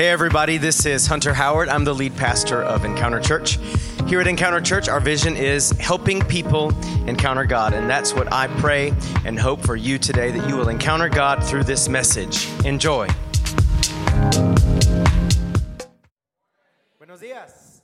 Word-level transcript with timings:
Hey, 0.00 0.08
everybody, 0.08 0.56
this 0.56 0.86
is 0.86 1.06
Hunter 1.06 1.34
Howard. 1.34 1.68
I'm 1.68 1.84
the 1.84 1.92
lead 1.92 2.16
pastor 2.16 2.62
of 2.62 2.86
Encounter 2.86 3.20
Church. 3.20 3.58
Here 4.06 4.18
at 4.18 4.26
Encounter 4.26 4.62
Church, 4.62 4.88
our 4.88 4.98
vision 4.98 5.36
is 5.36 5.72
helping 5.72 6.22
people 6.22 6.72
encounter 7.06 7.44
God. 7.44 7.74
And 7.74 7.90
that's 7.90 8.14
what 8.14 8.32
I 8.32 8.46
pray 8.46 8.94
and 9.26 9.38
hope 9.38 9.60
for 9.60 9.76
you 9.76 9.98
today 9.98 10.30
that 10.30 10.48
you 10.48 10.56
will 10.56 10.70
encounter 10.70 11.10
God 11.10 11.44
through 11.44 11.64
this 11.64 11.86
message. 11.86 12.48
Enjoy. 12.64 13.08
Buenos 16.96 17.20
dias. 17.20 17.82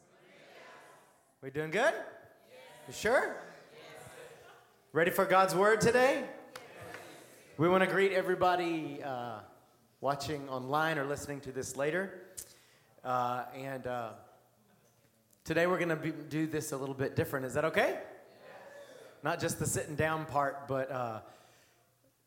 We 1.43 1.51
doing 1.51 1.71
good? 1.71 1.93
You 2.89 2.95
sure? 2.95 3.37
Ready 4.95 5.11
for 5.11 5.27
God's 5.27 5.55
word 5.55 5.83
today? 5.83 6.25
We 7.59 7.69
want 7.69 7.85
to 7.85 7.91
greet 7.91 8.13
everybody. 8.13 9.03
Uh, 9.05 9.41
watching 10.01 10.49
online 10.49 10.99
or 10.99 11.05
listening 11.05 11.41
to 11.41 11.53
this 11.53 11.77
later. 11.77 12.13
Uh, 13.03 13.45
and 13.57 13.87
uh, 13.87 14.11
today 15.45 15.67
we're 15.67 15.79
going 15.79 15.89
to 15.89 16.13
do 16.29 16.47
this 16.47 16.73
a 16.73 16.77
little 16.77 16.95
bit 16.95 17.17
different. 17.17 17.47
Is 17.47 17.55
that 17.55 17.65
okay? 17.65 17.89
Yes. 17.89 18.03
Not 19.23 19.41
just 19.41 19.59
the 19.59 19.67
sitting 19.67 19.95
down 19.95 20.27
part, 20.27 20.69
but 20.69 20.91
uh, 20.91 21.21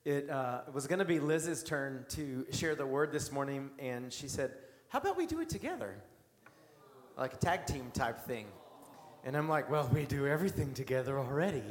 it, 0.04 0.30
uh, 0.30 0.62
was 0.74 0.88
going 0.88 1.00
to 1.00 1.06
be 1.06 1.20
Liz's 1.20 1.64
turn 1.64 2.06
to 2.10 2.46
share 2.52 2.74
the 2.74 2.86
word 2.86 3.12
this 3.12 3.32
morning. 3.32 3.70
And 3.78 4.12
she 4.12 4.28
said, 4.28 4.52
How 4.88 5.00
about 5.00 5.16
we 5.16 5.28
do 5.28 5.40
it 5.40 5.50
together? 5.50 5.96
Like 7.18 7.34
a 7.34 7.38
tag 7.38 7.68
team 7.68 7.92
type 7.94 8.22
thing. 8.22 8.48
And 9.24 9.38
I'm 9.38 9.48
like, 9.48 9.70
Well, 9.70 9.88
we 9.94 10.06
do 10.06 10.26
everything 10.26 10.74
together 10.74 11.20
already. 11.20 11.64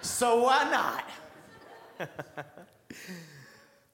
so 0.00 0.44
why 0.44 1.04
not? 1.98 2.08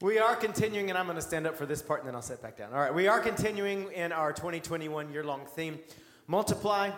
We 0.01 0.21
are 0.21 0.37
continuing, 0.37 0.91
and 0.91 0.97
I'm 0.97 1.07
going 1.07 1.17
to 1.17 1.23
stand 1.23 1.45
up 1.45 1.57
for 1.57 1.67
this 1.67 1.83
part 1.83 1.99
and 2.03 2.07
then 2.07 2.15
I'll 2.15 2.23
sit 2.23 2.41
back 2.41 2.57
down. 2.57 2.73
All 2.73 2.79
right, 2.79 2.95
we 2.95 3.09
are 3.09 3.19
continuing 3.19 3.91
in 3.91 4.13
our 4.13 4.33
2021 4.33 5.13
year 5.13 5.25
long 5.25 5.45
theme, 5.45 5.81
Multiply. 6.29 6.93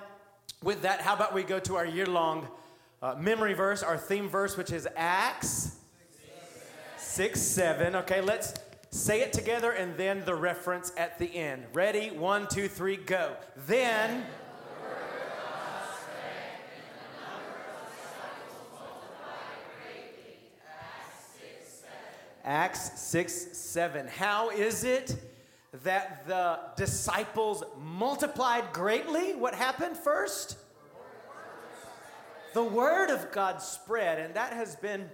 With 0.63 0.83
that, 0.83 1.01
how 1.01 1.15
about 1.15 1.33
we 1.33 1.43
go 1.43 1.59
to 1.61 1.77
our 1.77 1.87
year 1.87 2.05
long 2.05 2.47
uh, 3.01 3.15
memory 3.19 3.55
verse, 3.55 3.83
our 3.83 3.97
theme 3.97 4.29
verse, 4.29 4.59
which 4.59 4.71
is 4.71 4.87
Acts 4.97 5.79
6 6.99 7.41
7. 7.41 7.97
Okay, 7.97 8.21
let's 8.21 8.53
say 8.91 9.23
it 9.23 9.33
together 9.33 9.71
and 9.71 9.97
then 9.97 10.23
the 10.27 10.35
reference 10.35 10.93
at 10.99 11.19
the 11.19 11.35
end. 11.35 11.65
Ready? 11.73 12.11
One, 12.11 12.49
two, 12.49 12.69
three, 12.69 12.99
go. 12.99 13.35
Then 13.67 14.27
Acts 22.45 22.99
6 23.01 23.33
7. 23.57 24.07
How 24.07 24.51
is 24.51 24.85
it 24.85 25.15
that 25.85 26.27
the 26.27 26.59
disciples 26.77 27.63
multiplied 27.79 28.73
greatly? 28.73 29.35
What 29.35 29.55
happened 29.55 29.97
first? 29.97 30.57
The 32.55 32.65
word 32.65 33.11
of 33.11 33.31
God 33.31 33.63
spread, 33.63 34.19
and 34.19 34.35
that 34.35 34.53
has 34.53 34.75
been, 34.75 35.09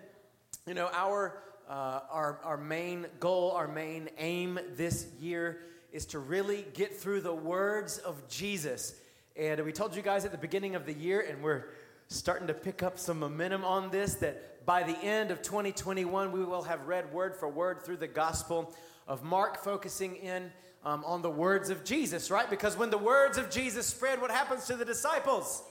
you 0.66 0.72
know, 0.72 0.88
our, 0.92 1.42
uh, 1.68 2.00
our, 2.10 2.40
our 2.42 2.56
main 2.56 3.06
goal, 3.20 3.50
our 3.50 3.68
main 3.68 4.08
aim 4.16 4.58
this 4.74 5.08
year 5.20 5.60
is 5.92 6.06
to 6.06 6.18
really 6.18 6.64
get 6.72 6.96
through 6.96 7.20
the 7.20 7.34
words 7.34 7.98
of 7.98 8.26
Jesus. 8.28 8.94
And 9.36 9.62
we 9.64 9.72
told 9.72 9.94
you 9.94 10.00
guys 10.00 10.24
at 10.24 10.32
the 10.32 10.38
beginning 10.38 10.76
of 10.76 10.86
the 10.86 10.94
year, 10.94 11.26
and 11.28 11.42
we're 11.42 11.66
starting 12.08 12.46
to 12.46 12.54
pick 12.54 12.82
up 12.82 12.98
some 12.98 13.18
momentum 13.18 13.64
on 13.64 13.90
this, 13.90 14.14
that 14.16 14.64
by 14.64 14.82
the 14.82 14.96
end 14.98 15.30
of 15.30 15.42
2021, 15.42 16.32
we 16.32 16.44
will 16.44 16.62
have 16.62 16.86
read 16.86 17.12
word 17.12 17.36
for 17.36 17.48
word 17.48 17.82
through 17.82 17.96
the 17.96 18.06
Gospel 18.06 18.74
of 19.06 19.22
Mark, 19.22 19.62
focusing 19.62 20.16
in 20.16 20.50
um, 20.84 21.04
on 21.04 21.22
the 21.22 21.30
words 21.30 21.70
of 21.70 21.84
Jesus, 21.84 22.30
right? 22.30 22.48
Because 22.48 22.76
when 22.76 22.90
the 22.90 22.98
words 22.98 23.38
of 23.38 23.50
Jesus 23.50 23.86
spread, 23.86 24.20
what 24.20 24.30
happens 24.30 24.66
to 24.66 24.76
the 24.76 24.84
disciples? 24.84 25.62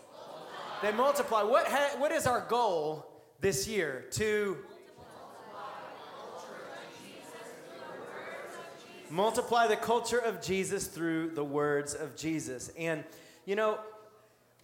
They 0.81 0.91
multiply. 0.91 1.41
What, 1.41 1.67
ha- 1.67 1.95
what 1.97 2.11
is 2.11 2.27
our 2.27 2.41
goal 2.41 3.05
this 3.39 3.67
year? 3.67 4.05
To 4.11 4.57
multiply 9.09 9.67
the 9.67 9.77
culture 9.77 10.19
of 10.19 10.41
Jesus 10.41 10.87
through 10.87 11.29
the 11.29 11.43
words 11.43 11.93
of 11.93 12.17
Jesus. 12.17 12.71
And, 12.77 13.03
you 13.45 13.55
know, 13.55 13.79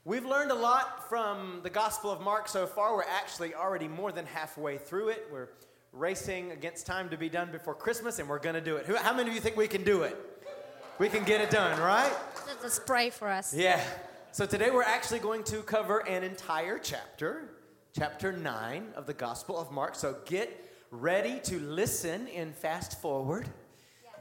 We've 0.03 0.25
learned 0.25 0.49
a 0.49 0.55
lot 0.55 1.07
from 1.09 1.59
the 1.61 1.69
Gospel 1.69 2.09
of 2.09 2.21
Mark 2.21 2.47
so 2.47 2.65
far. 2.65 2.95
We're 2.95 3.03
actually 3.03 3.53
already 3.53 3.87
more 3.87 4.11
than 4.11 4.25
halfway 4.25 4.79
through 4.79 5.09
it. 5.09 5.27
We're 5.31 5.49
racing 5.93 6.49
against 6.49 6.87
time 6.87 7.07
to 7.09 7.17
be 7.17 7.29
done 7.29 7.51
before 7.51 7.75
Christmas, 7.75 8.17
and 8.17 8.27
we're 8.27 8.39
going 8.39 8.55
to 8.55 8.61
do 8.61 8.77
it. 8.77 8.87
How 8.87 9.13
many 9.13 9.29
of 9.29 9.35
you 9.35 9.39
think 9.39 9.57
we 9.57 9.67
can 9.67 9.83
do 9.83 10.01
it? 10.01 10.17
We 10.97 11.07
can 11.07 11.23
get 11.23 11.39
it 11.39 11.51
done, 11.51 11.79
right? 11.79 12.11
That's 12.47 12.63
a 12.63 12.69
spray 12.71 13.11
for 13.11 13.27
us. 13.27 13.53
Yeah. 13.53 13.79
So 14.31 14.47
today 14.47 14.71
we're 14.71 14.81
actually 14.81 15.19
going 15.19 15.43
to 15.43 15.61
cover 15.61 15.99
an 15.99 16.23
entire 16.23 16.79
chapter, 16.79 17.51
chapter 17.95 18.31
9 18.31 18.93
of 18.95 19.05
the 19.05 19.13
Gospel 19.13 19.59
of 19.59 19.71
Mark. 19.71 19.93
So 19.93 20.15
get 20.25 20.67
ready 20.89 21.39
to 21.41 21.59
listen 21.59 22.27
in 22.27 22.53
fast 22.53 22.99
forward. 23.01 23.47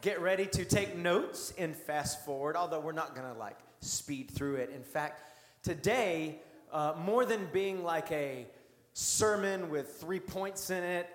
Get 0.03 0.21
ready 0.21 0.45
to 0.45 0.67
take 0.67 0.95
notes 0.95 1.55
in 1.57 1.73
fast 1.73 2.23
forward, 2.27 2.55
although 2.55 2.81
we're 2.81 2.93
not 2.93 3.15
going 3.15 3.33
to 3.33 3.39
like 3.39 3.57
speed 3.81 4.31
through 4.31 4.57
it. 4.57 4.71
In 4.75 4.83
fact, 4.83 5.23
Today, 5.63 6.39
uh, 6.73 6.95
more 7.05 7.27
than 7.27 7.47
being 7.53 7.85
like 7.85 8.11
a 8.13 8.47
sermon 8.95 9.69
with 9.69 9.97
three 10.01 10.19
points 10.19 10.71
in 10.71 10.83
it, 10.83 11.07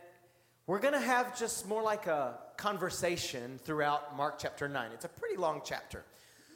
we're 0.67 0.79
going 0.79 0.94
to 0.94 1.00
have 1.00 1.35
just 1.35 1.67
more 1.67 1.81
like 1.81 2.06
a 2.06 2.38
conversation 2.56 3.59
throughout 3.63 4.16
Mark 4.16 4.38
chapter 4.38 4.67
9. 4.67 4.91
It's 4.94 5.03
a 5.03 5.09
pretty 5.09 5.38
long 5.38 5.61
chapter. 5.66 6.03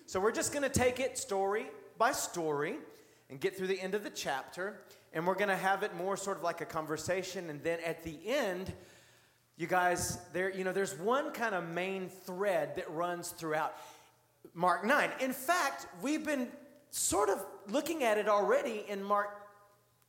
So 0.06 0.20
we're 0.20 0.32
just 0.32 0.54
going 0.54 0.62
to 0.62 0.70
take 0.70 1.00
it 1.00 1.18
story 1.18 1.66
by 1.98 2.12
story 2.12 2.76
and 3.32 3.40
get 3.40 3.58
through 3.58 3.68
the 3.68 3.82
end 3.82 3.96
of 3.96 4.04
the 4.04 4.12
chapter. 4.12 4.82
And 5.12 5.26
we're 5.26 5.34
going 5.34 5.50
to 5.50 5.58
have 5.58 5.82
it 5.82 5.96
more 5.96 6.16
sort 6.16 6.38
of 6.38 6.44
like 6.44 6.62
a 6.62 6.66
conversation. 6.66 7.50
And 7.50 7.64
then 7.64 7.80
at 7.84 8.04
the 8.04 8.20
end, 8.28 8.72
you 9.58 9.66
guys, 9.66 10.20
there, 10.32 10.52
you 10.52 10.64
know, 10.64 10.74
there's 10.74 10.96
one 11.00 11.32
kind 11.32 11.56
of 11.56 11.68
main 11.68 12.08
thread 12.08 12.76
that 12.76 12.88
runs 12.92 13.30
throughout 13.30 13.76
Mark 14.54 14.86
9. 14.86 15.10
In 15.22 15.34
fact, 15.34 15.88
we've 16.04 16.24
been 16.24 16.50
sort 16.92 17.30
of 17.30 17.46
looking 17.68 18.04
at 18.04 18.18
it 18.18 18.28
already 18.28 18.86
in 18.88 19.04
Mark 19.04 19.30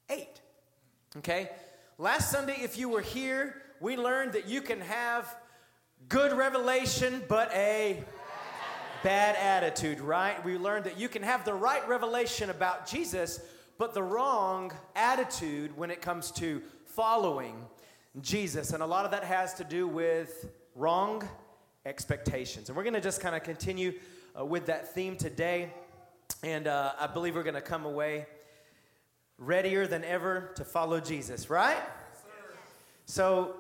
8. 0.09 0.27
Okay? 1.19 1.51
Last 1.99 2.31
Sunday, 2.31 2.57
if 2.63 2.79
you 2.79 2.89
were 2.89 3.01
here, 3.01 3.63
we 3.81 3.97
learned 3.97 4.33
that 4.33 4.49
you 4.49 4.63
can 4.63 4.81
have 4.81 5.35
good 6.09 6.37
revelation, 6.37 7.23
but 7.29 7.53
a 7.53 8.03
bad 9.03 9.37
attitude, 9.37 10.01
right? 10.01 10.43
We 10.45 10.59
learned 10.59 10.85
that 10.85 10.99
you 10.99 11.09
can 11.09 11.23
have 11.23 11.45
the 11.45 11.55
right 11.55 11.87
revelation 11.89 12.51
about 12.51 12.87
Jesus, 12.87 13.41
but 13.79 13.95
the 13.95 14.03
wrong 14.03 14.73
attitude 14.95 15.77
when 15.77 15.91
it 15.91 16.03
comes 16.03 16.31
to 16.33 16.63
following 16.85 17.65
Jesus. 18.21 18.73
And 18.73 18.83
a 18.83 18.87
lot 18.87 19.05
of 19.05 19.11
that 19.13 19.25
has 19.25 19.55
to 19.55 19.65
do 19.65 19.87
with 19.87 20.51
wrong 20.75 21.27
expectations. 21.87 22.69
And 22.69 22.77
we're 22.77 22.83
going 22.83 22.95
to 22.95 23.01
just 23.01 23.21
kind 23.21 23.35
of 23.35 23.43
continue 23.43 23.95
uh, 24.39 24.45
with 24.45 24.67
that 24.67 24.95
theme 24.95 25.17
today. 25.17 25.73
And 26.43 26.67
uh, 26.67 26.93
I 26.99 27.07
believe 27.07 27.35
we're 27.35 27.43
going 27.43 27.55
to 27.55 27.61
come 27.61 27.85
away 27.85 28.27
readier 29.37 29.87
than 29.87 30.05
ever 30.05 30.53
to 30.57 30.65
follow 30.65 31.01
Jesus, 31.01 31.51
right? 31.51 31.77
Yes, 31.77 32.25
so, 33.07 33.57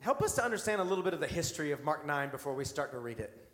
help 0.00 0.20
us 0.22 0.34
to 0.34 0.44
understand 0.44 0.80
a 0.80 0.84
little 0.84 1.04
bit 1.04 1.14
of 1.14 1.20
the 1.20 1.26
history 1.26 1.70
of 1.70 1.84
Mark 1.84 2.06
9 2.06 2.30
before 2.30 2.54
we 2.54 2.64
start 2.64 2.90
to 2.92 2.98
read 2.98 3.20
it. 3.20 3.46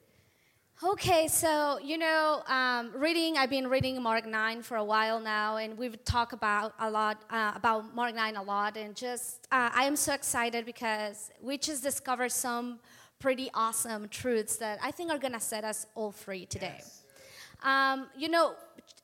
Okay, 0.84 1.28
so 1.28 1.78
you 1.78 1.96
know, 1.96 2.42
um, 2.48 2.90
reading. 2.96 3.36
I've 3.36 3.50
been 3.50 3.68
reading 3.68 4.02
Mark 4.02 4.26
nine 4.26 4.62
for 4.62 4.76
a 4.76 4.84
while 4.84 5.20
now, 5.20 5.56
and 5.58 5.78
we've 5.78 6.02
talked 6.04 6.32
about 6.32 6.74
a 6.80 6.90
lot 6.90 7.22
uh, 7.30 7.52
about 7.54 7.94
Mark 7.94 8.16
nine 8.16 8.34
a 8.34 8.42
lot, 8.42 8.76
and 8.76 8.96
just 8.96 9.46
uh, 9.52 9.70
I 9.72 9.84
am 9.84 9.94
so 9.94 10.12
excited 10.12 10.66
because 10.66 11.30
we 11.40 11.56
just 11.56 11.84
discovered 11.84 12.32
some 12.32 12.80
pretty 13.20 13.48
awesome 13.54 14.08
truths 14.08 14.56
that 14.56 14.80
I 14.82 14.90
think 14.90 15.12
are 15.12 15.18
gonna 15.18 15.38
set 15.38 15.62
us 15.62 15.86
all 15.94 16.10
free 16.10 16.46
today. 16.46 16.74
Yes. 16.78 17.01
Um, 17.62 18.08
you 18.16 18.28
know, 18.28 18.54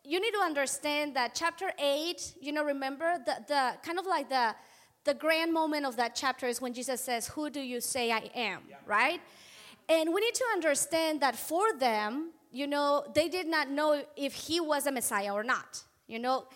you 0.05 0.21
need 0.21 0.33
to 0.33 0.41
understand 0.41 1.15
that 1.17 1.35
chapter 1.35 1.71
8, 1.79 2.35
you 2.41 2.53
know, 2.53 2.65
remember 2.65 3.19
the, 3.25 3.37
the 3.47 3.73
kind 3.83 3.99
of 3.99 4.07
like 4.07 4.29
the, 4.29 4.55
the 5.05 5.15
grand 5.15 5.53
moment 5.53 5.87
of 5.87 5.97
that 5.97 6.15
chapter 6.15 6.47
is 6.47 6.61
when 6.61 6.73
Jesus 6.73 7.01
says, 7.01 7.29
Who 7.29 7.51
do 7.51 7.61
you 7.61 7.81
say 7.81 8.11
I 8.11 8.31
am? 8.35 8.63
Yeah. 8.69 8.77
Right? 8.87 9.21
And 9.89 10.13
we 10.13 10.21
need 10.21 10.35
to 10.35 10.45
understand 10.53 11.21
that 11.21 11.37
for 11.37 11.73
them, 11.79 12.31
you 12.53 12.67
know, 12.67 13.05
they 13.15 13.29
did 13.29 13.47
not 13.47 13.71
know 13.71 14.03
if 14.17 14.35
he 14.35 14.61
was 14.61 14.87
a 14.87 14.93
Messiah 14.93 15.33
or 15.33 15.45
not. 15.45 15.83
You 16.07 16.19
know, 16.19 16.47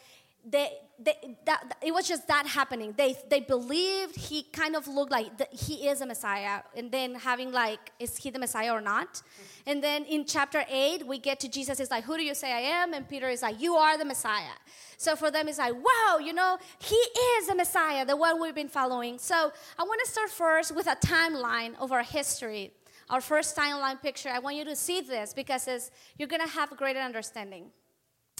they, 0.44 0.72
they, 0.98 1.36
that, 1.46 1.76
it 1.82 1.92
was 1.92 2.06
just 2.06 2.28
that 2.28 2.46
happening. 2.46 2.94
They, 2.96 3.16
they 3.28 3.40
believed 3.40 4.16
he 4.16 4.44
kind 4.44 4.76
of 4.76 4.86
looked 4.86 5.10
like 5.10 5.36
the, 5.38 5.48
he 5.50 5.88
is 5.88 6.00
a 6.00 6.06
Messiah, 6.06 6.62
and 6.76 6.90
then 6.90 7.14
having 7.14 7.52
like, 7.52 7.92
is 7.98 8.16
he 8.16 8.30
the 8.30 8.38
Messiah 8.38 8.72
or 8.72 8.80
not? 8.80 9.22
And 9.66 9.82
then 9.82 10.04
in 10.04 10.24
chapter 10.24 10.64
8, 10.68 11.06
we 11.06 11.18
get 11.18 11.40
to 11.40 11.48
Jesus 11.48 11.80
is 11.80 11.90
like, 11.90 12.04
Who 12.04 12.16
do 12.16 12.22
you 12.22 12.34
say 12.34 12.52
I 12.52 12.60
am? 12.60 12.94
And 12.94 13.08
Peter 13.08 13.28
is 13.28 13.42
like, 13.42 13.60
You 13.60 13.74
are 13.74 13.96
the 13.96 14.04
Messiah. 14.04 14.54
So 14.96 15.16
for 15.16 15.30
them, 15.30 15.48
it's 15.48 15.58
like, 15.58 15.74
Wow, 15.74 16.18
you 16.18 16.32
know, 16.32 16.58
he 16.78 16.94
is 16.94 17.48
the 17.48 17.54
Messiah, 17.54 18.04
the 18.04 18.16
one 18.16 18.40
we've 18.40 18.54
been 18.54 18.68
following. 18.68 19.18
So 19.18 19.52
I 19.78 19.82
want 19.82 20.00
to 20.04 20.10
start 20.10 20.30
first 20.30 20.74
with 20.74 20.86
a 20.86 20.96
timeline 20.96 21.74
of 21.80 21.92
our 21.92 22.02
history 22.02 22.72
our 23.10 23.20
first 23.20 23.54
timeline 23.54 24.00
picture, 24.00 24.30
I 24.30 24.38
want 24.38 24.56
you 24.56 24.64
to 24.64 24.74
see 24.74 25.02
this 25.02 25.34
because 25.34 25.90
you're 26.16 26.28
going 26.28 26.40
to 26.40 26.48
have 26.48 26.72
a 26.72 26.74
greater 26.74 27.00
understanding. 27.00 27.66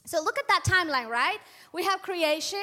So 0.05 0.21
look 0.23 0.39
at 0.39 0.49
that 0.49 0.65
timeline, 0.65 1.09
right? 1.09 1.39
We 1.73 1.85
have 1.85 2.03
creation, 2.03 2.59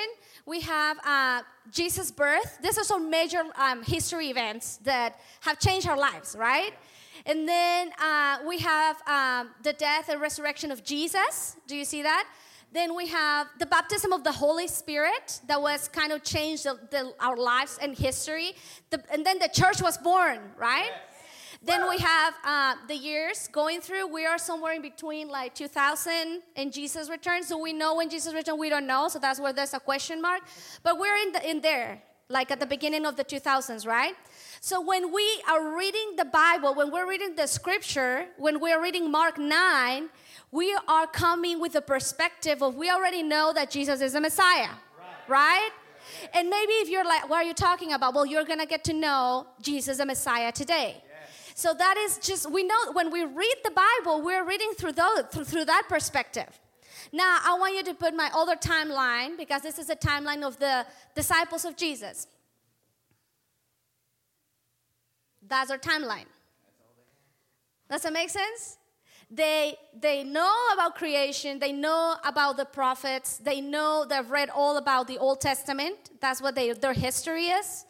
we 0.45 0.59
have 0.61 0.97
uh, 1.05 1.41
Jesus' 1.71 2.11
birth. 2.11 2.59
These 2.61 2.77
are 2.77 2.83
some 2.83 3.09
major 3.09 3.43
um, 3.55 3.83
history 3.83 4.29
events 4.29 4.77
that 4.83 5.19
have 5.41 5.59
changed 5.59 5.87
our 5.87 5.97
lives, 5.97 6.35
right? 6.37 6.73
And 7.25 7.47
then 7.47 7.91
uh, 8.01 8.39
we 8.47 8.59
have 8.59 8.97
um, 9.07 9.51
the 9.63 9.73
death 9.73 10.09
and 10.09 10.19
resurrection 10.21 10.71
of 10.71 10.83
Jesus. 10.83 11.55
Do 11.67 11.75
you 11.75 11.85
see 11.85 12.01
that? 12.03 12.27
Then 12.71 12.95
we 12.95 13.07
have 13.07 13.47
the 13.57 13.65
baptism 13.65 14.13
of 14.13 14.23
the 14.23 14.31
Holy 14.31 14.67
Spirit 14.67 15.41
that 15.47 15.59
was 15.59 15.87
kind 15.87 16.11
of 16.11 16.23
changed 16.23 16.65
the, 16.65 16.79
the, 16.91 17.13
our 17.19 17.35
lives 17.35 17.79
and 17.81 17.97
history. 17.97 18.53
The, 18.91 19.01
and 19.11 19.25
then 19.25 19.39
the 19.39 19.49
church 19.49 19.81
was 19.81 19.97
born, 19.97 20.39
right? 20.57 20.91
Yes. 20.91 21.08
Then 21.61 21.89
we 21.89 21.97
have 21.97 22.33
uh, 22.45 22.75
the 22.87 22.95
years 22.95 23.49
going 23.51 23.81
through. 23.81 24.07
We 24.07 24.25
are 24.25 24.37
somewhere 24.37 24.73
in 24.73 24.81
between 24.81 25.27
like 25.27 25.53
2000 25.55 26.41
and 26.55 26.71
Jesus 26.71 27.09
returns. 27.09 27.47
So 27.47 27.57
we 27.57 27.73
know 27.73 27.95
when 27.95 28.09
Jesus 28.09 28.33
returns, 28.33 28.57
we 28.57 28.69
don't 28.69 28.87
know. 28.87 29.09
So 29.09 29.19
that's 29.19 29.39
where 29.39 29.51
there's 29.51 29.73
a 29.73 29.79
question 29.79 30.21
mark. 30.21 30.41
But 30.83 30.97
we're 30.97 31.17
in, 31.17 31.33
the, 31.33 31.49
in 31.49 31.59
there, 31.59 32.01
like 32.29 32.49
at 32.49 32.61
the 32.61 32.65
beginning 32.65 33.05
of 33.05 33.17
the 33.17 33.25
2000s, 33.25 33.85
right? 33.85 34.15
So 34.61 34.79
when 34.79 35.13
we 35.13 35.43
are 35.49 35.77
reading 35.77 36.15
the 36.15 36.25
Bible, 36.25 36.75
when 36.75 36.91
we're 36.91 37.09
reading 37.09 37.35
the 37.35 37.47
scripture, 37.47 38.27
when 38.37 38.61
we're 38.61 38.81
reading 38.81 39.11
Mark 39.11 39.37
9, 39.37 40.09
we 40.51 40.77
are 40.87 41.07
coming 41.07 41.59
with 41.59 41.73
the 41.73 41.81
perspective 41.81 42.63
of 42.63 42.75
we 42.75 42.89
already 42.89 43.21
know 43.21 43.51
that 43.53 43.69
Jesus 43.69 43.99
is 43.99 44.13
the 44.13 44.21
Messiah, 44.21 44.69
right? 45.27 45.29
right? 45.29 45.69
And 46.33 46.49
maybe 46.49 46.73
if 46.73 46.89
you're 46.89 47.05
like, 47.05 47.29
what 47.29 47.37
are 47.37 47.47
you 47.47 47.53
talking 47.53 47.93
about? 47.93 48.13
Well, 48.13 48.25
you're 48.25 48.45
going 48.45 48.59
to 48.59 48.65
get 48.65 48.83
to 48.85 48.93
know 48.93 49.47
Jesus 49.61 49.97
the 49.97 50.05
Messiah 50.05 50.51
today. 50.51 51.03
So 51.59 51.73
that 51.73 51.97
is 51.97 52.17
just, 52.19 52.49
we 52.49 52.63
know 52.63 52.93
when 52.93 53.11
we 53.11 53.25
read 53.25 53.55
the 53.65 53.71
Bible, 53.71 54.21
we're 54.21 54.45
reading 54.45 54.71
through, 54.77 54.93
those, 54.93 55.23
through, 55.29 55.43
through 55.43 55.65
that 55.65 55.87
perspective. 55.89 56.47
Now, 57.11 57.37
I 57.43 57.57
want 57.59 57.75
you 57.75 57.83
to 57.83 57.93
put 57.93 58.15
my 58.15 58.31
other 58.33 58.55
timeline 58.55 59.35
because 59.35 59.61
this 59.61 59.77
is 59.77 59.89
a 59.89 59.95
timeline 59.97 60.43
of 60.43 60.57
the 60.57 60.85
disciples 61.15 61.65
of 61.65 61.75
Jesus. 61.75 62.27
That's 65.45 65.69
our 65.69 65.77
timeline. 65.77 66.27
Does 67.91 68.03
that 68.03 68.13
make 68.13 68.29
sense? 68.29 68.77
They, 69.29 69.75
they 69.99 70.23
know 70.23 70.55
about 70.71 70.95
creation, 70.95 71.59
they 71.59 71.73
know 71.73 72.15
about 72.23 72.55
the 72.55 72.63
prophets, 72.63 73.35
they 73.35 73.59
know, 73.59 74.05
they've 74.09 74.31
read 74.31 74.49
all 74.49 74.77
about 74.77 75.09
the 75.09 75.17
Old 75.17 75.41
Testament. 75.41 76.11
That's 76.21 76.41
what 76.41 76.55
they, 76.55 76.71
their 76.71 76.93
history 76.93 77.47
is. 77.47 77.83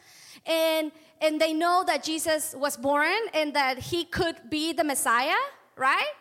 And, 0.48 0.92
and 1.22 1.40
they 1.40 1.54
know 1.54 1.84
that 1.86 2.04
Jesus 2.04 2.56
was 2.58 2.78
born 2.78 3.18
and 3.34 3.54
that 3.54 3.78
he 3.78 4.06
could 4.06 4.50
be 4.50 4.74
the 4.74 4.84
Messiah, 4.84 5.40
right? 5.76 6.14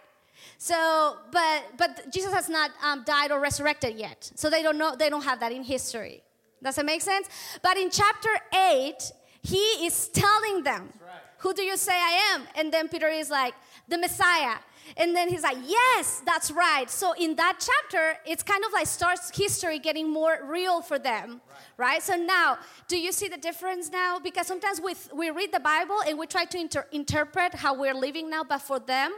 So, 0.59 1.17
but, 1.31 1.65
but 1.77 2.12
Jesus 2.12 2.33
has 2.33 2.49
not 2.49 2.71
um, 2.83 3.05
died 3.05 3.31
or 3.31 3.41
resurrected 3.41 3.97
yet. 3.97 4.31
So 4.35 4.50
they 4.50 4.62
don't 4.62 4.79
know, 4.79 4.97
they 4.97 5.09
don't 5.09 5.25
have 5.25 5.41
that 5.41 5.53
in 5.53 5.62
history. 5.62 6.23
Does 6.62 6.75
that 6.77 6.87
make 6.87 7.03
sense? 7.03 7.29
But 7.62 7.77
in 7.77 7.91
chapter 7.91 8.31
8, 8.53 8.95
he 9.43 9.87
is 9.87 10.09
telling 10.09 10.65
them, 10.65 10.93
right. 11.00 11.23
Who 11.39 11.55
do 11.55 11.62
you 11.62 11.77
say 11.77 11.93
I 11.93 12.35
am? 12.35 12.43
And 12.56 12.73
then 12.73 12.89
Peter 12.89 13.09
is 13.09 13.31
like, 13.31 13.55
The 13.89 13.99
Messiah. 13.99 14.56
And 14.97 15.15
then 15.15 15.29
he's 15.29 15.43
like, 15.43 15.59
Yes, 15.67 16.23
that's 16.27 16.50
right. 16.50 16.91
So 16.91 17.12
in 17.12 17.37
that 17.37 17.59
chapter, 17.61 18.19
it's 18.27 18.43
kind 18.43 18.65
of 18.65 18.73
like 18.73 18.87
starts 18.87 19.37
history 19.37 19.79
getting 19.79 20.11
more 20.11 20.41
real 20.45 20.83
for 20.83 20.99
them, 20.99 21.41
right? 21.78 22.02
So 22.02 22.14
now, 22.16 22.58
do 22.88 22.98
you 22.98 23.10
see 23.12 23.28
the 23.28 23.38
difference 23.38 23.90
now? 23.90 24.19
Because 24.19 24.46
sometimes 24.46 24.80
we, 24.80 24.94
we 25.14 25.30
read 25.30 25.52
the 25.52 25.60
Bible 25.60 25.96
and 26.06 26.19
we 26.19 26.26
try 26.26 26.44
to 26.44 26.58
inter- 26.58 26.86
interpret 26.92 27.54
how 27.54 27.72
we're 27.72 27.94
living 27.94 28.28
now, 28.28 28.44
but 28.44 28.58
for 28.58 28.78
them, 28.78 29.12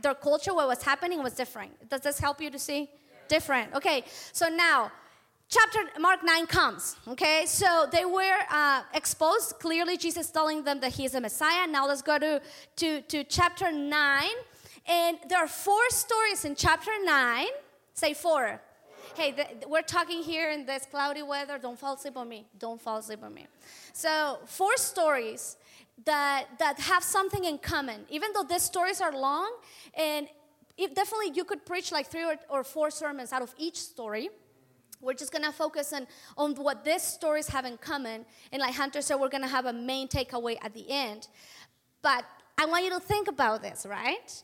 their 0.00 0.14
culture, 0.14 0.54
what 0.54 0.68
was 0.68 0.82
happening 0.82 1.22
was 1.22 1.32
different. 1.32 1.88
Does 1.88 2.02
this 2.02 2.20
help 2.20 2.40
you 2.40 2.50
to 2.50 2.58
see? 2.58 2.88
Different. 3.26 3.74
Okay, 3.74 4.04
so 4.32 4.48
now, 4.48 4.92
chapter 5.48 5.80
mark 6.00 6.24
9 6.24 6.44
comes 6.48 6.96
okay 7.06 7.44
so 7.46 7.86
they 7.92 8.04
were 8.04 8.38
uh, 8.50 8.82
exposed 8.94 9.54
clearly 9.60 9.96
jesus 9.96 10.28
telling 10.28 10.64
them 10.64 10.80
that 10.80 10.90
he 10.90 11.04
is 11.04 11.14
a 11.14 11.20
messiah 11.20 11.68
now 11.68 11.86
let's 11.86 12.02
go 12.02 12.18
to, 12.18 12.42
to, 12.74 13.00
to 13.02 13.22
chapter 13.22 13.70
9 13.70 14.28
and 14.88 15.18
there 15.28 15.38
are 15.38 15.48
four 15.48 15.80
stories 15.90 16.44
in 16.44 16.54
chapter 16.54 16.92
9. 17.04 17.46
Say 17.94 18.14
four. 18.14 18.60
Hey, 19.16 19.30
the, 19.30 19.66
we're 19.66 19.80
talking 19.80 20.22
here 20.22 20.50
in 20.50 20.66
this 20.66 20.84
cloudy 20.90 21.22
weather. 21.22 21.56
Don't 21.58 21.78
fall 21.78 21.94
asleep 21.94 22.18
on 22.18 22.28
me. 22.28 22.44
Don't 22.58 22.78
fall 22.78 22.98
asleep 22.98 23.22
on 23.22 23.32
me. 23.32 23.46
So, 23.94 24.40
four 24.44 24.76
stories 24.76 25.56
that, 26.04 26.44
that 26.58 26.78
have 26.80 27.02
something 27.02 27.44
in 27.44 27.56
common. 27.56 28.02
Even 28.10 28.34
though 28.34 28.42
these 28.42 28.64
stories 28.64 29.00
are 29.00 29.12
long, 29.12 29.50
and 29.94 30.28
definitely 30.76 31.30
you 31.32 31.44
could 31.44 31.64
preach 31.64 31.92
like 31.92 32.08
three 32.08 32.24
or, 32.24 32.36
or 32.50 32.62
four 32.62 32.90
sermons 32.90 33.32
out 33.32 33.40
of 33.40 33.54
each 33.56 33.78
story. 33.80 34.28
We're 35.00 35.14
just 35.14 35.32
gonna 35.32 35.50
focus 35.50 35.94
on, 35.94 36.06
on 36.36 36.54
what 36.54 36.84
these 36.84 37.02
stories 37.02 37.48
have 37.48 37.64
in 37.64 37.78
common. 37.78 38.26
And 38.52 38.60
like 38.60 38.74
Hunter 38.74 39.00
said, 39.00 39.14
we're 39.14 39.30
gonna 39.30 39.48
have 39.48 39.64
a 39.64 39.72
main 39.72 40.08
takeaway 40.08 40.58
at 40.60 40.74
the 40.74 40.84
end. 40.90 41.28
But 42.02 42.26
I 42.58 42.66
want 42.66 42.84
you 42.84 42.90
to 42.90 43.00
think 43.00 43.28
about 43.28 43.62
this, 43.62 43.86
right? 43.88 44.42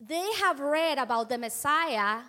they 0.00 0.32
have 0.34 0.60
read 0.60 0.98
about 0.98 1.28
the 1.28 1.36
Messiah 1.38 2.20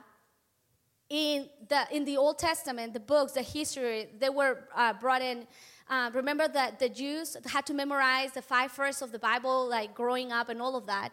in 1.10 1.50
the, 1.68 1.88
in 1.92 2.06
the 2.06 2.18
Old 2.18 2.38
Testament, 2.38 2.94
the 2.94 3.00
books, 3.00 3.34
the 3.34 3.42
history, 3.42 4.10
they 4.20 4.30
were 4.30 4.68
uh, 4.76 4.94
brought 4.94 5.22
in. 5.22 5.48
Uh, 5.90 6.12
remember 6.14 6.48
that 6.48 6.80
the 6.80 6.88
Jews 6.90 7.36
had 7.46 7.66
to 7.66 7.74
memorize 7.74 8.32
the 8.32 8.42
five 8.42 8.72
verses 8.74 9.02
of 9.02 9.12
the 9.12 9.20
Bible, 9.20 9.68
like 9.68 9.96
growing 9.96 10.32
up 10.32 10.50
and 10.50 10.62
all 10.62 10.76
of 10.76 10.86
that. 10.86 11.10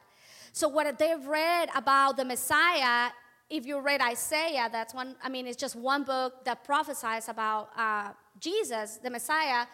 So, 0.53 0.69
what 0.69 0.99
they've 0.99 1.27
read 1.27 1.71
about 1.75 2.17
the 2.17 2.25
Messiah, 2.25 3.11
if 3.49 3.67
you 3.67 3.81
read 3.81 4.01
Isaiah, 4.03 4.69
that's 4.71 4.93
one, 4.93 5.17
I 5.23 5.29
mean, 5.29 5.47
it's 5.47 5.57
just 5.57 5.77
one 5.77 6.05
book 6.05 6.45
that 6.45 6.63
prophesies 6.65 7.29
about 7.29 7.71
uh, 7.77 8.13
Jesus, 8.39 8.99
the 9.03 9.11
Messiah. 9.11 9.67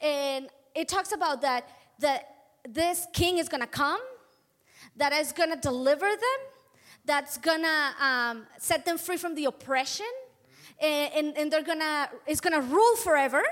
And 0.00 0.48
it 0.74 0.88
talks 0.88 1.12
about 1.12 1.40
that, 1.42 1.68
that 1.98 2.28
this 2.68 3.06
king 3.12 3.38
is 3.38 3.48
going 3.48 3.60
to 3.60 3.66
come 3.66 4.00
that 4.96 5.12
is 5.12 5.32
going 5.32 5.50
to 5.50 5.56
deliver 5.56 6.06
them, 6.06 6.40
that's 7.04 7.38
to 7.62 7.92
um, 8.00 8.46
set 8.58 8.84
them 8.84 8.98
free 8.98 9.16
from 9.16 9.34
the 9.34 9.44
oppression, 9.46 10.06
and, 10.80 11.12
and, 11.14 11.36
and 11.36 11.52
they're 11.52 11.62
is 12.26 12.40
going 12.40 12.54
to 12.54 12.66
rule 12.66 12.96
forever. 12.96 13.42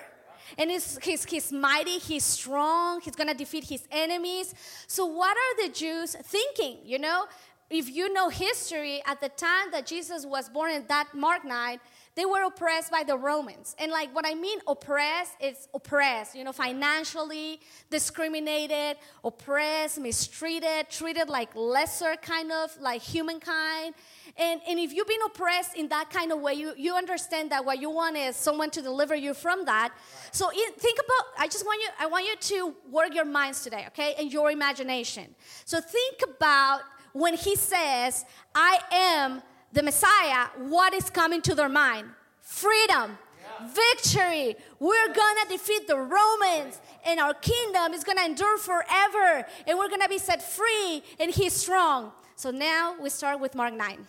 And 0.59 0.71
he's, 0.71 0.99
he's, 1.03 1.25
he's 1.25 1.51
mighty, 1.51 1.99
he's 1.99 2.25
strong, 2.25 3.01
he's 3.01 3.17
to 3.29 3.35
defeat 3.35 3.65
his 3.65 3.87
enemies. 3.91 4.55
So, 4.87 5.07
what 5.07 5.35
are 5.37 5.67
the 5.67 5.73
Jews 5.73 6.15
thinking? 6.15 6.79
You 6.85 6.99
know, 6.99 7.25
if 7.71 7.89
you 7.89 8.13
know 8.13 8.29
history, 8.29 9.03
at 9.07 9.21
the 9.21 9.31
time 9.31 9.71
that 9.71 9.87
Jesus 9.87 10.27
was 10.27 10.51
born 10.51 10.73
in 10.73 10.87
that 10.89 11.15
Mark 11.15 11.45
9, 11.45 11.81
they 12.15 12.27
were 12.27 12.45
oppressed 12.45 12.91
by 12.91 13.05
the 13.05 13.17
Romans. 13.17 13.75
And 13.79 13.91
like 13.91 14.15
what 14.15 14.27
I 14.27 14.35
mean 14.35 14.59
oppressed 14.67 15.33
is 15.41 15.69
oppressed, 15.73 16.35
you 16.35 16.45
know, 16.45 16.53
financially 16.53 17.61
discriminated, 17.91 18.99
oppressed, 19.25 19.99
mistreated, 19.99 20.91
treated 20.91 21.29
like 21.29 21.55
lesser 21.57 22.17
kind 22.21 22.53
of 22.53 22.79
like 22.81 23.01
humankind. 23.01 23.95
And, 24.37 24.61
and 24.69 24.79
if 24.79 24.93
you've 24.93 25.09
been 25.09 25.23
oppressed 25.27 25.75
in 25.77 25.89
that 25.89 26.11
kind 26.11 26.33
of 26.33 26.41
way, 26.41 26.55
you, 26.55 26.75
you 26.77 26.95
understand 26.95 27.51
that 27.51 27.65
what 27.65 27.81
you 27.81 27.89
want 27.89 28.17
is 28.17 28.37
someone 28.37 28.71
to 28.71 28.83
deliver 28.83 29.15
you 29.15 29.33
from 29.33 29.65
that. 29.65 29.93
So 30.33 30.51
think 30.51 30.99
about, 30.99 31.27
I 31.39 31.49
just 31.49 31.65
want 31.65 31.81
you, 31.83 31.89
I 31.99 32.07
want 32.07 32.27
you 32.27 32.37
to 32.37 32.75
work 32.91 33.15
your 33.15 33.25
minds 33.25 33.63
today, 33.63 33.85
okay, 33.89 34.15
and 34.19 34.31
your 34.31 34.51
imagination. 34.51 35.35
So 35.65 35.81
think 35.81 36.21
about 36.23 36.81
when 37.13 37.35
he 37.35 37.57
says, 37.57 38.25
I 38.55 38.81
am 38.91 39.43
the 39.73 39.83
Messiah, 39.83 40.47
what 40.59 40.93
is 40.93 41.09
coming 41.11 41.41
to 41.43 41.55
their 41.55 41.69
mind? 41.69 42.09
Freedom, 42.41 43.17
yeah. 43.41 43.69
victory. 43.69 44.57
We're 44.79 45.13
gonna 45.15 45.49
defeat 45.49 45.87
the 45.87 45.97
Romans, 45.97 46.81
and 47.07 47.19
our 47.19 47.35
kingdom 47.35 47.95
is 47.95 48.05
gonna 48.05 48.25
endure 48.25 48.59
forever, 48.59 49.47
and 49.67 49.79
we're 49.79 49.89
gonna 49.89 50.09
be 50.09 50.19
set 50.19 50.43
free, 50.43 51.03
and 51.19 51.31
He's 51.31 51.53
strong. 51.53 52.13
So 52.37 52.51
now 52.51 52.97
we 53.01 53.09
start 53.09 53.41
with 53.41 53.55
Mark 53.55 53.75
9. 53.75 54.07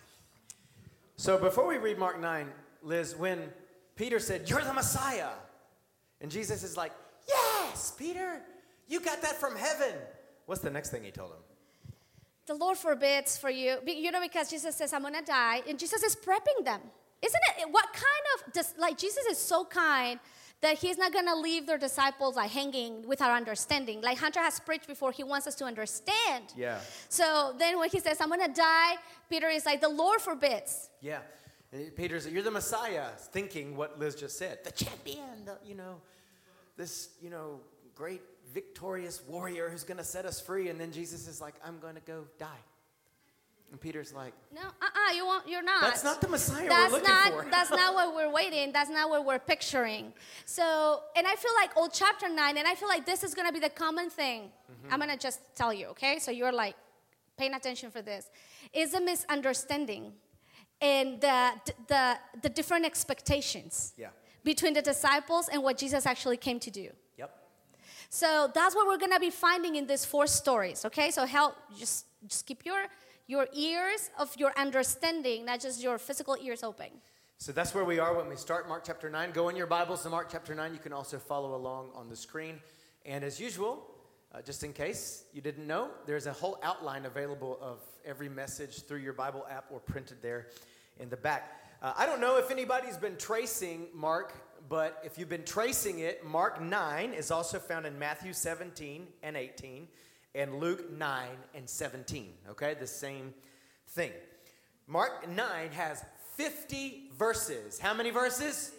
So 1.16 1.38
before 1.38 1.66
we 1.66 1.78
read 1.78 1.98
Mark 1.98 2.20
9, 2.20 2.48
Liz, 2.82 3.14
when 3.16 3.50
Peter 3.96 4.18
said, 4.18 4.48
You're 4.50 4.62
the 4.62 4.72
Messiah, 4.72 5.30
and 6.20 6.30
Jesus 6.30 6.62
is 6.62 6.76
like, 6.76 6.92
Yes, 7.26 7.94
Peter, 7.96 8.42
you 8.88 9.00
got 9.00 9.22
that 9.22 9.36
from 9.36 9.56
heaven. 9.56 9.94
What's 10.46 10.60
the 10.60 10.70
next 10.70 10.90
thing 10.90 11.02
he 11.04 11.10
told 11.10 11.30
him? 11.30 11.38
The 12.46 12.54
Lord 12.54 12.76
forbids 12.76 13.38
for 13.38 13.50
you, 13.50 13.78
you 13.86 14.10
know, 14.10 14.20
because 14.20 14.50
Jesus 14.50 14.76
says, 14.76 14.92
I'm 14.92 15.02
going 15.02 15.14
to 15.14 15.22
die, 15.22 15.62
and 15.68 15.78
Jesus 15.78 16.02
is 16.02 16.14
prepping 16.14 16.64
them. 16.64 16.80
Isn't 17.22 17.40
it? 17.58 17.70
What 17.70 17.86
kind 17.92 18.56
of, 18.56 18.66
like, 18.78 18.98
Jesus 18.98 19.24
is 19.26 19.38
so 19.38 19.64
kind 19.64 20.20
that 20.60 20.78
he's 20.78 20.96
not 20.96 21.12
going 21.12 21.26
to 21.26 21.36
leave 21.36 21.66
their 21.66 21.78
disciples 21.78 22.36
like 22.36 22.50
hanging 22.50 23.06
with 23.06 23.20
our 23.20 23.32
understanding. 23.32 24.00
Like 24.00 24.18
Hunter 24.18 24.40
has 24.40 24.60
preached 24.60 24.86
before, 24.86 25.12
he 25.12 25.22
wants 25.22 25.46
us 25.46 25.54
to 25.56 25.64
understand. 25.64 26.54
Yeah. 26.56 26.78
So 27.08 27.54
then 27.58 27.78
when 27.78 27.90
he 27.90 28.00
says, 28.00 28.18
I'm 28.20 28.28
going 28.28 28.46
to 28.46 28.52
die, 28.52 28.94
Peter 29.28 29.48
is 29.48 29.66
like, 29.66 29.80
the 29.82 29.88
Lord 29.88 30.20
forbids. 30.20 30.88
Yeah. 31.02 31.20
And 31.72 31.94
Peter's, 31.94 32.26
you're 32.26 32.42
the 32.42 32.50
Messiah, 32.50 33.08
thinking 33.18 33.76
what 33.76 33.98
Liz 33.98 34.14
just 34.14 34.38
said. 34.38 34.64
The 34.64 34.72
champion, 34.72 35.44
the, 35.44 35.58
you 35.66 35.74
know, 35.74 36.00
this, 36.76 37.10
you 37.20 37.30
know, 37.30 37.60
great 37.94 38.22
victorious 38.54 39.20
warrior 39.26 39.68
who's 39.68 39.84
going 39.84 39.98
to 39.98 40.04
set 40.04 40.24
us 40.24 40.40
free. 40.40 40.68
And 40.68 40.80
then 40.80 40.92
Jesus 40.92 41.26
is 41.28 41.40
like, 41.40 41.54
I'm 41.64 41.78
going 41.80 41.96
to 41.96 42.00
go 42.00 42.24
die. 42.38 42.62
And 43.70 43.80
Peter's 43.80 44.12
like, 44.12 44.32
No, 44.54 44.60
uh-uh, 44.60 45.12
you 45.16 45.26
won't, 45.26 45.48
you're 45.48 45.62
not. 45.62 45.80
That's 45.80 46.04
not 46.04 46.20
the 46.20 46.28
Messiah 46.28 46.68
that's 46.68 46.92
we're 46.92 46.98
looking 47.00 47.12
not, 47.12 47.44
for. 47.44 47.50
that's 47.50 47.70
not 47.70 47.92
what 47.98 48.14
we're 48.14 48.30
waiting. 48.30 48.72
That's 48.72 48.90
not 48.90 49.10
what 49.10 49.26
we're 49.26 49.40
picturing. 49.40 50.12
So, 50.44 51.00
and 51.16 51.26
I 51.26 51.34
feel 51.34 51.50
like 51.60 51.76
old 51.76 51.92
chapter 51.92 52.28
nine, 52.28 52.56
and 52.56 52.68
I 52.68 52.76
feel 52.76 52.88
like 52.88 53.04
this 53.04 53.24
is 53.24 53.34
gonna 53.34 53.50
be 53.52 53.58
the 53.58 53.70
common 53.70 54.10
thing. 54.10 54.42
Mm-hmm. 54.42 54.92
I'm 54.92 55.00
gonna 55.00 55.16
just 55.16 55.40
tell 55.56 55.72
you, 55.72 55.86
okay? 55.88 56.20
So 56.20 56.30
you're 56.30 56.52
like 56.52 56.76
paying 57.36 57.54
attention 57.54 57.90
for 57.90 58.00
this. 58.00 58.30
Is 58.72 58.94
a 58.94 59.00
misunderstanding 59.00 60.12
and 60.80 61.20
the 61.20 61.52
the 61.88 62.16
the 62.42 62.48
different 62.48 62.84
expectations 62.84 63.92
Yeah. 63.96 64.10
between 64.44 64.74
the 64.74 64.82
disciples 64.82 65.48
and 65.48 65.62
what 65.64 65.78
Jesus 65.78 66.06
actually 66.06 66.36
came 66.36 66.60
to 66.60 66.70
do. 66.70 66.90
So 68.14 68.48
that's 68.54 68.76
what 68.76 68.86
we're 68.86 69.02
gonna 69.04 69.18
be 69.18 69.30
finding 69.30 69.74
in 69.74 69.88
these 69.88 70.04
four 70.04 70.28
stories. 70.28 70.84
Okay, 70.84 71.10
so 71.10 71.26
help 71.26 71.56
just 71.76 72.06
just 72.28 72.46
keep 72.46 72.64
your 72.64 72.86
your 73.26 73.48
ears 73.52 74.08
of 74.16 74.32
your 74.36 74.52
understanding, 74.56 75.44
not 75.44 75.58
just 75.58 75.82
your 75.82 75.98
physical 75.98 76.36
ears 76.40 76.62
open. 76.62 76.90
So 77.38 77.50
that's 77.50 77.74
where 77.74 77.84
we 77.84 77.98
are 77.98 78.14
when 78.16 78.28
we 78.28 78.36
start 78.36 78.68
Mark 78.68 78.84
chapter 78.86 79.10
9. 79.10 79.32
Go 79.32 79.48
in 79.48 79.56
your 79.56 79.66
Bibles 79.66 80.04
to 80.04 80.10
Mark 80.10 80.28
chapter 80.30 80.54
9. 80.54 80.72
You 80.72 80.78
can 80.78 80.92
also 80.92 81.18
follow 81.18 81.56
along 81.56 81.90
on 81.96 82.08
the 82.08 82.14
screen. 82.14 82.60
And 83.04 83.24
as 83.24 83.40
usual, 83.40 83.84
uh, 84.32 84.40
just 84.42 84.62
in 84.62 84.72
case 84.72 85.24
you 85.32 85.40
didn't 85.40 85.66
know, 85.66 85.90
there's 86.06 86.26
a 86.26 86.32
whole 86.32 86.60
outline 86.62 87.06
available 87.06 87.58
of 87.60 87.80
every 88.04 88.28
message 88.28 88.84
through 88.84 89.00
your 89.00 89.12
Bible 89.12 89.44
app 89.50 89.64
or 89.72 89.80
printed 89.80 90.22
there 90.22 90.46
in 91.00 91.08
the 91.08 91.16
back. 91.16 91.64
Uh, 91.82 91.92
I 91.96 92.06
don't 92.06 92.20
know 92.20 92.38
if 92.38 92.52
anybody's 92.52 92.96
been 92.96 93.16
tracing 93.16 93.88
Mark, 93.92 94.32
but 94.68 95.00
if 95.04 95.18
you've 95.18 95.28
been 95.28 95.44
tracing 95.44 95.98
it, 95.98 96.24
Mark 96.24 96.60
9 96.60 97.12
is 97.12 97.30
also 97.30 97.58
found 97.58 97.86
in 97.86 97.98
Matthew 97.98 98.32
17 98.32 99.06
and 99.22 99.36
18 99.36 99.88
and 100.34 100.58
Luke 100.58 100.90
9 100.90 101.28
and 101.54 101.68
17. 101.68 102.32
Okay, 102.50 102.74
the 102.74 102.86
same 102.86 103.34
thing. 103.88 104.12
Mark 104.86 105.28
9 105.28 105.70
has 105.72 106.04
50 106.36 107.10
verses. 107.16 107.78
How 107.78 107.94
many 107.94 108.10
verses? 108.10 108.72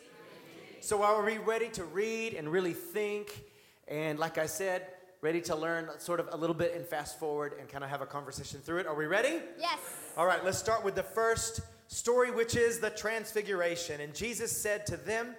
So 0.81 1.01
are 1.01 1.23
we 1.23 1.37
ready 1.37 1.69
to 1.69 1.83
read 1.83 2.33
and 2.33 2.51
really 2.51 2.73
think? 2.73 3.43
And 3.87 4.19
like 4.19 4.37
I 4.37 4.45
said, 4.45 4.87
ready 5.21 5.41
to 5.41 5.55
learn 5.55 5.89
sort 5.97 6.19
of 6.19 6.29
a 6.31 6.37
little 6.37 6.55
bit 6.55 6.75
and 6.75 6.85
fast 6.85 7.17
forward 7.19 7.53
and 7.59 7.67
kind 7.69 7.83
of 7.83 7.89
have 7.89 8.01
a 8.01 8.05
conversation 8.05 8.59
through 8.59 8.79
it. 8.79 8.87
Are 8.87 8.95
we 8.95 9.05
ready? 9.05 9.39
Yes. 9.59 9.79
All 10.17 10.25
right, 10.25 10.43
let's 10.43 10.57
start 10.57 10.83
with 10.83 10.95
the 10.95 11.03
first 11.03 11.61
story, 11.87 12.31
which 12.31 12.55
is 12.55 12.79
the 12.79 12.89
transfiguration. 12.89 14.01
And 14.01 14.13
Jesus 14.13 14.51
said 14.51 14.85
to 14.87 14.97
them, 14.97 15.35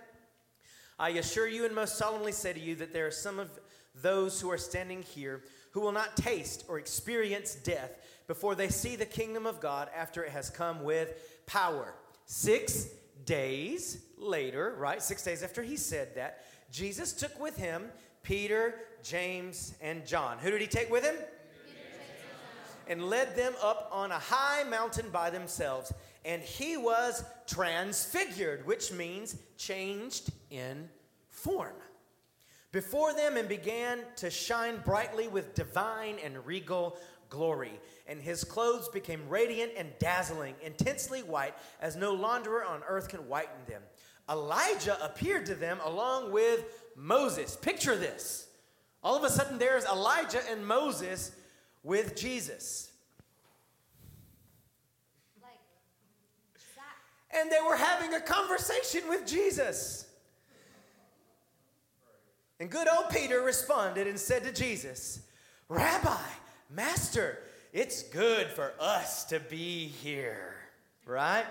I 0.98 1.10
assure 1.10 1.46
you 1.46 1.64
and 1.64 1.74
most 1.74 1.98
solemnly 1.98 2.32
say 2.32 2.52
to 2.52 2.60
you 2.60 2.74
that 2.76 2.92
there 2.92 3.06
are 3.06 3.12
some 3.12 3.38
of 3.38 3.50
those 3.94 4.40
who 4.40 4.50
are 4.50 4.58
standing 4.58 5.02
here 5.02 5.42
who 5.72 5.80
will 5.80 5.92
not 5.92 6.16
taste 6.16 6.64
or 6.68 6.78
experience 6.78 7.54
death 7.54 7.90
before 8.26 8.54
they 8.54 8.68
see 8.68 8.96
the 8.96 9.06
kingdom 9.06 9.46
of 9.46 9.60
God 9.60 9.90
after 9.94 10.24
it 10.24 10.30
has 10.30 10.48
come 10.48 10.82
with 10.84 11.44
power. 11.46 11.94
Six 12.24 12.88
days 13.24 14.02
later, 14.16 14.74
right? 14.78 15.02
Six 15.02 15.22
days 15.22 15.42
after 15.42 15.62
he 15.62 15.76
said 15.76 16.14
that, 16.14 16.44
Jesus 16.72 17.12
took 17.12 17.38
with 17.38 17.56
him 17.56 17.84
Peter, 18.22 18.74
James, 19.02 19.74
and 19.80 20.06
John. 20.06 20.38
Who 20.38 20.50
did 20.50 20.60
he 20.60 20.66
take 20.66 20.90
with 20.90 21.04
him? 21.04 21.16
and 22.88 23.04
led 23.10 23.36
them 23.36 23.52
up 23.62 23.88
on 23.92 24.12
a 24.12 24.18
high 24.18 24.62
mountain 24.64 25.06
by 25.10 25.30
themselves. 25.30 25.92
And 26.26 26.42
he 26.42 26.76
was 26.76 27.24
transfigured, 27.46 28.66
which 28.66 28.92
means 28.92 29.36
changed 29.56 30.30
in 30.50 30.88
form. 31.30 31.76
Before 32.72 33.14
them 33.14 33.36
and 33.36 33.48
began 33.48 34.00
to 34.16 34.28
shine 34.28 34.78
brightly 34.84 35.28
with 35.28 35.54
divine 35.54 36.16
and 36.22 36.44
regal 36.44 36.98
glory. 37.30 37.80
And 38.08 38.20
his 38.20 38.42
clothes 38.42 38.88
became 38.88 39.28
radiant 39.28 39.72
and 39.78 39.88
dazzling, 40.00 40.56
intensely 40.62 41.22
white, 41.22 41.54
as 41.80 41.94
no 41.94 42.14
launderer 42.14 42.68
on 42.68 42.82
earth 42.88 43.08
can 43.08 43.20
whiten 43.28 43.64
them. 43.68 43.82
Elijah 44.28 44.98
appeared 45.04 45.46
to 45.46 45.54
them 45.54 45.78
along 45.84 46.32
with 46.32 46.64
Moses. 46.96 47.56
Picture 47.56 47.96
this. 47.96 48.48
All 49.00 49.16
of 49.16 49.22
a 49.22 49.30
sudden, 49.30 49.58
there's 49.58 49.84
Elijah 49.84 50.42
and 50.50 50.66
Moses 50.66 51.30
with 51.84 52.16
Jesus. 52.16 52.90
And 57.38 57.50
they 57.50 57.58
were 57.66 57.76
having 57.76 58.14
a 58.14 58.20
conversation 58.20 59.08
with 59.08 59.26
Jesus. 59.26 60.06
And 62.58 62.70
good 62.70 62.88
old 62.88 63.10
Peter 63.10 63.42
responded 63.42 64.06
and 64.06 64.18
said 64.18 64.44
to 64.44 64.52
Jesus, 64.52 65.20
Rabbi, 65.68 66.16
Master, 66.70 67.38
it's 67.72 68.02
good 68.04 68.46
for 68.46 68.72
us 68.80 69.24
to 69.26 69.40
be 69.40 69.86
here, 69.86 70.54
right? 71.04 71.44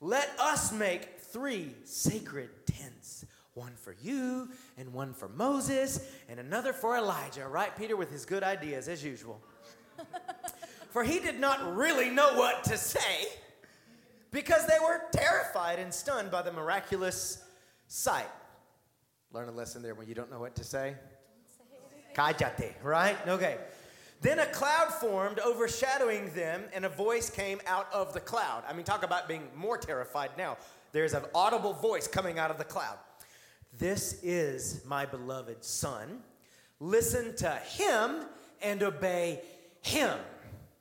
Let 0.00 0.30
us 0.38 0.72
make 0.72 1.18
three 1.18 1.74
sacred 1.84 2.50
tents 2.66 3.24
one 3.56 3.72
for 3.74 3.96
you, 4.02 4.50
and 4.76 4.92
one 4.92 5.14
for 5.14 5.28
Moses, 5.30 6.06
and 6.28 6.38
another 6.38 6.74
for 6.74 6.94
Elijah, 6.94 7.48
right, 7.48 7.74
Peter, 7.74 7.96
with 7.96 8.10
his 8.10 8.26
good 8.26 8.42
ideas 8.42 8.86
as 8.86 9.02
usual. 9.02 9.40
for 10.90 11.02
he 11.02 11.18
did 11.20 11.40
not 11.40 11.74
really 11.74 12.10
know 12.10 12.34
what 12.34 12.64
to 12.64 12.76
say 12.76 13.28
because 14.30 14.66
they 14.66 14.78
were 14.82 15.02
terrified 15.12 15.78
and 15.78 15.92
stunned 15.92 16.30
by 16.30 16.42
the 16.42 16.52
miraculous 16.52 17.42
sight. 17.88 18.28
Learn 19.32 19.48
a 19.48 19.52
lesson 19.52 19.82
there 19.82 19.94
when 19.94 20.08
you 20.08 20.14
don't 20.14 20.30
know 20.30 20.40
what 20.40 20.54
to 20.56 20.64
say. 20.64 20.94
Cállate, 22.14 22.74
right? 22.82 23.16
Okay. 23.28 23.58
Then 24.22 24.38
a 24.38 24.46
cloud 24.46 24.92
formed, 24.94 25.38
overshadowing 25.40 26.32
them, 26.32 26.64
and 26.74 26.86
a 26.86 26.88
voice 26.88 27.28
came 27.28 27.60
out 27.66 27.86
of 27.92 28.14
the 28.14 28.20
cloud. 28.20 28.64
I 28.66 28.72
mean, 28.72 28.84
talk 28.84 29.04
about 29.04 29.28
being 29.28 29.48
more 29.54 29.76
terrified 29.76 30.30
now. 30.38 30.56
There's 30.92 31.12
an 31.12 31.24
audible 31.34 31.74
voice 31.74 32.08
coming 32.08 32.38
out 32.38 32.50
of 32.50 32.56
the 32.56 32.64
cloud. 32.64 32.96
This 33.78 34.18
is 34.22 34.82
my 34.86 35.04
beloved 35.04 35.62
Son. 35.62 36.20
Listen 36.80 37.36
to 37.36 37.50
him 37.50 38.22
and 38.62 38.82
obey 38.82 39.42
him, 39.82 40.18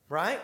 right? 0.08 0.40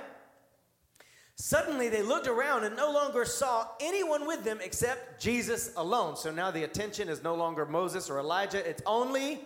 Suddenly 1.42 1.90
they 1.90 2.04
looked 2.04 2.28
around 2.28 2.66
and 2.66 2.76
no 2.76 2.92
longer 2.92 3.26
saw 3.26 3.66
anyone 3.80 4.28
with 4.28 4.44
them 4.44 4.60
except 4.62 5.20
Jesus 5.20 5.72
alone. 5.76 6.16
So 6.16 6.30
now 6.30 6.52
the 6.52 6.66
attention 6.66 7.10
is 7.10 7.24
no 7.24 7.34
longer 7.34 7.66
Moses 7.66 8.12
or 8.12 8.20
Elijah, 8.20 8.64
it's 8.70 8.84
only 8.86 9.42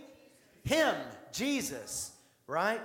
him, 0.66 0.94
Jesus, 1.32 2.12
right? 2.48 2.82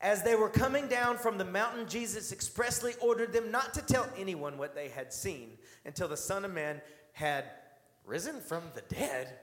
As 0.00 0.22
they 0.22 0.36
were 0.36 0.48
coming 0.48 0.86
down 0.86 1.18
from 1.18 1.36
the 1.36 1.44
mountain, 1.44 1.88
Jesus 1.88 2.30
expressly 2.30 2.92
ordered 3.00 3.32
them 3.32 3.50
not 3.50 3.74
to 3.74 3.82
tell 3.82 4.08
anyone 4.16 4.56
what 4.56 4.76
they 4.76 4.88
had 4.88 5.12
seen 5.12 5.58
until 5.84 6.06
the 6.06 6.16
Son 6.16 6.44
of 6.44 6.54
Man 6.54 6.80
had 7.12 7.46
risen 8.06 8.40
from 8.40 8.62
the 8.76 8.82
dead. 8.82 9.36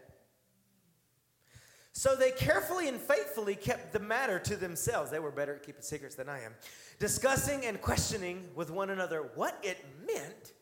So 1.93 2.15
they 2.15 2.31
carefully 2.31 2.88
and 2.88 3.00
faithfully 3.00 3.55
kept 3.55 3.91
the 3.91 4.00
matter 4.00 4.39
to 4.39 4.55
themselves. 4.55 5.12
They 5.12 5.19
were 5.19 5.31
better 5.31 5.55
at 5.55 5.63
keeping 5.63 5.81
secrets 5.81 6.15
than 6.15 6.29
I 6.29 6.41
am, 6.41 6.53
discussing 7.00 7.65
and 7.65 7.81
questioning 7.81 8.48
with 8.55 8.71
one 8.71 8.89
another 8.89 9.29
what 9.36 9.57
it 9.62 9.83
meant 10.07 10.53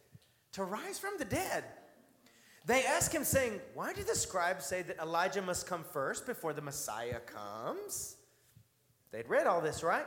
to 0.53 0.63
rise 0.63 0.97
from 0.97 1.13
the 1.19 1.25
dead. 1.25 1.63
They 2.65 2.83
asked 2.85 3.13
him, 3.13 3.23
saying, 3.23 3.59
Why 3.73 3.93
do 3.93 4.03
the 4.03 4.15
scribes 4.15 4.65
say 4.65 4.81
that 4.83 4.99
Elijah 4.99 5.41
must 5.41 5.67
come 5.67 5.83
first 5.83 6.25
before 6.25 6.53
the 6.53 6.61
Messiah 6.61 7.19
comes? 7.19 8.15
They'd 9.11 9.29
read 9.29 9.47
all 9.47 9.61
this, 9.61 9.81
right? 9.81 10.05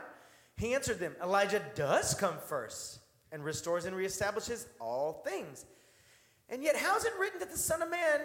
He 0.55 0.73
answered 0.73 0.99
them, 0.99 1.15
Elijah 1.21 1.61
does 1.75 2.13
come 2.13 2.35
first 2.47 2.99
and 3.31 3.43
restores 3.43 3.85
and 3.85 3.95
reestablishes 3.95 4.67
all 4.79 5.23
things. 5.25 5.65
And 6.49 6.63
yet, 6.63 6.75
how 6.75 6.95
is 6.95 7.05
it 7.05 7.13
written 7.19 7.39
that 7.39 7.51
the 7.51 7.57
Son 7.57 7.81
of 7.81 7.89
Man, 7.89 8.19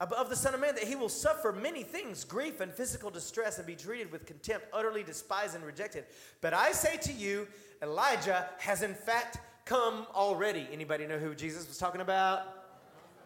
of 0.00 0.28
the 0.28 0.36
Son 0.36 0.54
of 0.54 0.60
Man, 0.60 0.74
that 0.76 0.84
he 0.84 0.94
will 0.94 1.08
suffer 1.08 1.52
many 1.52 1.82
things, 1.82 2.24
grief 2.24 2.60
and 2.60 2.72
physical 2.72 3.10
distress, 3.10 3.58
and 3.58 3.66
be 3.66 3.74
treated 3.74 4.12
with 4.12 4.26
contempt, 4.26 4.66
utterly 4.72 5.02
despised 5.02 5.54
and 5.54 5.64
rejected? 5.64 6.04
But 6.40 6.54
I 6.54 6.72
say 6.72 6.96
to 6.98 7.12
you, 7.12 7.48
Elijah 7.82 8.48
has 8.58 8.82
in 8.82 8.94
fact 8.94 9.38
come 9.64 10.06
already. 10.14 10.66
Anybody 10.72 11.06
know 11.06 11.18
who 11.18 11.34
Jesus 11.34 11.66
was 11.68 11.78
talking 11.78 12.00
about? 12.00 12.42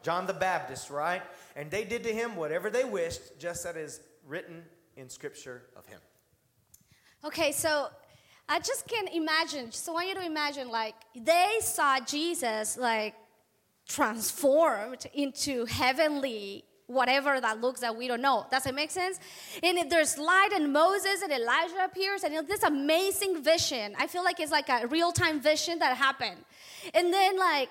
John 0.02 0.26
the 0.26 0.34
Baptist, 0.34 0.90
right? 0.90 1.22
And 1.54 1.70
they 1.70 1.84
did 1.84 2.02
to 2.04 2.12
him 2.12 2.36
whatever 2.36 2.70
they 2.70 2.84
wished, 2.84 3.38
just 3.38 3.64
as 3.66 3.76
is 3.76 4.00
written 4.26 4.64
in 4.96 5.08
Scripture 5.08 5.62
of 5.76 5.86
him. 5.86 6.00
Okay, 7.24 7.52
so 7.52 7.88
I 8.48 8.58
just 8.58 8.88
can't 8.88 9.08
imagine, 9.14 9.70
just 9.70 9.90
want 9.92 10.08
you 10.08 10.14
to 10.14 10.24
imagine 10.24 10.68
like 10.68 10.94
they 11.14 11.58
saw 11.60 12.00
Jesus 12.00 12.76
like 12.76 13.14
transformed 13.94 15.06
into 15.12 15.64
heavenly 15.66 16.64
whatever 16.86 17.40
that 17.40 17.60
looks 17.60 17.80
that 17.80 17.96
we 17.96 18.06
don't 18.08 18.20
know. 18.20 18.46
Does 18.50 18.66
it 18.66 18.74
make 18.74 18.90
sense? 18.90 19.18
And 19.62 19.90
there's 19.90 20.18
light 20.18 20.50
and 20.52 20.72
Moses 20.72 21.22
and 21.22 21.32
Elijah 21.32 21.84
appears 21.84 22.22
and 22.24 22.46
this 22.46 22.62
amazing 22.62 23.42
vision. 23.42 23.94
I 23.98 24.06
feel 24.06 24.24
like 24.24 24.40
it's 24.40 24.52
like 24.52 24.68
a 24.68 24.86
real-time 24.86 25.40
vision 25.40 25.78
that 25.78 25.96
happened. 25.96 26.38
And 26.92 27.12
then 27.12 27.38
like 27.38 27.70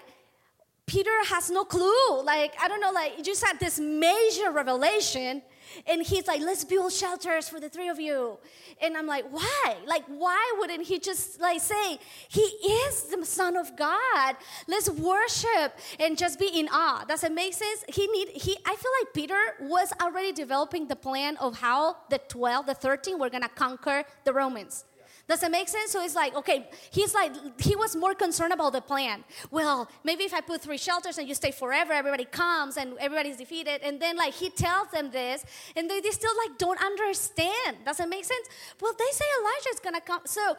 Peter 0.92 1.12
has 1.26 1.50
no 1.50 1.64
clue. 1.64 2.22
Like, 2.24 2.54
I 2.62 2.68
don't 2.68 2.82
know, 2.82 2.92
like, 2.92 3.18
you 3.18 3.24
just 3.24 3.46
had 3.46 3.60
this 3.60 3.80
major 3.80 4.52
revelation, 4.52 5.42
And 5.88 6.02
he's 6.02 6.28
like, 6.28 6.42
let's 6.42 6.64
build 6.64 6.92
shelters 6.92 7.50
for 7.50 7.60
the 7.60 7.70
three 7.70 7.90
of 7.90 8.00
you. 8.00 8.38
And 8.82 8.98
I'm 8.98 9.08
like, 9.08 9.26
why? 9.32 9.78
Like, 9.86 10.04
why 10.08 10.54
wouldn't 10.60 10.84
he 10.84 11.00
just 11.00 11.40
like 11.40 11.62
say, 11.62 12.00
he 12.30 12.42
is 12.42 13.04
the 13.04 13.26
son 13.26 13.56
of 13.56 13.76
God? 13.76 14.36
Let's 14.68 14.90
worship 14.90 15.78
and 16.00 16.18
just 16.18 16.40
be 16.40 16.48
in 16.48 16.68
awe. 16.72 17.06
Does 17.08 17.24
it 17.24 17.32
make 17.32 17.54
sense? 17.54 17.84
He 17.88 18.08
need 18.08 18.30
he 18.30 18.58
I 18.66 18.76
feel 18.76 18.92
like 19.02 19.14
Peter 19.14 19.42
was 19.62 19.94
already 20.02 20.32
developing 20.32 20.88
the 20.88 20.96
plan 20.96 21.38
of 21.38 21.58
how 21.58 21.98
the 22.10 22.20
12, 22.28 22.66
the 22.66 22.74
13 22.74 23.20
were 23.20 23.30
gonna 23.30 23.50
conquer 23.50 24.04
the 24.24 24.34
Romans. 24.34 24.86
Does 25.32 25.44
it 25.44 25.52
make 25.52 25.70
sense? 25.70 25.92
So 25.92 26.04
it's 26.04 26.14
like, 26.14 26.36
okay, 26.36 26.68
he's 26.92 27.14
like, 27.14 27.32
he 27.62 27.74
was 27.74 27.96
more 27.96 28.14
concerned 28.14 28.52
about 28.52 28.74
the 28.74 28.82
plan. 28.82 29.24
Well, 29.50 29.90
maybe 30.04 30.26
if 30.26 30.34
I 30.34 30.42
put 30.42 30.62
three 30.62 30.78
shelters 30.78 31.18
and 31.18 31.26
you 31.26 31.34
stay 31.36 31.52
forever, 31.52 31.94
everybody 31.94 32.26
comes 32.26 32.76
and 32.76 32.98
everybody's 33.00 33.38
defeated. 33.38 33.80
And 33.82 33.98
then, 34.02 34.18
like, 34.18 34.34
he 34.34 34.50
tells 34.50 34.90
them 34.90 35.10
this, 35.10 35.46
and 35.78 35.90
they, 35.90 36.02
they 36.02 36.12
still, 36.12 36.34
like, 36.44 36.58
don't 36.58 36.84
understand. 36.84 37.78
Does 37.86 38.02
it 38.02 38.10
make 38.10 38.26
sense? 38.26 38.46
Well, 38.82 38.94
they 39.00 39.12
say 39.14 39.24
Elijah 39.40 39.70
is 39.74 39.80
gonna 39.80 40.02
come. 40.02 40.20
So 40.26 40.58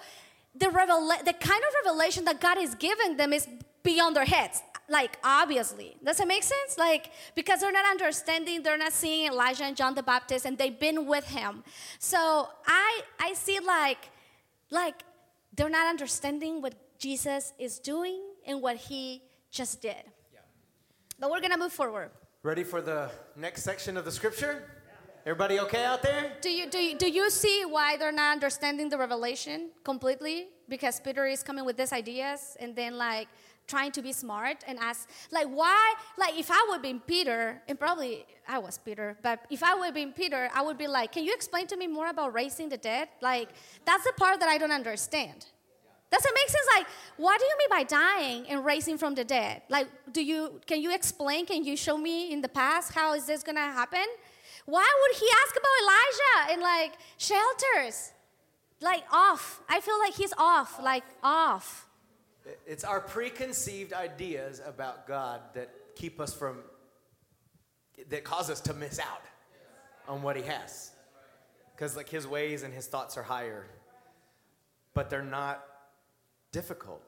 the, 0.54 0.68
revela- 0.68 1.22
the 1.22 1.34
kind 1.34 1.62
of 1.68 1.70
revelation 1.84 2.24
that 2.24 2.40
God 2.40 2.56
is 2.56 2.74
giving 2.74 3.18
them 3.18 3.34
is 3.34 3.46
beyond 3.82 4.16
their 4.16 4.24
heads 4.24 4.62
like 4.88 5.18
obviously 5.22 5.96
does 6.04 6.18
it 6.18 6.26
make 6.26 6.42
sense 6.42 6.76
like 6.76 7.10
because 7.36 7.60
they're 7.60 7.72
not 7.72 7.88
understanding 7.88 8.62
they're 8.62 8.76
not 8.76 8.92
seeing 8.92 9.30
elijah 9.30 9.64
and 9.64 9.76
john 9.76 9.94
the 9.94 10.02
baptist 10.02 10.44
and 10.44 10.58
they've 10.58 10.80
been 10.80 11.06
with 11.06 11.24
him 11.24 11.62
so 12.00 12.48
i 12.66 13.00
i 13.20 13.32
see 13.32 13.60
like 13.60 14.10
like 14.72 15.04
they're 15.54 15.68
not 15.80 15.86
understanding 15.86 16.60
what 16.62 16.74
jesus 16.98 17.52
is 17.58 17.78
doing 17.78 18.20
and 18.46 18.60
what 18.62 18.76
he 18.88 19.22
just 19.50 19.80
did 19.82 20.02
Yeah. 20.32 20.40
but 21.20 21.30
we're 21.30 21.40
gonna 21.40 21.58
move 21.58 21.72
forward 21.72 22.10
Ready 22.42 22.64
for 22.64 22.80
the 22.82 23.08
next 23.36 23.62
section 23.62 23.96
of 23.96 24.04
the 24.04 24.10
scripture? 24.10 24.64
Everybody 25.24 25.60
okay 25.60 25.84
out 25.84 26.02
there? 26.02 26.32
do 26.40 26.50
you 26.50 26.66
do 26.68 26.78
you, 26.86 26.98
do 26.98 27.08
you 27.08 27.30
see 27.30 27.64
why 27.64 27.96
they're 27.96 28.10
not 28.24 28.32
understanding 28.32 28.88
the 28.88 28.98
revelation 28.98 29.70
completely 29.84 30.48
because 30.68 30.98
peter 31.00 31.24
is 31.26 31.42
coming 31.44 31.64
with 31.64 31.76
these 31.76 31.92
ideas 31.92 32.56
and 32.58 32.74
then 32.74 32.92
like 32.98 33.28
trying 33.74 33.92
to 33.98 34.02
be 34.08 34.12
smart 34.24 34.58
and 34.68 34.76
ask 34.90 35.00
like 35.36 35.48
why 35.60 35.82
like 36.22 36.34
if 36.44 36.48
i 36.58 36.62
would 36.68 36.82
be 36.88 36.92
peter 37.12 37.40
and 37.68 37.76
probably 37.84 38.14
i 38.56 38.58
was 38.66 38.74
peter 38.86 39.08
but 39.26 39.38
if 39.56 39.62
i 39.70 39.72
would 39.78 39.94
be 40.00 40.04
peter 40.20 40.42
i 40.58 40.60
would 40.66 40.78
be 40.84 40.88
like 40.98 41.08
can 41.14 41.24
you 41.28 41.34
explain 41.40 41.66
to 41.72 41.76
me 41.76 41.86
more 41.86 42.08
about 42.08 42.32
raising 42.34 42.68
the 42.68 42.76
dead? 42.76 43.08
Like 43.20 43.48
that's 43.84 44.04
the 44.04 44.12
part 44.12 44.40
that 44.40 44.48
i 44.48 44.58
don't 44.58 44.72
understand. 44.72 45.46
Does 46.10 46.24
it 46.24 46.34
make 46.34 46.48
sense? 46.56 46.68
Like 46.76 46.86
what 47.16 47.38
do 47.40 47.44
you 47.46 47.56
mean 47.60 47.70
by 47.78 47.84
dying 47.84 48.46
and 48.48 48.64
raising 48.64 48.98
from 48.98 49.14
the 49.14 49.24
dead? 49.24 49.62
Like 49.68 49.88
do 50.12 50.22
you 50.22 50.60
can 50.66 50.80
you 50.80 50.94
explain? 50.94 51.46
Can 51.46 51.64
you 51.64 51.76
show 51.76 51.96
me 51.96 52.32
in 52.32 52.40
the 52.40 52.48
past 52.48 52.92
how 52.92 53.14
is 53.14 53.24
this 53.26 53.42
gonna 53.42 53.70
happen? 53.80 54.06
Why 54.66 54.88
would 55.00 55.14
he 55.22 55.28
ask 55.42 55.52
about 55.60 55.74
elijah 55.82 56.52
and 56.52 56.62
like 56.62 56.92
shelters? 57.16 58.12
Like 58.80 59.04
off. 59.12 59.60
I 59.68 59.80
feel 59.80 59.98
like 59.98 60.14
he's 60.14 60.34
off 60.36 60.80
like 60.82 61.04
off 61.22 61.86
It's 62.66 62.84
our 62.84 63.00
preconceived 63.00 63.92
ideas 63.92 64.60
about 64.64 65.06
God 65.06 65.40
that 65.54 65.70
keep 65.94 66.20
us 66.20 66.34
from, 66.34 66.58
that 68.08 68.24
cause 68.24 68.50
us 68.50 68.60
to 68.62 68.74
miss 68.74 68.98
out 68.98 69.22
on 70.08 70.22
what 70.22 70.36
He 70.36 70.42
has. 70.42 70.90
Because, 71.74 71.96
like, 71.96 72.08
His 72.08 72.26
ways 72.26 72.62
and 72.62 72.74
His 72.74 72.86
thoughts 72.86 73.16
are 73.16 73.22
higher, 73.22 73.66
but 74.94 75.10
they're 75.10 75.22
not 75.22 75.64
difficult. 76.52 77.02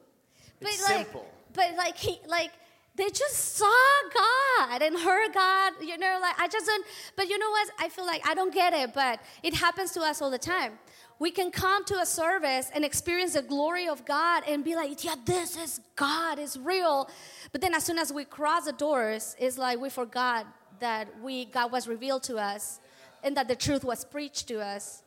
It's 0.61 0.83
but 0.83 0.91
like, 0.91 1.07
simple. 1.07 1.27
but 1.53 1.77
like 1.77 1.97
he 1.97 2.19
like 2.27 2.51
they 2.97 3.09
just 3.11 3.57
saw 3.57 3.71
God 4.15 4.83
and 4.83 4.99
heard 4.99 5.33
God, 5.35 5.75
you 5.81 5.99
know, 5.99 6.19
like 6.21 6.39
I 6.39 6.49
just 6.49 6.67
don't 6.67 6.87
but 7.17 7.29
you 7.29 7.39
know 7.39 7.51
what? 7.51 7.71
I 7.79 7.89
feel 7.89 8.07
like 8.07 8.27
I 8.27 8.35
don't 8.35 8.53
get 8.53 8.73
it, 8.73 8.95
but 8.95 9.21
it 9.43 9.55
happens 9.55 9.93
to 9.93 10.01
us 10.01 10.23
all 10.23 10.31
the 10.31 10.39
time. 10.39 10.79
We 11.19 11.31
can 11.31 11.51
come 11.51 11.85
to 11.87 11.95
a 12.01 12.07
service 12.07 12.71
and 12.75 12.85
experience 12.85 13.35
the 13.35 13.43
glory 13.43 13.89
of 13.89 14.05
God 14.05 14.43
and 14.49 14.65
be 14.65 14.75
like, 14.75 15.05
yeah, 15.05 15.15
this 15.25 15.57
is 15.57 15.81
God, 15.97 16.39
it's 16.39 16.57
real. 16.57 17.09
But 17.53 17.61
then 17.61 17.75
as 17.75 17.85
soon 17.85 17.99
as 17.99 18.13
we 18.13 18.25
cross 18.25 18.65
the 18.65 18.73
doors, 18.73 19.37
it's 19.39 19.57
like 19.57 19.79
we 19.81 19.91
forgot 19.91 20.47
that 20.81 21.09
we 21.23 21.45
God 21.47 21.71
was 21.71 21.87
revealed 21.87 22.25
to 22.25 22.37
us 22.37 22.81
and 23.23 23.37
that 23.37 23.49
the 23.49 23.57
truth 23.57 23.85
was 23.85 24.05
preached 24.05 24.49
to 24.49 24.61
us 24.61 25.03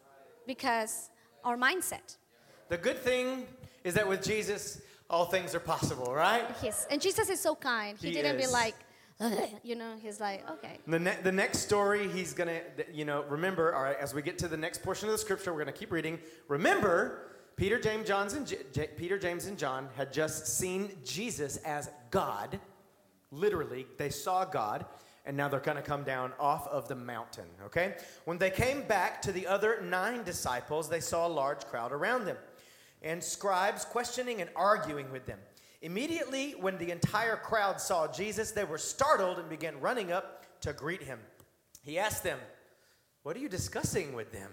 because 0.45 1.09
our 1.43 1.57
mindset. 1.57 2.17
The 2.69 2.77
good 2.77 2.97
thing 2.97 3.45
is 3.83 3.93
that 3.95 4.07
with 4.07 4.23
Jesus, 4.23 4.81
all 5.09 5.25
things 5.25 5.53
are 5.55 5.59
possible, 5.59 6.13
right? 6.13 6.45
Yes, 6.63 6.87
and 6.89 7.01
Jesus 7.01 7.29
is 7.29 7.39
so 7.39 7.55
kind. 7.55 7.97
He, 7.97 8.07
He 8.07 8.13
didn't 8.13 8.37
be 8.37 8.47
like, 8.47 8.75
you 9.63 9.75
know, 9.75 9.95
he's 10.01 10.19
like, 10.19 10.47
okay. 10.49 10.77
The, 10.85 10.99
ne- 10.99 11.17
the 11.23 11.31
next 11.31 11.59
story, 11.59 12.07
he's 12.07 12.33
going 12.33 12.49
to, 12.49 12.85
you 12.93 13.05
know, 13.05 13.23
remember, 13.29 13.73
all 13.73 13.83
right, 13.83 13.97
as 13.99 14.13
we 14.13 14.21
get 14.21 14.37
to 14.39 14.47
the 14.47 14.57
next 14.57 14.83
portion 14.83 15.07
of 15.07 15.13
the 15.13 15.17
scripture, 15.17 15.51
we're 15.51 15.63
going 15.63 15.73
to 15.73 15.79
keep 15.79 15.91
reading. 15.91 16.19
Remember, 16.47 17.23
Peter, 17.55 17.79
James, 17.79 18.07
John's 18.07 18.33
and 18.33 18.45
J- 18.45 18.59
J- 18.71 18.89
Peter, 18.95 19.17
James, 19.17 19.47
and 19.47 19.57
John 19.57 19.89
had 19.97 20.13
just 20.13 20.45
seen 20.47 20.91
Jesus 21.03 21.57
as 21.57 21.89
God. 22.11 22.59
Literally, 23.31 23.87
they 23.97 24.09
saw 24.09 24.45
God, 24.45 24.85
and 25.25 25.35
now 25.35 25.47
they're 25.47 25.59
going 25.59 25.77
to 25.77 25.83
come 25.83 26.03
down 26.03 26.31
off 26.39 26.67
of 26.67 26.87
the 26.87 26.95
mountain, 26.95 27.47
okay? 27.65 27.95
When 28.25 28.37
they 28.37 28.51
came 28.51 28.83
back 28.83 29.21
to 29.23 29.31
the 29.31 29.47
other 29.47 29.81
nine 29.81 30.23
disciples, 30.23 30.89
they 30.89 30.99
saw 30.99 31.25
a 31.25 31.29
large 31.29 31.65
crowd 31.65 31.91
around 31.91 32.25
them, 32.25 32.37
and 33.01 33.23
scribes 33.23 33.83
questioning 33.83 34.41
and 34.41 34.49
arguing 34.55 35.11
with 35.11 35.25
them. 35.25 35.39
Immediately, 35.81 36.55
when 36.59 36.77
the 36.77 36.91
entire 36.91 37.35
crowd 37.35 37.79
saw 37.79 38.07
Jesus, 38.07 38.51
they 38.51 38.63
were 38.63 38.77
startled 38.77 39.37
and 39.37 39.47
began 39.47 39.79
running 39.79 40.11
up 40.11 40.45
to 40.61 40.73
greet 40.73 41.03
him. 41.03 41.19
He 41.83 41.99
asked 41.99 42.23
them, 42.23 42.39
What 43.23 43.35
are 43.35 43.39
you 43.39 43.49
discussing 43.49 44.13
with 44.13 44.31
them? 44.31 44.51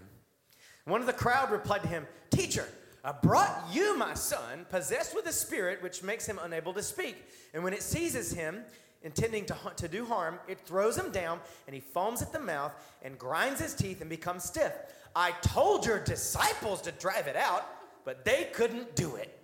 One 0.84 1.00
of 1.00 1.06
the 1.06 1.14
crowd 1.14 1.50
replied 1.50 1.82
to 1.82 1.88
him, 1.88 2.06
Teacher, 2.30 2.68
I 3.02 3.12
brought 3.12 3.68
you 3.72 3.96
my 3.96 4.14
son, 4.14 4.66
possessed 4.68 5.14
with 5.14 5.26
a 5.26 5.32
spirit 5.32 5.82
which 5.82 6.02
makes 6.02 6.26
him 6.26 6.38
unable 6.42 6.74
to 6.74 6.82
speak. 6.82 7.16
And 7.54 7.64
when 7.64 7.72
it 7.72 7.82
seizes 7.82 8.32
him, 8.32 8.64
intending 9.02 9.44
to, 9.46 9.56
to 9.76 9.88
do 9.88 10.04
harm, 10.06 10.38
it 10.48 10.58
throws 10.60 10.96
him 10.96 11.10
down, 11.10 11.40
and 11.66 11.74
he 11.74 11.80
foams 11.80 12.22
at 12.22 12.32
the 12.32 12.38
mouth 12.38 12.72
and 13.02 13.18
grinds 13.18 13.60
his 13.60 13.74
teeth 13.74 14.00
and 14.00 14.10
becomes 14.10 14.44
stiff. 14.44 14.72
I 15.14 15.32
told 15.42 15.86
your 15.86 16.00
disciples 16.00 16.80
to 16.82 16.92
drive 16.92 17.26
it 17.26 17.36
out, 17.36 17.66
but 18.04 18.24
they 18.24 18.48
couldn't 18.52 18.96
do 18.96 19.16
it. 19.16 19.38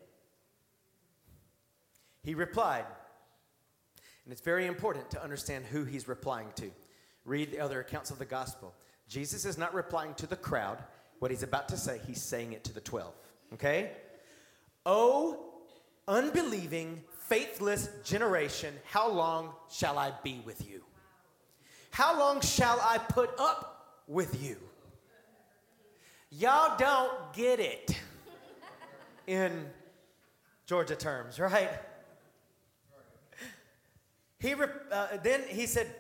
He 2.22 2.34
replied, 2.34 2.84
and 4.24 4.32
it's 4.32 4.42
very 4.42 4.66
important 4.66 5.10
to 5.10 5.22
understand 5.22 5.64
who 5.66 5.84
he's 5.84 6.06
replying 6.06 6.48
to. 6.56 6.70
Read 7.24 7.52
the 7.52 7.60
other 7.60 7.80
accounts 7.80 8.10
of 8.10 8.18
the 8.18 8.24
gospel. 8.24 8.74
Jesus 9.08 9.44
is 9.44 9.58
not 9.58 9.74
replying 9.74 10.14
to 10.14 10.26
the 10.26 10.36
crowd. 10.36 10.78
What 11.18 11.30
he's 11.30 11.42
about 11.42 11.68
to 11.68 11.76
say, 11.76 12.00
he's 12.06 12.22
saying 12.22 12.52
it 12.52 12.64
to 12.64 12.72
the 12.72 12.80
12. 12.80 13.12
Okay? 13.54 13.90
Oh, 14.86 15.52
unbelieving, 16.06 17.02
faithless 17.28 17.88
generation, 18.04 18.74
how 18.84 19.10
long 19.10 19.52
shall 19.70 19.98
I 19.98 20.12
be 20.22 20.42
with 20.44 20.68
you? 20.68 20.82
How 21.90 22.18
long 22.18 22.40
shall 22.40 22.80
I 22.80 22.98
put 22.98 23.30
up 23.38 24.02
with 24.06 24.42
you? 24.42 24.56
Y'all 26.30 26.76
don't 26.78 27.32
get 27.32 27.58
it 27.58 27.96
in 29.26 29.66
Georgia 30.66 30.94
terms, 30.94 31.40
right? 31.40 31.70
He 34.40 34.54
uh, 34.54 35.06
then 35.22 35.42
he 35.48 35.66
said, 35.66 35.94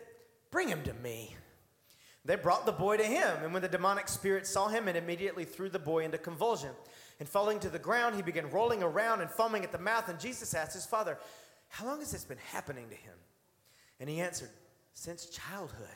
Bring 0.50 0.68
him 0.68 0.82
to 0.82 0.94
me. 0.94 1.36
They 2.24 2.36
brought 2.36 2.66
the 2.66 2.72
boy 2.72 2.98
to 2.98 3.04
him, 3.04 3.38
and 3.42 3.52
when 3.52 3.62
the 3.62 3.68
demonic 3.68 4.08
spirit 4.08 4.46
saw 4.46 4.68
him, 4.68 4.88
it 4.88 4.96
immediately 4.96 5.44
threw 5.44 5.70
the 5.70 5.78
boy 5.78 6.04
into 6.04 6.18
convulsion. 6.18 6.70
And 7.18 7.28
falling 7.28 7.60
to 7.60 7.70
the 7.70 7.78
ground, 7.78 8.14
he 8.14 8.22
began 8.22 8.50
rolling 8.50 8.82
around 8.82 9.20
and 9.20 9.30
foaming 9.30 9.64
at 9.64 9.72
the 9.72 9.78
mouth. 9.78 10.08
And 10.08 10.18
Jesus 10.18 10.54
asked 10.54 10.74
his 10.74 10.86
father, 10.86 11.18
How 11.68 11.86
long 11.86 12.00
has 12.00 12.12
this 12.12 12.24
been 12.24 12.38
happening 12.52 12.88
to 12.88 12.94
him? 12.94 13.14
And 14.00 14.08
he 14.08 14.20
answered, 14.20 14.50
Since 14.94 15.26
childhood. 15.26 15.88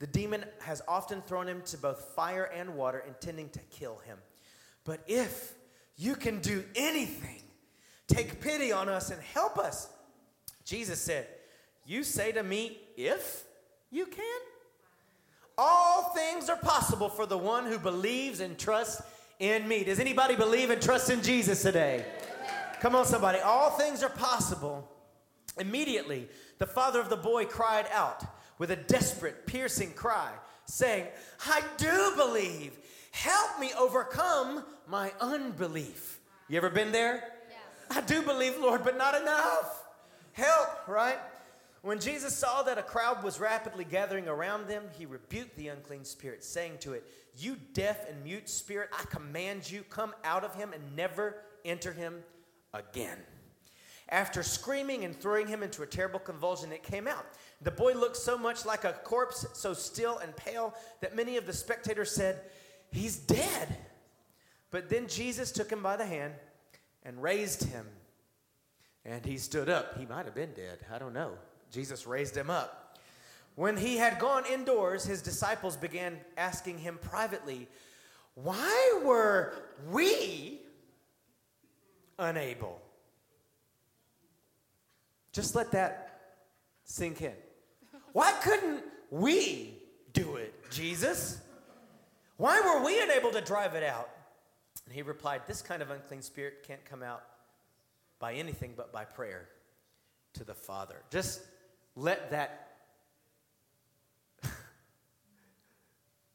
The 0.00 0.06
demon 0.08 0.44
has 0.60 0.82
often 0.88 1.22
thrown 1.22 1.46
him 1.46 1.62
to 1.66 1.78
both 1.78 2.12
fire 2.16 2.50
and 2.52 2.74
water, 2.74 3.04
intending 3.06 3.48
to 3.50 3.60
kill 3.70 3.98
him. 3.98 4.18
But 4.84 5.00
if 5.06 5.54
you 5.96 6.16
can 6.16 6.40
do 6.40 6.64
anything, 6.74 7.40
take 8.08 8.40
pity 8.40 8.72
on 8.72 8.88
us 8.88 9.10
and 9.10 9.22
help 9.22 9.58
us. 9.58 9.88
Jesus 10.64 11.00
said, 11.00 11.28
You 11.84 12.04
say 12.04 12.32
to 12.32 12.42
me, 12.42 12.78
if 12.96 13.44
you 13.90 14.06
can? 14.06 14.40
All 15.58 16.14
things 16.14 16.48
are 16.48 16.56
possible 16.56 17.08
for 17.08 17.26
the 17.26 17.36
one 17.36 17.66
who 17.66 17.78
believes 17.78 18.40
and 18.40 18.58
trusts 18.58 19.02
in 19.38 19.66
me. 19.68 19.84
Does 19.84 19.98
anybody 19.98 20.36
believe 20.36 20.70
and 20.70 20.80
trust 20.80 21.10
in 21.10 21.22
Jesus 21.22 21.62
today? 21.62 22.04
Come 22.80 22.96
on, 22.96 23.04
somebody. 23.04 23.38
All 23.40 23.70
things 23.70 24.02
are 24.02 24.08
possible. 24.08 24.88
Immediately, 25.58 26.28
the 26.58 26.66
father 26.66 27.00
of 27.00 27.10
the 27.10 27.16
boy 27.16 27.44
cried 27.44 27.86
out 27.92 28.24
with 28.58 28.70
a 28.70 28.76
desperate, 28.76 29.46
piercing 29.46 29.92
cry, 29.92 30.30
saying, 30.66 31.06
I 31.46 31.62
do 31.76 32.12
believe. 32.16 32.78
Help 33.10 33.60
me 33.60 33.72
overcome 33.78 34.64
my 34.86 35.12
unbelief. 35.20 36.18
You 36.48 36.56
ever 36.56 36.70
been 36.70 36.92
there? 36.92 37.24
I 37.90 38.00
do 38.00 38.22
believe, 38.22 38.58
Lord, 38.58 38.84
but 38.84 38.96
not 38.96 39.20
enough. 39.20 39.84
Help, 40.32 40.88
right? 40.88 41.18
When 41.82 41.98
Jesus 41.98 42.36
saw 42.36 42.62
that 42.62 42.78
a 42.78 42.82
crowd 42.82 43.24
was 43.24 43.40
rapidly 43.40 43.84
gathering 43.84 44.28
around 44.28 44.68
them, 44.68 44.84
he 44.96 45.04
rebuked 45.04 45.56
the 45.56 45.68
unclean 45.68 46.04
spirit, 46.04 46.44
saying 46.44 46.78
to 46.80 46.92
it, 46.92 47.04
You 47.36 47.56
deaf 47.72 48.08
and 48.08 48.22
mute 48.22 48.48
spirit, 48.48 48.90
I 48.92 49.02
command 49.06 49.68
you, 49.68 49.82
come 49.82 50.14
out 50.22 50.44
of 50.44 50.54
him 50.54 50.72
and 50.72 50.96
never 50.96 51.38
enter 51.64 51.92
him 51.92 52.22
again. 52.72 53.18
After 54.08 54.44
screaming 54.44 55.04
and 55.04 55.18
throwing 55.18 55.48
him 55.48 55.62
into 55.62 55.82
a 55.82 55.86
terrible 55.86 56.20
convulsion, 56.20 56.70
it 56.70 56.84
came 56.84 57.08
out. 57.08 57.26
The 57.62 57.70
boy 57.72 57.94
looked 57.94 58.16
so 58.16 58.38
much 58.38 58.64
like 58.64 58.84
a 58.84 58.92
corpse, 58.92 59.44
so 59.54 59.74
still 59.74 60.18
and 60.18 60.36
pale, 60.36 60.74
that 61.00 61.16
many 61.16 61.36
of 61.36 61.46
the 61.46 61.52
spectators 61.52 62.12
said, 62.14 62.42
He's 62.92 63.16
dead. 63.16 63.76
But 64.70 64.88
then 64.88 65.08
Jesus 65.08 65.50
took 65.50 65.70
him 65.70 65.82
by 65.82 65.96
the 65.96 66.06
hand 66.06 66.34
and 67.02 67.22
raised 67.22 67.64
him. 67.64 67.86
And 69.04 69.24
he 69.24 69.38
stood 69.38 69.68
up. 69.68 69.98
He 69.98 70.06
might 70.06 70.26
have 70.26 70.34
been 70.34 70.52
dead. 70.52 70.78
I 70.92 70.98
don't 70.98 71.14
know. 71.14 71.32
Jesus 71.72 72.06
raised 72.06 72.36
him 72.36 72.50
up. 72.50 72.98
When 73.54 73.76
he 73.76 73.96
had 73.96 74.18
gone 74.18 74.44
indoors, 74.50 75.04
his 75.04 75.20
disciples 75.20 75.76
began 75.76 76.18
asking 76.36 76.78
him 76.78 76.98
privately, 77.00 77.68
Why 78.34 79.00
were 79.04 79.54
we 79.90 80.60
unable? 82.18 82.80
Just 85.32 85.54
let 85.54 85.72
that 85.72 86.20
sink 86.84 87.22
in. 87.22 87.34
Why 88.12 88.32
couldn't 88.42 88.84
we 89.10 89.74
do 90.12 90.36
it, 90.36 90.54
Jesus? 90.70 91.40
Why 92.36 92.60
were 92.60 92.84
we 92.84 93.02
unable 93.02 93.30
to 93.30 93.40
drive 93.40 93.74
it 93.74 93.82
out? 93.82 94.10
And 94.84 94.94
he 94.94 95.02
replied, 95.02 95.42
This 95.46 95.62
kind 95.62 95.82
of 95.82 95.90
unclean 95.90 96.22
spirit 96.22 96.64
can't 96.66 96.84
come 96.84 97.02
out 97.02 97.22
by 98.18 98.34
anything 98.34 98.74
but 98.76 98.92
by 98.92 99.04
prayer 99.04 99.48
to 100.34 100.44
the 100.44 100.54
Father. 100.54 101.02
Just 101.10 101.42
let 101.96 102.30
that 102.30 102.68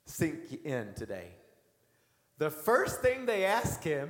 sink 0.06 0.63
in 0.63 0.93
today. 0.93 1.30
The 2.38 2.52
first 2.52 3.02
thing 3.02 3.26
they 3.26 3.46
ask 3.46 3.84
him, 3.84 4.10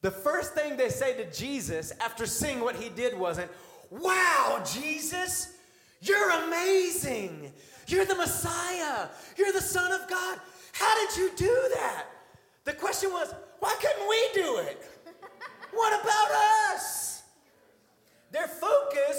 the 0.00 0.10
first 0.10 0.54
thing 0.54 0.76
they 0.76 0.88
say 0.88 1.14
to 1.16 1.30
Jesus 1.30 1.92
after 2.00 2.26
seeing 2.26 2.60
what 2.60 2.76
he 2.76 2.88
did 2.88 3.18
wasn't, 3.18 3.50
Wow, 3.90 4.62
Jesus, 4.64 5.52
you're 6.00 6.30
amazing. 6.44 7.52
You're 7.86 8.06
the 8.06 8.14
Messiah. 8.14 9.08
You're 9.36 9.52
the 9.52 9.60
Son 9.60 9.92
of 9.92 10.08
God. 10.08 10.40
How 10.72 11.06
did 11.06 11.18
you 11.18 11.30
do 11.36 11.70
that? 11.74 12.06
The 12.64 12.72
question 12.72 13.10
was, 13.10 13.34
why 13.58 13.76
couldn't 13.80 14.08
we 14.08 14.42
do 14.42 14.58
it? 14.58 14.82
What 15.72 16.00
about 16.00 16.30
us? 16.72 17.11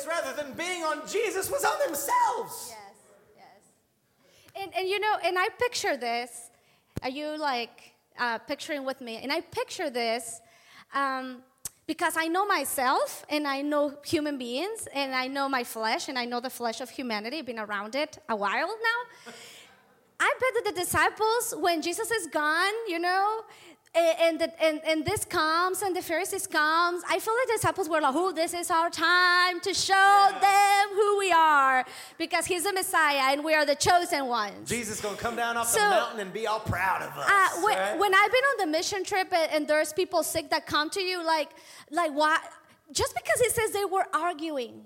Rather 0.08 0.34
than 0.34 0.54
being 0.54 0.84
on 0.84 1.08
Jesus, 1.08 1.50
was 1.50 1.64
on 1.64 1.78
themselves. 1.86 2.70
Yes, 2.70 2.78
yes. 3.36 4.62
And, 4.62 4.72
and 4.76 4.88
you 4.88 5.00
know, 5.00 5.16
and 5.24 5.38
I 5.38 5.50
picture 5.50 5.98
this. 5.98 6.50
Are 7.02 7.10
you 7.10 7.38
like 7.38 7.94
uh, 8.20 8.38
picturing 8.40 8.86
with 8.86 9.02
me? 9.02 9.20
And 9.22 9.32
I 9.32 9.42
picture 9.42 9.90
this 9.90 10.42
um, 10.94 11.44
because 11.86 12.16
I 12.18 12.28
know 12.28 12.46
myself 12.46 13.26
and 13.30 13.48
I 13.48 13.62
know 13.62 13.98
human 14.06 14.38
beings 14.38 14.88
and 14.94 15.14
I 15.14 15.28
know 15.28 15.50
my 15.50 15.64
flesh 15.64 16.08
and 16.08 16.18
I 16.18 16.26
know 16.26 16.40
the 16.40 16.50
flesh 16.50 16.80
of 16.82 16.90
humanity, 16.90 17.40
I've 17.40 17.46
been 17.46 17.60
around 17.60 17.96
it 17.96 18.20
a 18.30 18.36
while 18.36 18.68
now. 18.68 19.34
I 20.20 20.34
bet 20.40 20.64
that 20.64 20.74
the 20.74 20.80
disciples, 20.80 21.54
when 21.60 21.82
Jesus 21.82 22.10
is 22.10 22.28
gone, 22.28 22.72
you 22.88 23.00
know, 23.00 23.42
and, 23.96 24.42
and, 24.42 24.52
and, 24.60 24.82
and 24.86 25.06
this 25.06 25.24
comes 25.24 25.84
and 25.84 25.96
the 25.96 26.02
Pharisees 26.02 26.48
comes, 26.48 27.04
I 27.08 27.20
feel 27.20 27.34
like 27.36 27.48
the 27.48 27.54
disciples 27.54 27.88
were 27.88 28.02
like, 28.02 28.16
oh, 28.16 28.32
this 28.32 28.54
is 28.54 28.72
our 28.72 28.90
time 28.90 29.60
to 29.62 29.74
show 29.74 29.94
yeah. 29.94 30.40
them 30.40 30.96
who 30.96 31.20
we 31.20 31.32
are 31.32 31.86
because 32.18 32.48
he's 32.48 32.64
the 32.64 32.74
Messiah 32.74 33.32
and 33.32 33.44
we 33.44 33.54
are 33.54 33.66
the 33.66 33.76
chosen 33.76 34.26
ones. 34.26 34.68
Jesus 34.68 34.96
is 34.96 35.02
going 35.02 35.16
to 35.16 35.22
come 35.22 35.36
down 35.36 35.58
off 35.58 35.68
so, 35.68 35.80
the 35.80 35.90
mountain 35.90 36.20
and 36.22 36.34
be 36.34 36.48
all 36.48 36.60
proud 36.60 37.04
of 37.04 37.16
us. 37.16 37.30
Uh, 37.30 37.62
when, 37.62 37.78
right? 37.78 38.00
when 38.00 38.16
I've 38.16 38.32
been 38.32 38.44
on 38.44 38.58
the 38.66 38.78
mission 38.78 39.04
trip 39.04 39.32
and, 39.32 39.52
and 39.52 39.68
there's 39.68 39.94
people 39.94 40.24
sick 40.24 40.50
that 40.50 40.66
come 40.66 40.90
to 40.92 41.02
you, 41.02 41.24
like, 41.24 41.50
like 41.92 42.12
why? 42.14 42.40
Just 42.92 43.14
because 43.16 43.42
it 43.42 43.52
says 43.52 43.72
they 43.72 43.86
were 43.86 44.08
arguing, 44.12 44.86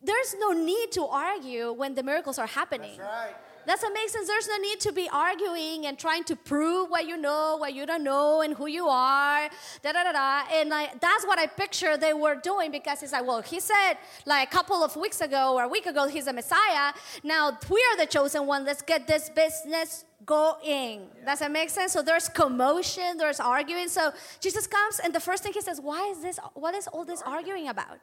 there's 0.00 0.34
no 0.38 0.52
need 0.52 0.92
to 0.92 1.04
argue 1.06 1.72
when 1.72 1.94
the 1.94 2.02
miracles 2.02 2.38
are 2.38 2.46
happening. 2.46 2.98
That's 2.98 3.08
right. 3.08 3.34
That's 3.66 3.82
sense? 3.82 4.28
There's 4.28 4.48
no 4.48 4.56
need 4.58 4.80
to 4.80 4.92
be 4.92 5.08
arguing 5.12 5.86
and 5.86 5.98
trying 5.98 6.24
to 6.24 6.36
prove 6.36 6.90
what 6.90 7.06
you 7.06 7.16
know, 7.16 7.56
what 7.58 7.74
you 7.74 7.86
don't 7.86 8.04
know, 8.04 8.42
and 8.42 8.54
who 8.54 8.66
you 8.66 8.86
are. 8.86 9.48
Da 9.82 9.92
da 9.92 10.04
da 10.04 10.12
da. 10.12 10.42
And 10.52 10.70
like 10.70 11.00
that's 11.00 11.24
what 11.26 11.38
I 11.38 11.46
picture 11.46 11.96
they 11.96 12.12
were 12.12 12.34
doing 12.34 12.70
because 12.70 13.02
it's 13.02 13.12
like, 13.12 13.26
well, 13.26 13.42
he 13.42 13.60
said 13.60 13.94
like 14.26 14.48
a 14.48 14.50
couple 14.50 14.82
of 14.82 14.96
weeks 14.96 15.20
ago 15.20 15.54
or 15.54 15.64
a 15.64 15.68
week 15.68 15.86
ago 15.86 16.08
he's 16.08 16.26
a 16.26 16.32
Messiah. 16.32 16.92
Now 17.22 17.58
we 17.70 17.84
are 17.90 17.96
the 17.96 18.06
chosen 18.06 18.46
one. 18.46 18.64
Let's 18.64 18.82
get 18.82 19.06
this 19.06 19.30
business 19.30 20.04
going. 20.26 21.00
Yeah. 21.18 21.24
Does 21.26 21.40
that 21.40 21.50
make 21.50 21.70
sense? 21.70 21.92
So 21.92 22.02
there's 22.02 22.28
commotion, 22.28 23.16
there's 23.16 23.40
arguing. 23.40 23.88
So 23.88 24.12
Jesus 24.40 24.66
comes 24.66 25.00
and 25.00 25.14
the 25.14 25.20
first 25.20 25.42
thing 25.42 25.52
he 25.52 25.60
says, 25.60 25.80
Why 25.80 26.08
is 26.10 26.22
this 26.22 26.38
what 26.54 26.74
is 26.74 26.86
all 26.88 27.04
this 27.04 27.22
arguing 27.22 27.68
about? 27.68 27.98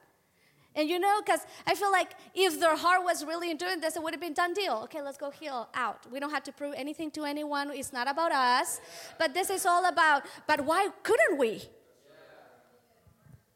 And 0.75 0.89
you 0.89 0.99
know, 0.99 1.19
because 1.25 1.41
I 1.65 1.75
feel 1.75 1.91
like 1.91 2.11
if 2.35 2.59
their 2.59 2.75
heart 2.75 3.03
was 3.03 3.25
really 3.25 3.51
in 3.51 3.57
doing 3.57 3.79
this, 3.79 3.95
it 3.95 4.03
would 4.03 4.13
have 4.13 4.21
been 4.21 4.33
done 4.33 4.53
deal. 4.53 4.81
Okay, 4.85 5.01
let's 5.01 5.17
go 5.17 5.29
heal 5.29 5.67
out. 5.73 6.09
We 6.11 6.19
don't 6.19 6.29
have 6.31 6.43
to 6.43 6.51
prove 6.51 6.73
anything 6.77 7.11
to 7.11 7.25
anyone. 7.25 7.71
It's 7.71 7.91
not 7.91 8.09
about 8.09 8.31
us. 8.31 8.79
But 9.17 9.33
this 9.33 9.49
is 9.49 9.65
all 9.65 9.85
about, 9.85 10.23
but 10.47 10.61
why 10.61 10.89
couldn't 11.03 11.37
we? 11.37 11.63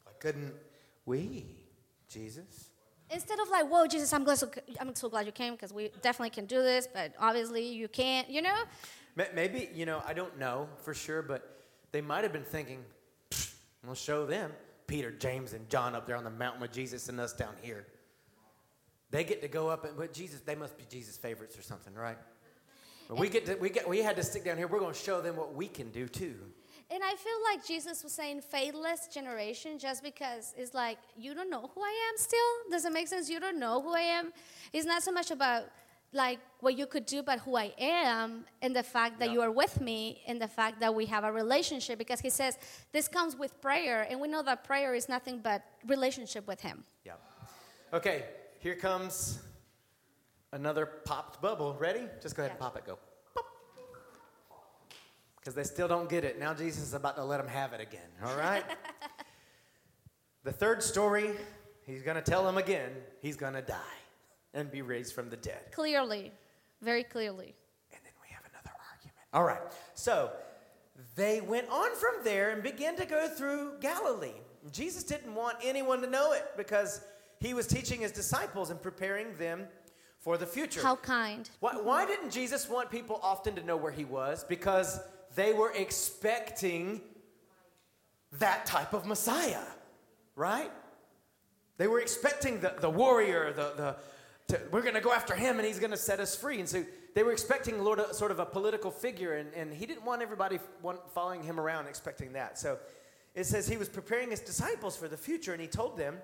Why 0.03 0.11
couldn't 0.19 0.53
we, 1.05 1.45
Jesus? 2.09 2.69
Instead 3.09 3.39
of 3.39 3.49
like, 3.49 3.69
whoa, 3.69 3.85
Jesus, 3.85 4.11
I'm, 4.11 4.23
glad 4.23 4.39
so, 4.39 4.49
I'm 4.79 4.95
so 4.95 5.07
glad 5.07 5.27
you 5.27 5.31
came 5.31 5.53
because 5.53 5.71
we 5.71 5.91
definitely 6.01 6.31
can 6.31 6.47
do 6.47 6.63
this, 6.63 6.87
but 6.91 7.13
obviously 7.19 7.63
you 7.67 7.87
can't, 7.87 8.27
you 8.27 8.41
know? 8.41 8.55
Maybe, 9.35 9.69
you 9.73 9.85
know, 9.85 10.01
I 10.07 10.13
don't 10.13 10.39
know 10.39 10.67
for 10.77 10.95
sure, 10.95 11.21
but 11.21 11.63
they 11.91 12.01
might 12.01 12.23
have 12.23 12.33
been 12.33 12.43
thinking, 12.43 12.83
we'll 13.85 13.93
show 13.93 14.25
them. 14.25 14.51
Peter, 14.87 15.11
James, 15.11 15.53
and 15.53 15.69
John 15.69 15.95
up 15.95 16.05
there 16.05 16.15
on 16.15 16.23
the 16.23 16.29
mountain 16.29 16.61
with 16.61 16.71
Jesus 16.71 17.09
and 17.09 17.19
us 17.19 17.33
down 17.33 17.53
here. 17.61 17.85
They 19.11 19.23
get 19.23 19.41
to 19.41 19.47
go 19.47 19.69
up 19.69 19.85
and 19.85 19.95
but 19.95 20.13
Jesus, 20.13 20.41
they 20.41 20.55
must 20.55 20.77
be 20.77 20.85
Jesus' 20.89 21.17
favorites 21.17 21.57
or 21.57 21.61
something, 21.61 21.93
right? 21.93 22.17
But 23.07 23.19
we 23.19 23.29
get 23.29 23.45
to 23.45 23.55
we 23.55 23.69
get 23.69 23.87
we 23.87 23.99
had 23.99 24.15
to 24.15 24.23
stick 24.23 24.43
down 24.43 24.57
here. 24.57 24.67
We're 24.67 24.79
going 24.79 24.93
to 24.93 24.99
show 24.99 25.21
them 25.21 25.35
what 25.35 25.53
we 25.53 25.67
can 25.67 25.91
do 25.91 26.07
too. 26.07 26.35
And 26.89 27.03
I 27.03 27.15
feel 27.15 27.33
like 27.51 27.65
Jesus 27.65 28.03
was 28.03 28.11
saying 28.11 28.41
faithless 28.41 29.07
generation 29.07 29.79
just 29.79 30.03
because 30.03 30.53
it's 30.57 30.73
like 30.73 30.97
you 31.15 31.33
don't 31.33 31.49
know 31.49 31.69
who 31.73 31.81
I 31.81 32.09
am 32.11 32.17
still. 32.17 32.39
Does 32.71 32.85
it 32.85 32.93
make 32.93 33.07
sense? 33.07 33.29
You 33.29 33.39
don't 33.39 33.59
know 33.59 33.81
who 33.81 33.93
I 33.93 34.01
am. 34.01 34.33
It's 34.73 34.85
not 34.85 35.03
so 35.03 35.11
much 35.11 35.31
about 35.31 35.65
like 36.13 36.39
what 36.59 36.77
you 36.77 36.85
could 36.85 37.05
do, 37.05 37.23
but 37.23 37.39
who 37.39 37.55
I 37.55 37.73
am, 37.77 38.45
and 38.61 38.75
the 38.75 38.83
fact 38.83 39.19
that 39.19 39.31
you 39.31 39.41
are 39.41 39.51
with 39.51 39.81
me, 39.81 40.21
and 40.27 40.41
the 40.41 40.47
fact 40.47 40.79
that 40.79 40.93
we 40.93 41.05
have 41.07 41.23
a 41.23 41.31
relationship. 41.31 41.97
Because 41.97 42.19
he 42.19 42.29
says 42.29 42.57
this 42.91 43.07
comes 43.07 43.35
with 43.35 43.59
prayer, 43.61 44.07
and 44.09 44.19
we 44.19 44.27
know 44.27 44.43
that 44.43 44.63
prayer 44.63 44.93
is 44.95 45.09
nothing 45.09 45.39
but 45.39 45.63
relationship 45.87 46.47
with 46.47 46.61
him. 46.61 46.83
Yeah. 47.05 47.13
Okay, 47.93 48.23
here 48.59 48.75
comes 48.75 49.39
another 50.51 50.85
popped 50.85 51.41
bubble. 51.41 51.75
Ready? 51.79 52.03
Just 52.21 52.35
go 52.35 52.43
ahead 52.43 52.51
yeah. 52.51 52.53
and 52.53 52.59
pop 52.59 52.77
it. 52.77 52.85
Go. 52.85 52.97
Because 55.39 55.55
they 55.55 55.63
still 55.63 55.89
don't 55.89 56.09
get 56.09 56.23
it. 56.23 56.39
Now 56.39 56.53
Jesus 56.53 56.83
is 56.83 56.93
about 56.93 57.17
to 57.17 57.23
let 57.23 57.37
them 57.37 57.49
have 57.49 57.73
it 57.73 57.81
again. 57.81 58.07
All 58.23 58.37
right? 58.37 58.63
the 60.45 60.53
third 60.53 60.81
story, 60.81 61.31
he's 61.85 62.01
going 62.01 62.15
to 62.15 62.21
tell 62.21 62.45
them 62.45 62.57
again, 62.57 62.91
he's 63.21 63.35
going 63.35 63.53
to 63.53 63.61
die 63.61 64.02
and 64.53 64.71
be 64.71 64.81
raised 64.81 65.13
from 65.13 65.29
the 65.29 65.37
dead. 65.37 65.71
Clearly, 65.71 66.31
very 66.81 67.03
clearly. 67.03 67.55
And 67.91 68.01
then 68.03 68.13
we 68.21 68.29
have 68.29 68.43
another 68.51 68.75
argument. 68.91 69.27
All 69.33 69.43
right, 69.43 69.61
so 69.93 70.31
they 71.15 71.41
went 71.41 71.69
on 71.69 71.95
from 71.95 72.23
there 72.23 72.51
and 72.51 72.63
began 72.63 72.95
to 72.97 73.05
go 73.05 73.27
through 73.27 73.79
Galilee. 73.79 74.41
Jesus 74.71 75.03
didn't 75.03 75.35
want 75.35 75.57
anyone 75.63 76.01
to 76.01 76.09
know 76.09 76.31
it 76.33 76.51
because 76.55 77.01
he 77.39 77.53
was 77.53 77.67
teaching 77.67 78.01
his 78.01 78.11
disciples 78.11 78.69
and 78.69 78.81
preparing 78.81 79.35
them 79.37 79.67
for 80.19 80.37
the 80.37 80.45
future. 80.45 80.81
How 80.81 80.95
kind. 80.95 81.49
Why, 81.59 81.73
why 81.73 82.05
didn't 82.05 82.31
Jesus 82.31 82.69
want 82.69 82.89
people 82.89 83.19
often 83.21 83.55
to 83.55 83.63
know 83.63 83.75
where 83.75 83.91
he 83.91 84.05
was? 84.05 84.45
Because 84.45 85.01
they 85.35 85.51
were 85.51 85.71
expecting 85.75 87.01
that 88.39 88.65
type 88.65 88.93
of 88.93 89.05
Messiah, 89.05 89.65
right? 90.35 90.71
They 91.77 91.87
were 91.87 91.99
expecting 91.99 92.61
the, 92.61 92.73
the 92.79 92.89
warrior, 92.89 93.51
the, 93.51 93.73
the, 93.75 93.95
to, 94.47 94.59
we're 94.71 94.81
going 94.81 94.95
to 94.95 95.01
go 95.01 95.13
after 95.13 95.35
him 95.35 95.57
and 95.57 95.67
he's 95.67 95.79
going 95.79 95.91
to 95.91 95.97
set 95.97 96.19
us 96.19 96.35
free. 96.35 96.59
And 96.59 96.67
so 96.67 96.85
they 97.13 97.23
were 97.23 97.31
expecting 97.31 97.83
Lord 97.83 97.99
a, 97.99 98.13
sort 98.13 98.31
of 98.31 98.39
a 98.39 98.45
political 98.45 98.91
figure, 98.91 99.33
and, 99.33 99.53
and 99.53 99.73
he 99.73 99.85
didn't 99.85 100.05
want 100.05 100.21
everybody 100.21 100.59
following 101.13 101.43
him 101.43 101.59
around 101.59 101.87
expecting 101.87 102.33
that. 102.33 102.57
So 102.57 102.79
it 103.35 103.45
says 103.45 103.67
he 103.67 103.77
was 103.77 103.89
preparing 103.89 104.31
his 104.31 104.39
disciples 104.39 104.97
for 104.97 105.07
the 105.07 105.17
future, 105.17 105.53
and 105.53 105.61
he 105.61 105.67
told 105.67 105.97
them, 105.97 106.17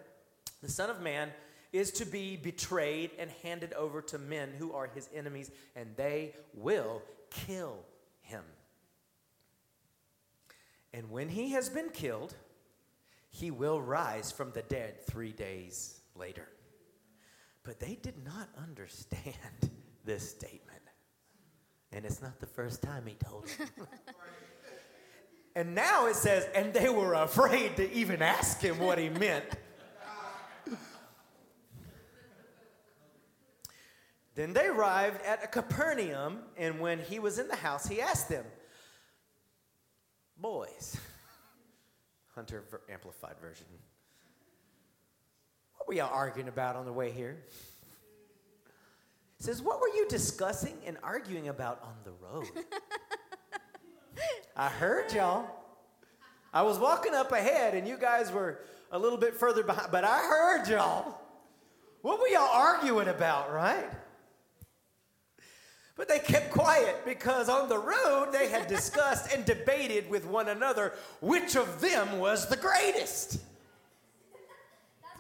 The 0.61 0.69
Son 0.69 0.89
of 0.89 1.01
Man 1.01 1.29
is 1.71 1.91
to 1.91 2.05
be 2.05 2.35
betrayed 2.35 3.11
and 3.19 3.29
handed 3.43 3.73
over 3.73 4.01
to 4.01 4.17
men 4.17 4.49
who 4.57 4.73
are 4.73 4.87
his 4.87 5.07
enemies, 5.13 5.51
and 5.75 5.95
they 5.95 6.33
will 6.53 7.03
kill 7.29 7.77
him. 8.21 8.43
And 10.93 11.11
when 11.11 11.29
he 11.29 11.51
has 11.51 11.69
been 11.69 11.89
killed, 11.89 12.33
he 13.29 13.51
will 13.51 13.79
rise 13.79 14.31
from 14.31 14.51
the 14.51 14.63
dead 14.63 15.05
three 15.05 15.31
days 15.31 15.99
later. 16.15 16.47
But 17.69 17.79
they 17.79 17.99
did 18.01 18.25
not 18.25 18.49
understand 18.57 19.35
this 20.03 20.27
statement. 20.27 20.81
And 21.91 22.03
it's 22.03 22.19
not 22.19 22.39
the 22.39 22.47
first 22.47 22.81
time 22.81 23.03
he 23.05 23.13
told 23.13 23.45
them. 23.45 23.67
and 25.55 25.75
now 25.75 26.07
it 26.07 26.15
says, 26.15 26.47
and 26.55 26.73
they 26.73 26.89
were 26.89 27.13
afraid 27.13 27.75
to 27.75 27.93
even 27.93 28.23
ask 28.23 28.59
him 28.59 28.79
what 28.79 28.97
he 28.97 29.09
meant. 29.09 29.45
then 34.33 34.53
they 34.53 34.65
arrived 34.65 35.21
at 35.23 35.43
a 35.43 35.47
Capernaum, 35.47 36.39
and 36.57 36.79
when 36.79 36.97
he 36.97 37.19
was 37.19 37.37
in 37.37 37.47
the 37.47 37.55
house, 37.55 37.87
he 37.87 38.01
asked 38.01 38.29
them, 38.29 38.45
Boys, 40.35 40.97
Hunter 42.33 42.63
Amplified 42.89 43.35
Version, 43.39 43.67
were 45.89 45.95
y'all 45.95 46.13
arguing 46.13 46.47
about 46.47 46.75
on 46.75 46.85
the 46.85 46.93
way 46.93 47.09
here? 47.09 47.39
says, 49.39 49.59
What 49.59 49.81
were 49.81 49.87
you 49.87 50.07
discussing 50.07 50.77
and 50.85 50.97
arguing 51.01 51.47
about 51.47 51.81
on 51.81 51.95
the 52.03 52.11
road? 52.11 52.45
I 54.55 54.67
heard 54.67 55.11
y'all. 55.11 55.49
I 56.53 56.61
was 56.61 56.77
walking 56.77 57.15
up 57.15 57.31
ahead 57.31 57.73
and 57.73 57.87
you 57.87 57.97
guys 57.97 58.31
were 58.31 58.59
a 58.91 58.99
little 58.99 59.17
bit 59.17 59.33
further 59.33 59.63
behind, 59.63 59.91
but 59.91 60.03
I 60.03 60.19
heard 60.19 60.67
y'all. 60.67 61.19
What 62.03 62.19
were 62.19 62.27
y'all 62.27 62.51
arguing 62.53 63.07
about, 63.07 63.51
right? 63.51 63.89
But 65.95 66.07
they 66.07 66.19
kept 66.19 66.51
quiet 66.51 67.03
because 67.03 67.49
on 67.49 67.67
the 67.67 67.79
road 67.79 68.29
they 68.31 68.47
had 68.49 68.67
discussed 68.67 69.33
and 69.33 69.43
debated 69.43 70.07
with 70.07 70.27
one 70.27 70.49
another 70.49 70.93
which 71.19 71.55
of 71.55 71.81
them 71.81 72.19
was 72.19 72.47
the 72.47 72.57
greatest 72.57 73.39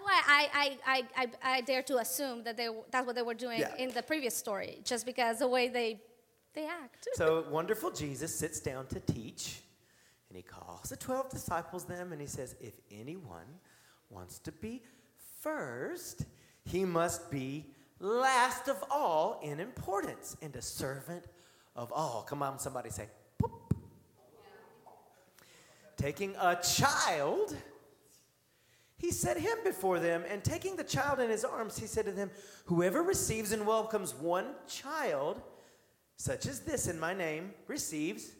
why 0.09 0.21
I, 0.27 0.77
I, 0.85 1.03
I, 1.15 1.27
I, 1.57 1.61
dare 1.61 1.83
to 1.83 1.97
assume 1.97 2.43
that 2.43 2.57
they, 2.57 2.69
that's 2.91 3.05
what 3.05 3.15
they 3.15 3.21
were 3.21 3.33
doing 3.33 3.59
yeah. 3.59 3.75
in 3.77 3.91
the 3.91 4.01
previous 4.01 4.35
story, 4.35 4.79
just 4.83 5.05
because 5.05 5.39
the 5.39 5.47
way 5.47 5.67
they, 5.67 6.01
they 6.53 6.65
act. 6.65 7.07
so, 7.13 7.45
wonderful 7.49 7.91
Jesus 7.91 8.33
sits 8.33 8.59
down 8.59 8.87
to 8.87 8.99
teach, 8.99 9.61
and 10.29 10.35
he 10.35 10.43
calls 10.43 10.89
the 10.89 10.97
12 10.97 11.29
disciples 11.29 11.85
them, 11.85 12.11
and 12.11 12.19
he 12.19 12.27
says, 12.27 12.55
If 12.59 12.73
anyone 12.91 13.49
wants 14.09 14.39
to 14.39 14.51
be 14.51 14.81
first, 15.41 16.25
he 16.65 16.85
must 16.85 17.29
be 17.29 17.65
last 17.99 18.67
of 18.67 18.83
all 18.89 19.39
in 19.43 19.59
importance 19.59 20.37
and 20.41 20.55
a 20.55 20.61
servant 20.61 21.25
of 21.75 21.91
all. 21.93 22.25
Come 22.27 22.41
on, 22.41 22.57
somebody 22.57 22.89
say, 22.89 23.07
Poop. 23.37 23.73
Taking 25.97 26.33
a 26.39 26.55
child 26.55 27.55
he 28.99 29.11
set 29.11 29.37
him 29.37 29.57
before 29.63 29.99
them, 29.99 30.23
and 30.29 30.43
taking 30.43 30.75
the 30.75 30.83
child 30.83 31.21
in 31.21 31.29
his 31.29 31.45
arms, 31.45 31.79
he 31.79 31.87
said 31.87 32.05
to 32.05 32.11
them, 32.11 32.29
Whoever 32.65 33.01
receives 33.01 33.53
and 33.53 33.65
welcomes 33.65 34.13
one 34.13 34.47
child, 34.67 35.41
such 36.17 36.45
as 36.45 36.59
this 36.59 36.87
in 36.87 36.99
my 36.99 37.13
name, 37.13 37.53
receives 37.67 38.33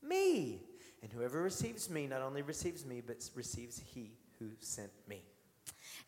me. 0.00 0.62
And 1.02 1.12
whoever 1.12 1.42
receives 1.42 1.90
me 1.90 2.06
not 2.06 2.22
only 2.22 2.42
receives 2.42 2.86
me, 2.86 3.02
but 3.04 3.28
receives 3.34 3.82
he 3.84 4.12
who 4.38 4.50
sent 4.60 4.92
me 5.08 5.22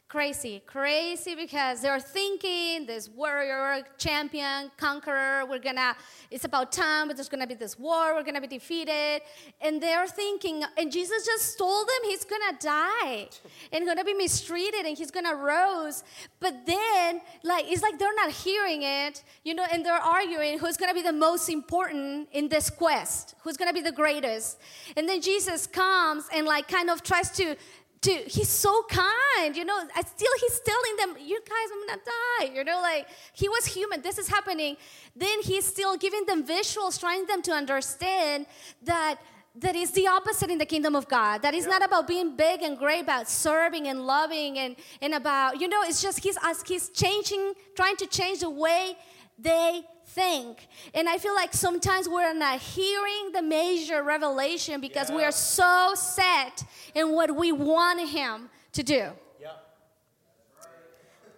crazy. 0.09 0.63
Crazy 0.67 1.35
because 1.35 1.83
they're 1.83 2.01
thinking 2.01 2.87
this 2.87 3.11
warrior 3.11 3.85
champion 3.99 4.71
conqueror 4.79 5.45
we're 5.45 5.59
gonna 5.59 5.95
it's 6.31 6.47
about 6.47 6.73
time 6.73 7.09
but 7.09 7.17
there's 7.17 7.29
gonna 7.29 7.47
be 7.47 7.53
this 7.53 7.79
war 7.79 8.15
we're 8.15 8.23
gonna 8.23 8.41
be 8.41 8.47
defeated. 8.47 9.21
And 9.61 9.83
they're 9.83 10.07
thinking 10.07 10.65
and 10.79 10.91
jesus 10.91 11.27
just 11.27 11.59
told 11.59 11.87
them 11.87 12.11
he's 12.11 12.25
gonna 12.25 12.57
die 12.59 13.29
and 13.71 13.85
gonna 13.85 14.03
be 14.03 14.15
mistreated 14.15 14.87
and 14.87 14.97
he's 14.97 15.11
gonna 15.11 15.35
rose. 15.35 16.05
But 16.41 16.65
then 16.65 17.21
like 17.43 17.67
it's 17.71 17.83
like 17.83 17.99
they're 17.99 18.15
not 18.15 18.31
hearing 18.31 18.85
it 18.85 19.23
you 19.45 19.53
know 19.53 19.67
and 19.71 19.85
they're 19.85 19.93
arguing 19.93 20.59
who's 20.59 20.79
gonna 20.79 20.95
be 20.95 21.03
the 21.03 21.13
most 21.13 21.51
important 21.51 22.31
in 22.33 22.49
this 22.49 22.71
quest 22.71 23.35
who's 23.43 23.59
gonna 23.59 23.75
be 23.75 23.83
the 23.83 23.93
greatest. 23.93 24.59
And 24.97 25.07
then 25.07 25.21
jesus 25.21 25.67
comes 25.67 26.25
and 26.33 26.47
like 26.47 26.67
kind 26.67 26.89
of 26.89 27.03
tries 27.03 27.31
to 27.33 27.57
to 28.01 28.13
he's 28.27 28.49
so 28.49 28.83
kind 28.89 29.57
you 29.57 29.65
know 29.65 29.79
I 29.95 30.03
still 30.03 30.33
he's 30.41 30.61
telling 30.61 30.97
them 30.97 31.27
you 31.27 31.41
guys 31.41 31.69
i'm 31.73 31.87
gonna 31.87 32.01
die 32.05 32.57
you 32.57 32.65
know 32.65 32.81
like 32.81 33.09
he 33.33 33.49
was 33.49 33.67
human 33.67 34.03
this 34.03 34.19
is 34.19 34.29
happening 34.29 34.77
then 35.17 35.41
he's 35.43 35.67
still 35.67 35.97
giving 35.97 36.25
them 36.27 36.45
visuals 36.45 36.99
trying 36.99 37.27
them 37.27 37.43
to 37.43 37.53
understand 37.53 38.47
that 38.83 39.19
that 39.57 39.75
is 39.75 39.91
the 39.93 40.07
opposite 40.07 40.51
in 40.51 40.59
the 40.59 40.67
kingdom 40.67 40.95
of 40.95 41.09
god 41.09 41.43
that 41.43 41.55
is 41.55 41.65
yeah. 41.65 41.71
not 41.71 41.85
about 41.85 42.07
being 42.07 42.37
big 42.37 42.63
and 42.63 42.79
great 42.79 43.03
about 43.03 43.29
serving 43.29 43.89
and 43.89 44.07
loving 44.07 44.59
and 44.59 44.77
and 45.03 45.15
about 45.15 45.61
you 45.61 45.69
know 45.69 45.83
it's 45.83 46.01
just 46.01 46.21
he's 46.21 46.39
he's 46.67 46.91
changing 46.91 47.53
trying 47.75 47.97
to 47.97 48.07
change 48.07 48.41
the 48.41 48.51
way 48.51 48.97
they 49.39 49.83
think. 50.19 50.67
And 50.95 51.09
I 51.09 51.17
feel 51.19 51.35
like 51.35 51.53
sometimes 51.55 52.09
we're 52.09 52.35
not 52.35 52.59
hearing 52.61 53.31
the 53.33 53.43
major 53.43 54.03
revelation 54.03 54.81
because 54.81 55.11
yeah. 55.11 55.17
we 55.17 55.23
are 55.25 55.33
so 55.33 55.93
set 55.95 56.65
in 56.95 57.13
what 57.13 57.35
we 57.37 57.53
want 57.53 58.01
Him 58.09 58.51
to 58.73 58.83
do. 58.83 59.05
Yeah. 59.41 59.53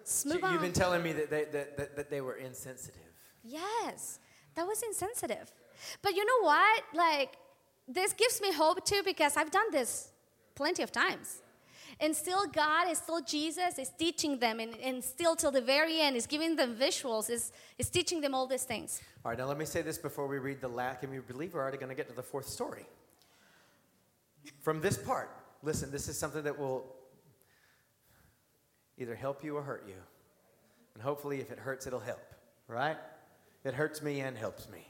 So 0.04 0.32
you've 0.32 0.60
been 0.60 0.72
telling 0.72 1.02
me 1.02 1.12
that 1.12 1.30
they, 1.30 1.44
that, 1.44 1.76
that, 1.76 1.96
that 1.96 2.10
they 2.10 2.22
were 2.22 2.36
insensitive. 2.36 3.12
Yes, 3.44 4.18
that 4.54 4.66
was 4.66 4.82
insensitive. 4.82 5.52
But 6.02 6.16
you 6.16 6.24
know 6.24 6.40
what? 6.46 6.82
Like, 6.94 7.32
this 7.86 8.12
gives 8.12 8.40
me 8.40 8.52
hope 8.52 8.84
too 8.84 9.02
because 9.04 9.36
I've 9.36 9.50
done 9.50 9.70
this 9.72 10.10
plenty 10.54 10.82
of 10.82 10.90
times. 10.90 11.39
And 12.02 12.16
still, 12.16 12.46
God 12.46 12.90
is 12.90 12.96
still 12.96 13.20
Jesus 13.20 13.78
is 13.78 13.90
teaching 13.90 14.38
them, 14.38 14.58
and, 14.58 14.74
and 14.80 15.04
still 15.04 15.36
till 15.36 15.50
the 15.50 15.60
very 15.60 16.00
end 16.00 16.16
is 16.16 16.26
giving 16.26 16.56
them 16.56 16.74
visuals, 16.74 17.28
is, 17.28 17.52
is 17.78 17.90
teaching 17.90 18.22
them 18.22 18.34
all 18.34 18.46
these 18.46 18.64
things. 18.64 19.02
All 19.22 19.30
right, 19.30 19.38
now 19.38 19.44
let 19.44 19.58
me 19.58 19.66
say 19.66 19.82
this 19.82 19.98
before 19.98 20.26
we 20.26 20.38
read 20.38 20.62
the 20.62 20.68
last. 20.68 21.00
Can 21.00 21.10
we 21.10 21.18
believe 21.18 21.52
we're 21.52 21.60
already 21.60 21.76
going 21.76 21.90
to 21.90 21.94
get 21.94 22.08
to 22.08 22.14
the 22.16 22.22
fourth 22.22 22.48
story? 22.48 22.86
From 24.60 24.80
this 24.80 24.96
part, 24.96 25.30
listen, 25.62 25.90
this 25.90 26.08
is 26.08 26.16
something 26.16 26.42
that 26.44 26.58
will 26.58 26.86
either 28.96 29.14
help 29.14 29.44
you 29.44 29.56
or 29.56 29.62
hurt 29.62 29.84
you. 29.86 29.94
And 30.94 31.02
hopefully, 31.02 31.40
if 31.40 31.50
it 31.50 31.58
hurts, 31.58 31.86
it'll 31.86 32.00
help, 32.00 32.34
right? 32.66 32.96
It 33.62 33.74
hurts 33.74 34.00
me 34.00 34.20
and 34.20 34.38
helps 34.38 34.70
me. 34.70 34.86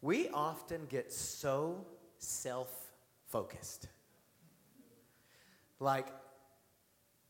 We 0.00 0.30
often 0.30 0.86
get 0.88 1.12
so 1.12 1.84
self 2.18 2.70
focused. 3.28 3.88
Like, 5.82 6.06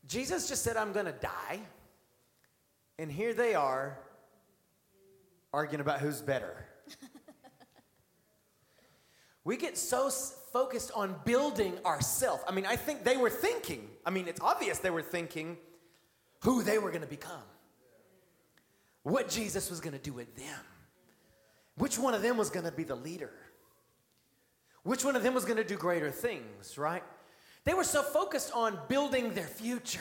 Jesus 0.05 0.47
just 0.47 0.63
said, 0.63 0.77
I'm 0.77 0.93
going 0.93 1.07
to 1.07 1.11
die. 1.11 1.59
And 2.99 3.11
here 3.11 3.33
they 3.33 3.55
are 3.55 3.97
arguing 5.51 5.81
about 5.81 5.99
who's 5.99 6.21
better. 6.21 6.63
we 9.43 9.57
get 9.57 9.75
so 9.75 10.09
focused 10.09 10.91
on 10.93 11.15
building 11.25 11.73
ourselves. 11.83 12.43
I 12.47 12.51
mean, 12.51 12.67
I 12.67 12.75
think 12.75 13.03
they 13.03 13.17
were 13.17 13.31
thinking, 13.31 13.89
I 14.05 14.11
mean, 14.11 14.27
it's 14.27 14.39
obvious 14.39 14.77
they 14.77 14.91
were 14.91 15.01
thinking 15.01 15.57
who 16.43 16.61
they 16.61 16.77
were 16.77 16.89
going 16.89 17.01
to 17.01 17.07
become, 17.07 17.41
what 19.01 19.29
Jesus 19.29 19.71
was 19.71 19.79
going 19.79 19.93
to 19.93 19.99
do 19.99 20.13
with 20.13 20.35
them, 20.35 20.59
which 21.77 21.97
one 21.97 22.13
of 22.13 22.21
them 22.21 22.37
was 22.37 22.51
going 22.51 22.65
to 22.65 22.71
be 22.71 22.83
the 22.83 22.95
leader, 22.95 23.33
which 24.83 25.03
one 25.03 25.15
of 25.15 25.23
them 25.23 25.33
was 25.33 25.45
going 25.45 25.57
to 25.57 25.63
do 25.63 25.75
greater 25.75 26.11
things, 26.11 26.77
right? 26.77 27.03
They 27.65 27.73
were 27.73 27.83
so 27.83 28.01
focused 28.01 28.51
on 28.53 28.77
building 28.87 29.33
their 29.33 29.47
future, 29.47 29.99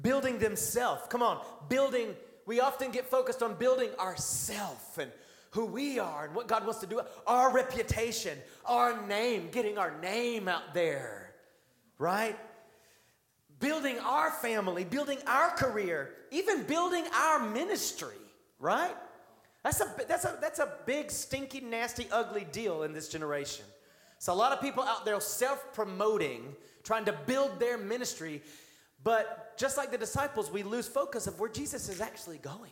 building 0.00 0.38
themselves. 0.38 1.02
Come 1.08 1.22
on, 1.22 1.44
building. 1.68 2.14
We 2.46 2.60
often 2.60 2.92
get 2.92 3.06
focused 3.06 3.42
on 3.42 3.54
building 3.54 3.90
ourself 3.98 4.98
and 4.98 5.10
who 5.50 5.64
we 5.64 5.98
are 5.98 6.26
and 6.26 6.34
what 6.34 6.46
God 6.46 6.64
wants 6.64 6.80
to 6.80 6.86
do, 6.86 7.00
our 7.26 7.52
reputation, 7.52 8.38
our 8.64 9.06
name, 9.06 9.48
getting 9.50 9.78
our 9.78 9.98
name 10.00 10.48
out 10.48 10.74
there, 10.74 11.34
right? 11.98 12.38
Building 13.58 13.98
our 14.00 14.30
family, 14.30 14.84
building 14.84 15.18
our 15.26 15.50
career, 15.50 16.12
even 16.30 16.64
building 16.64 17.04
our 17.14 17.40
ministry, 17.48 18.18
right? 18.60 18.94
That's 19.64 19.80
a, 19.80 19.94
that's 20.06 20.24
a, 20.24 20.38
that's 20.40 20.58
a 20.58 20.72
big, 20.84 21.10
stinky, 21.10 21.60
nasty, 21.60 22.06
ugly 22.12 22.46
deal 22.52 22.82
in 22.84 22.92
this 22.92 23.08
generation. 23.08 23.64
So, 24.18 24.32
a 24.32 24.34
lot 24.34 24.52
of 24.52 24.60
people 24.60 24.82
out 24.82 25.04
there 25.04 25.20
self 25.20 25.72
promoting, 25.72 26.54
trying 26.82 27.04
to 27.04 27.12
build 27.12 27.58
their 27.60 27.76
ministry, 27.76 28.42
but 29.04 29.56
just 29.56 29.76
like 29.76 29.90
the 29.90 29.98
disciples, 29.98 30.50
we 30.50 30.62
lose 30.62 30.88
focus 30.88 31.26
of 31.26 31.38
where 31.38 31.50
Jesus 31.50 31.88
is 31.88 32.00
actually 32.00 32.38
going. 32.38 32.70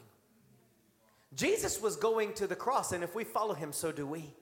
Jesus 1.35 1.81
was 1.81 1.97
going 1.97 2.33
to 2.35 2.47
the 2.47 2.57
cross, 2.57 2.93
and 2.93 3.05
if 3.05 3.15
we 3.15 3.25
follow 3.25 3.55
him, 3.55 3.73
so 3.73 3.93
do 3.93 4.07
we. 4.07 4.33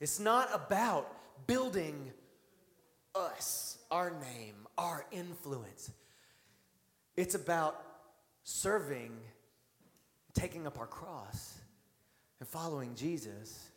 It's 0.00 0.18
not 0.18 0.50
about 0.52 1.10
building 1.46 2.12
us, 3.14 3.78
our 3.90 4.10
name, 4.10 4.54
our 4.76 5.06
influence. 5.10 5.90
It's 7.16 7.34
about 7.34 7.82
serving, 8.44 9.12
taking 10.34 10.66
up 10.66 10.78
our 10.78 10.86
cross, 10.86 11.58
and 12.40 12.48
following 12.48 12.94
Jesus 12.94 13.70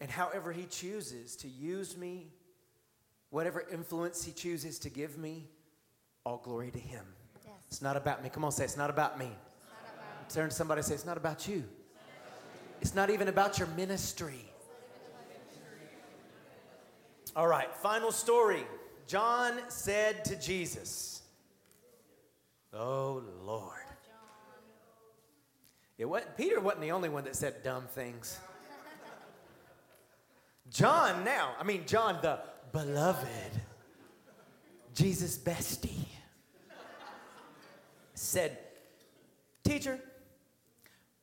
and 0.00 0.10
however 0.10 0.52
He 0.52 0.64
chooses 0.66 1.36
to 1.36 1.48
use 1.48 1.96
me, 1.96 2.28
whatever 3.30 3.64
influence 3.72 4.24
He 4.24 4.32
chooses 4.32 4.78
to 4.80 4.90
give 4.90 5.18
me, 5.18 5.48
All 6.24 6.38
glory 6.38 6.70
to 6.70 6.78
Him. 6.78 7.04
Yes. 7.44 7.54
It's 7.68 7.82
not 7.82 7.96
about 7.96 8.22
me. 8.22 8.28
Come 8.28 8.44
on, 8.44 8.52
say, 8.52 8.64
it's 8.64 8.76
not 8.76 8.90
about 8.90 9.18
me. 9.18 9.30
Turn 10.28 10.50
to 10.50 10.54
somebody 10.54 10.80
and 10.80 10.86
say, 10.86 10.94
it's 10.94 11.06
not 11.06 11.16
about 11.16 11.48
you. 11.48 11.64
It's 12.80 12.94
not 12.94 13.10
even 13.10 13.28
about 13.28 13.58
your 13.58 13.68
ministry. 13.68 14.44
All 17.34 17.46
right, 17.46 17.74
final 17.76 18.12
story. 18.12 18.62
John 19.06 19.54
said 19.68 20.24
to 20.26 20.36
Jesus, 20.36 21.22
Oh 22.72 23.22
Lord. 23.44 23.74
It 25.96 26.04
was, 26.04 26.22
Peter 26.36 26.60
wasn't 26.60 26.82
the 26.82 26.92
only 26.92 27.08
one 27.08 27.24
that 27.24 27.34
said 27.34 27.62
dumb 27.64 27.84
things. 27.88 28.38
John, 30.70 31.24
now, 31.24 31.54
I 31.58 31.64
mean, 31.64 31.84
John 31.86 32.18
the 32.20 32.40
beloved, 32.72 33.26
Jesus' 34.94 35.38
bestie, 35.38 36.06
said, 38.14 38.58
Teacher, 39.64 39.98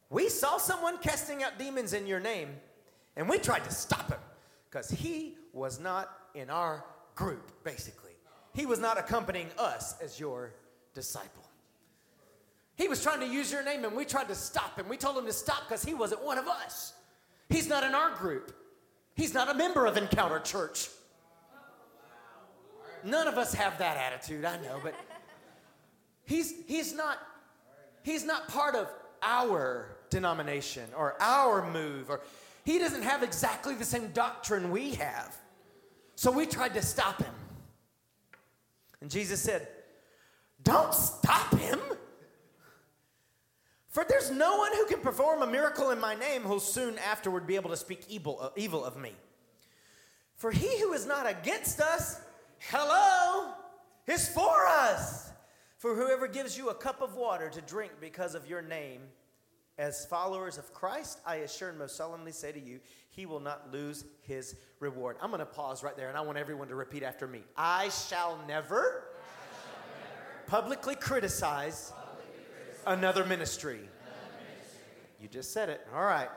we 0.10 0.30
saw 0.30 0.58
someone 0.58 0.98
casting 0.98 1.44
out 1.44 1.60
demons 1.60 1.94
in 1.94 2.08
your 2.08 2.20
name, 2.20 2.50
and 3.16 3.28
we 3.28 3.38
tried 3.38 3.64
to 3.66 3.72
stop 3.72 4.10
him 4.10 4.20
because 4.70 4.90
he 4.90 5.38
was 5.54 5.80
not 5.80 6.12
in 6.34 6.50
our 6.50 6.84
group, 7.16 7.52
basically. 7.64 8.12
He 8.54 8.66
was 8.66 8.80
not 8.80 8.98
accompanying 8.98 9.50
us 9.58 9.96
as 10.02 10.20
your 10.20 10.54
disciple. 10.94 11.44
He 12.76 12.88
was 12.88 13.02
trying 13.02 13.20
to 13.22 13.28
use 13.28 13.52
your 13.52 13.64
name, 13.64 13.86
and 13.86 13.96
we 13.96 14.06
tried 14.06 14.28
to 14.28 14.36
stop 14.36 14.78
him. 14.78 14.88
We 14.90 14.98
told 14.98 15.18
him 15.18 15.26
to 15.26 15.34
stop 15.34 15.64
because 15.68 15.84
he 15.84 15.94
wasn't 15.94 16.24
one 16.24 16.38
of 16.38 16.48
us. 16.48 16.94
He's 17.50 17.68
not 17.68 17.84
in 17.84 17.94
our 17.94 18.16
group. 18.16 18.54
He's 19.16 19.34
not 19.34 19.50
a 19.50 19.54
member 19.54 19.86
of 19.86 19.98
Encounter 19.98 20.40
Church. 20.40 20.90
None 23.04 23.28
of 23.28 23.38
us 23.38 23.54
have 23.54 23.78
that 23.78 23.98
attitude, 23.98 24.46
I 24.46 24.58
know, 24.58 24.80
but 24.84 24.96
he's, 26.26 26.54
he's, 26.68 26.94
not, 26.94 27.20
he's 28.04 28.26
not 28.26 28.48
part 28.48 28.76
of 28.76 28.90
our 29.22 29.98
denomination 30.10 30.86
or 30.98 31.16
our 31.22 31.72
move, 31.72 32.10
or 32.10 32.22
he 32.66 32.80
doesn't 32.80 33.04
have 33.04 33.22
exactly 33.24 33.76
the 33.76 33.86
same 33.86 34.10
doctrine 34.12 34.72
we 34.72 34.96
have. 34.96 35.38
So 36.16 36.32
we 36.32 36.46
tried 36.46 36.74
to 36.74 36.82
stop 36.82 37.22
him. 37.22 37.34
And 39.02 39.12
Jesus 39.12 39.40
said, 39.40 39.68
Don't 40.64 40.94
stop 40.94 41.54
him. 41.56 41.80
For 43.96 44.04
there's 44.10 44.30
no 44.30 44.58
one 44.58 44.74
who 44.74 44.86
can 44.88 45.00
perform 45.00 45.42
a 45.42 45.48
miracle 45.48 45.92
in 45.92 46.02
my 46.02 46.16
name 46.16 46.42
who'll 46.42 46.60
soon 46.60 46.98
afterward 46.98 47.48
be 47.48 47.56
able 47.56 47.70
to 47.70 47.78
speak 47.78 48.04
evil, 48.10 48.38
uh, 48.42 48.50
evil 48.58 48.84
of 48.84 48.98
me. 48.98 49.14
For 50.36 50.52
he 50.52 50.82
who 50.82 50.92
is 50.92 51.06
not 51.06 51.30
against 51.30 51.80
us, 51.80 52.20
hello, 52.60 53.54
is 54.06 54.28
for 54.28 54.68
us. 54.68 55.32
For 55.78 55.96
whoever 55.96 56.28
gives 56.28 56.58
you 56.58 56.72
a 56.72 56.76
cup 56.76 57.02
of 57.02 57.16
water 57.16 57.50
to 57.50 57.62
drink 57.62 57.94
because 58.02 58.36
of 58.36 58.46
your 58.50 58.62
name, 58.62 59.00
as 59.78 60.06
followers 60.08 60.58
of 60.58 60.74
Christ, 60.74 61.22
I 61.26 61.36
assure 61.36 61.70
and 61.70 61.80
most 61.80 61.96
solemnly 61.96 62.34
say 62.34 62.52
to 62.52 62.60
you, 62.60 62.82
he 63.12 63.26
will 63.26 63.40
not 63.40 63.72
lose 63.72 64.04
his 64.24 64.58
reward. 64.82 65.16
I'm 65.22 65.30
going 65.30 65.40
to 65.40 65.46
pause 65.46 65.84
right 65.84 65.96
there 65.96 66.10
and 66.10 66.18
I 66.18 66.22
want 66.22 66.38
everyone 66.38 66.68
to 66.68 66.76
repeat 66.76 67.04
after 67.04 67.28
me. 67.28 67.44
I 67.56 67.88
shall 67.88 68.38
never, 68.46 69.06
I 69.16 69.70
shall 69.70 69.88
never 69.88 70.48
publicly 70.48 70.96
criticize 70.96 71.94
Another 72.86 73.26
ministry. 73.26 73.80
You 75.20 75.28
just 75.28 75.52
said 75.54 75.70
it. 75.70 75.86
All 75.94 76.04
right. 76.04 76.30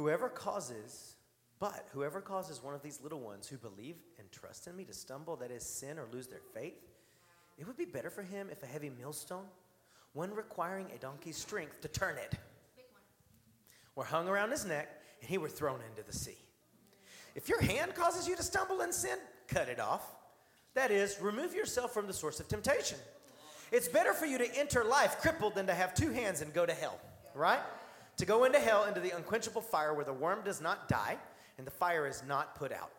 whoever 0.00 0.30
causes, 0.30 1.16
but 1.58 1.86
whoever 1.92 2.22
causes 2.22 2.62
one 2.62 2.74
of 2.74 2.80
these 2.80 3.02
little 3.02 3.20
ones 3.20 3.46
who 3.46 3.58
believe 3.58 3.96
and 4.18 4.32
trust 4.32 4.66
in 4.66 4.74
me 4.74 4.82
to 4.82 4.94
stumble, 4.94 5.36
that 5.36 5.50
is, 5.50 5.62
sin 5.62 5.98
or 5.98 6.06
lose 6.10 6.26
their 6.26 6.40
faith, 6.54 6.88
it 7.58 7.66
would 7.66 7.76
be 7.76 7.84
better 7.84 8.08
for 8.08 8.22
him 8.22 8.48
if 8.50 8.62
a 8.62 8.66
heavy 8.66 8.88
millstone, 8.88 9.44
one 10.14 10.34
requiring 10.34 10.86
a 10.94 10.98
donkey's 10.98 11.36
strength 11.36 11.82
to 11.82 11.88
turn 11.88 12.16
it, 12.16 12.34
were 13.94 14.04
hung 14.04 14.26
around 14.26 14.50
his 14.50 14.64
neck 14.64 14.88
and 15.20 15.28
he 15.28 15.36
were 15.36 15.50
thrown 15.50 15.80
into 15.90 16.02
the 16.02 16.16
sea. 16.16 16.38
If 17.34 17.50
your 17.50 17.60
hand 17.60 17.94
causes 17.94 18.26
you 18.26 18.36
to 18.36 18.42
stumble 18.42 18.80
in 18.80 18.94
sin, 18.94 19.18
cut 19.50 19.68
it 19.68 19.80
off. 19.80 20.02
That 20.74 20.90
is, 20.90 21.20
remove 21.20 21.54
yourself 21.54 21.92
from 21.92 22.06
the 22.06 22.12
source 22.12 22.40
of 22.40 22.48
temptation. 22.48 22.98
It's 23.72 23.88
better 23.88 24.12
for 24.12 24.26
you 24.26 24.38
to 24.38 24.56
enter 24.56 24.84
life 24.84 25.18
crippled 25.20 25.54
than 25.54 25.66
to 25.66 25.74
have 25.74 25.94
two 25.94 26.10
hands 26.10 26.40
and 26.40 26.52
go 26.52 26.64
to 26.64 26.72
hell, 26.72 26.98
right? 27.34 27.60
To 28.18 28.26
go 28.26 28.44
into 28.44 28.58
hell, 28.58 28.84
into 28.84 29.00
the 29.00 29.10
unquenchable 29.10 29.62
fire 29.62 29.94
where 29.94 30.04
the 30.04 30.12
worm 30.12 30.40
does 30.44 30.60
not 30.60 30.88
die 30.88 31.18
and 31.58 31.66
the 31.66 31.70
fire 31.70 32.06
is 32.06 32.22
not 32.26 32.54
put 32.54 32.72
out. 32.72 32.90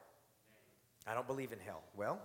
I 1.08 1.14
don't 1.14 1.28
believe 1.28 1.52
in 1.52 1.60
hell. 1.60 1.82
Well, 1.96 2.20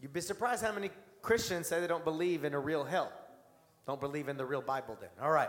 you'd 0.00 0.12
be 0.12 0.20
surprised 0.20 0.64
how 0.64 0.72
many 0.72 0.90
Christians 1.22 1.68
say 1.68 1.80
they 1.80 1.86
don't 1.86 2.04
believe 2.04 2.44
in 2.44 2.54
a 2.54 2.60
real 2.60 2.84
hell. 2.84 3.12
Don't 3.86 4.00
believe 4.00 4.28
in 4.28 4.36
the 4.36 4.44
real 4.44 4.62
Bible 4.62 4.96
then. 5.00 5.10
All 5.22 5.30
right. 5.30 5.48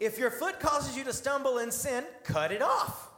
If 0.00 0.18
your 0.18 0.30
foot 0.30 0.60
causes 0.60 0.96
you 0.96 1.04
to 1.04 1.12
stumble 1.12 1.58
in 1.58 1.70
sin, 1.70 2.04
cut 2.24 2.52
it 2.52 2.62
off. 2.62 3.10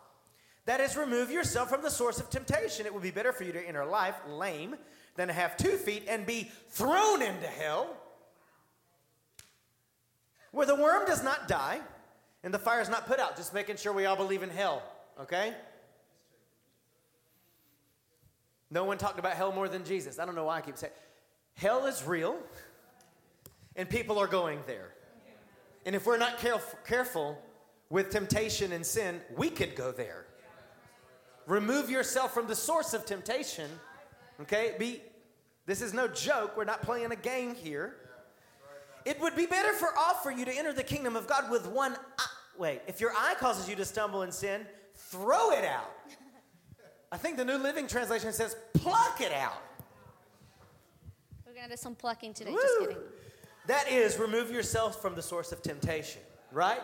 That 0.67 0.81
is, 0.81 0.97
remove 0.97 1.31
yourself 1.31 1.71
from 1.71 1.83
the 1.83 1.91
source 1.91 2.19
of 2.19 2.29
temptation. 2.29 2.87
It 2.87 2.93
would 2.93 3.03
be 3.03 3.13
better 3.13 3.33
for 3.33 3.45
you 3.45 3.53
to 3.53 3.67
enter 3.67 3.85
life 3.85 4.17
lame 4.29 4.77
than 5.15 5.29
to 5.29 5.35
have 5.35 5.57
two 5.57 5.77
feet 5.77 6.05
and 6.09 6.27
be 6.27 6.51
thrown 6.69 7.23
into 7.23 7.47
hell, 7.47 7.97
where 10.51 10.67
the 10.67 10.75
worm 10.75 11.07
does 11.07 11.23
not 11.23 11.49
die 11.49 11.81
and 12.43 12.53
the 12.53 12.59
fire 12.59 12.81
is 12.81 12.89
not 12.89 13.07
put 13.07 13.21
out. 13.21 13.37
Just 13.37 13.55
making 13.55 13.77
sure 13.77 13.93
we 13.93 14.07
all 14.07 14.17
believe 14.17 14.43
in 14.43 14.51
hell, 14.51 14.83
okay? 15.21 15.55
No 18.71 18.85
one 18.85 18.99
talked 18.99 19.19
about 19.19 19.35
hell 19.35 19.53
more 19.53 19.69
than 19.69 19.85
Jesus. 19.85 20.19
I 20.19 20.25
don't 20.25 20.35
know 20.35 20.45
why 20.45 20.59
I 20.59 20.61
keep 20.61 20.77
saying 20.77 20.93
hell 21.55 21.87
is 21.87 22.05
real, 22.05 22.37
and 23.77 23.89
people 23.89 24.19
are 24.19 24.27
going 24.27 24.59
there. 24.67 24.91
And 25.87 25.95
if 25.95 26.07
we're 26.07 26.19
not 26.19 26.39
caref- 26.39 26.85
careful 26.85 27.41
with 27.89 28.11
temptation 28.11 28.73
and 28.73 28.85
sin, 28.85 29.21
we 29.37 29.49
could 29.49 29.77
go 29.77 29.93
there. 29.93 30.27
Remove 31.47 31.91
yourself 31.91 32.35
from 32.35 32.47
the 32.47 32.55
source 32.55 32.95
of 32.95 33.07
temptation. 33.07 33.71
Okay? 34.41 34.75
Be 34.79 35.01
this 35.67 35.83
is 35.83 35.93
no 35.93 36.07
joke. 36.07 36.57
We're 36.57 36.65
not 36.65 36.83
playing 36.83 37.11
a 37.11 37.17
game 37.17 37.55
here. 37.55 37.97
It 39.05 39.21
would 39.21 39.37
be 39.37 39.47
better 39.47 39.73
for 39.73 39.89
all 39.97 40.15
for 40.15 40.31
you 40.31 40.45
to 40.45 40.53
enter 40.53 40.73
the 40.73 40.83
kingdom 40.83 41.17
of 41.17 41.27
God 41.27 41.51
with 41.51 41.67
one 41.67 41.97
eye. 42.19 42.27
Wait, 42.59 42.81
if 42.87 43.01
your 43.01 43.13
eye 43.13 43.35
causes 43.39 43.69
you 43.69 43.77
to 43.77 43.85
stumble 43.85 44.23
in 44.23 44.33
sin, 44.33 44.67
throw 44.95 45.51
it 45.51 45.65
out. 45.65 45.91
I 47.13 47.17
think 47.17 47.37
the 47.37 47.45
New 47.45 47.59
Living 47.59 47.87
Translation 47.87 48.33
says, 48.33 48.57
pluck 48.75 49.21
it 49.21 49.33
out. 49.33 49.63
We're 51.47 51.53
going 51.53 51.65
to 51.65 51.71
do 51.71 51.77
some 51.77 51.95
plucking 51.95 52.35
today. 52.35 52.51
Woo. 52.51 52.59
Just 52.61 52.81
kidding. 52.81 52.97
That 53.67 53.91
is, 53.91 54.19
remove 54.19 54.51
yourself 54.51 55.01
from 55.03 55.15
the 55.15 55.23
source 55.23 55.53
of 55.53 55.63
temptation, 55.63 56.23
right? 56.53 56.81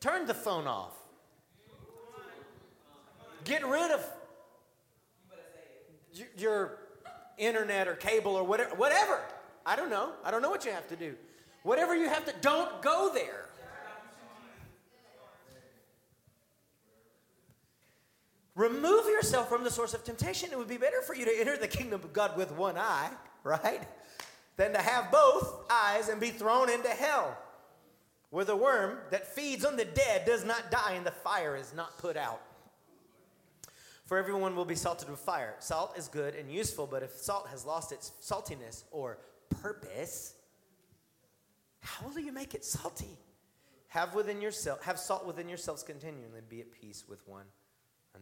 Turn 0.00 0.26
the 0.26 0.34
phone 0.34 0.66
off. 0.66 0.97
Get 3.48 3.66
rid 3.66 3.90
of 3.90 4.04
your 6.36 6.78
internet 7.38 7.88
or 7.88 7.94
cable 7.94 8.36
or 8.36 8.44
whatever. 8.44 8.74
Whatever. 8.74 9.22
I 9.64 9.74
don't 9.74 9.88
know. 9.88 10.10
I 10.22 10.30
don't 10.30 10.42
know 10.42 10.50
what 10.50 10.66
you 10.66 10.70
have 10.70 10.86
to 10.88 10.96
do. 10.96 11.14
Whatever 11.62 11.96
you 11.96 12.10
have 12.10 12.26
to, 12.26 12.34
don't 12.42 12.82
go 12.82 13.10
there. 13.12 13.46
Remove 18.54 19.06
yourself 19.06 19.48
from 19.48 19.64
the 19.64 19.70
source 19.70 19.94
of 19.94 20.04
temptation. 20.04 20.50
It 20.52 20.58
would 20.58 20.68
be 20.68 20.76
better 20.76 21.00
for 21.00 21.14
you 21.14 21.24
to 21.24 21.40
enter 21.40 21.56
the 21.56 21.68
kingdom 21.68 22.02
of 22.02 22.12
God 22.12 22.36
with 22.36 22.52
one 22.52 22.76
eye, 22.76 23.08
right? 23.44 23.82
Than 24.58 24.74
to 24.74 24.82
have 24.82 25.10
both 25.10 25.64
eyes 25.70 26.10
and 26.10 26.20
be 26.20 26.30
thrown 26.30 26.68
into 26.68 26.88
hell, 26.88 27.38
where 28.28 28.44
the 28.44 28.56
worm 28.56 28.98
that 29.10 29.34
feeds 29.34 29.64
on 29.64 29.76
the 29.76 29.86
dead 29.86 30.26
does 30.26 30.44
not 30.44 30.70
die 30.70 30.94
and 30.96 31.06
the 31.06 31.12
fire 31.12 31.56
is 31.56 31.72
not 31.72 31.96
put 31.96 32.18
out. 32.18 32.42
For 34.08 34.16
everyone 34.16 34.56
will 34.56 34.64
be 34.64 34.74
salted 34.74 35.10
with 35.10 35.18
fire. 35.18 35.54
Salt 35.58 35.98
is 35.98 36.08
good 36.08 36.34
and 36.34 36.50
useful, 36.50 36.86
but 36.86 37.02
if 37.02 37.10
salt 37.10 37.46
has 37.48 37.66
lost 37.66 37.92
its 37.92 38.12
saltiness 38.22 38.84
or 38.90 39.18
purpose, 39.60 40.32
how 41.80 42.08
will 42.08 42.18
you 42.18 42.32
make 42.32 42.54
it 42.54 42.64
salty? 42.64 43.18
Have 43.88 44.14
within 44.14 44.40
yourself, 44.40 44.82
have 44.82 44.98
salt 44.98 45.26
within 45.26 45.46
yourselves 45.46 45.82
continually, 45.82 46.40
be 46.48 46.60
at 46.60 46.72
peace 46.72 47.04
with 47.06 47.20
one 47.28 47.44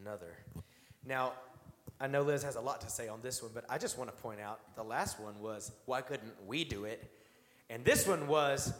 another. 0.00 0.36
Now, 1.06 1.34
I 2.00 2.08
know 2.08 2.22
Liz 2.22 2.42
has 2.42 2.56
a 2.56 2.60
lot 2.60 2.80
to 2.80 2.90
say 2.90 3.06
on 3.06 3.20
this 3.22 3.40
one, 3.40 3.52
but 3.54 3.64
I 3.68 3.78
just 3.78 3.96
want 3.96 4.10
to 4.10 4.16
point 4.20 4.40
out 4.40 4.58
the 4.74 4.82
last 4.82 5.20
one 5.20 5.38
was, 5.40 5.70
why 5.84 6.00
couldn't 6.00 6.34
we 6.48 6.64
do 6.64 6.84
it? 6.84 7.08
And 7.70 7.84
this 7.84 8.08
one 8.08 8.26
was, 8.26 8.74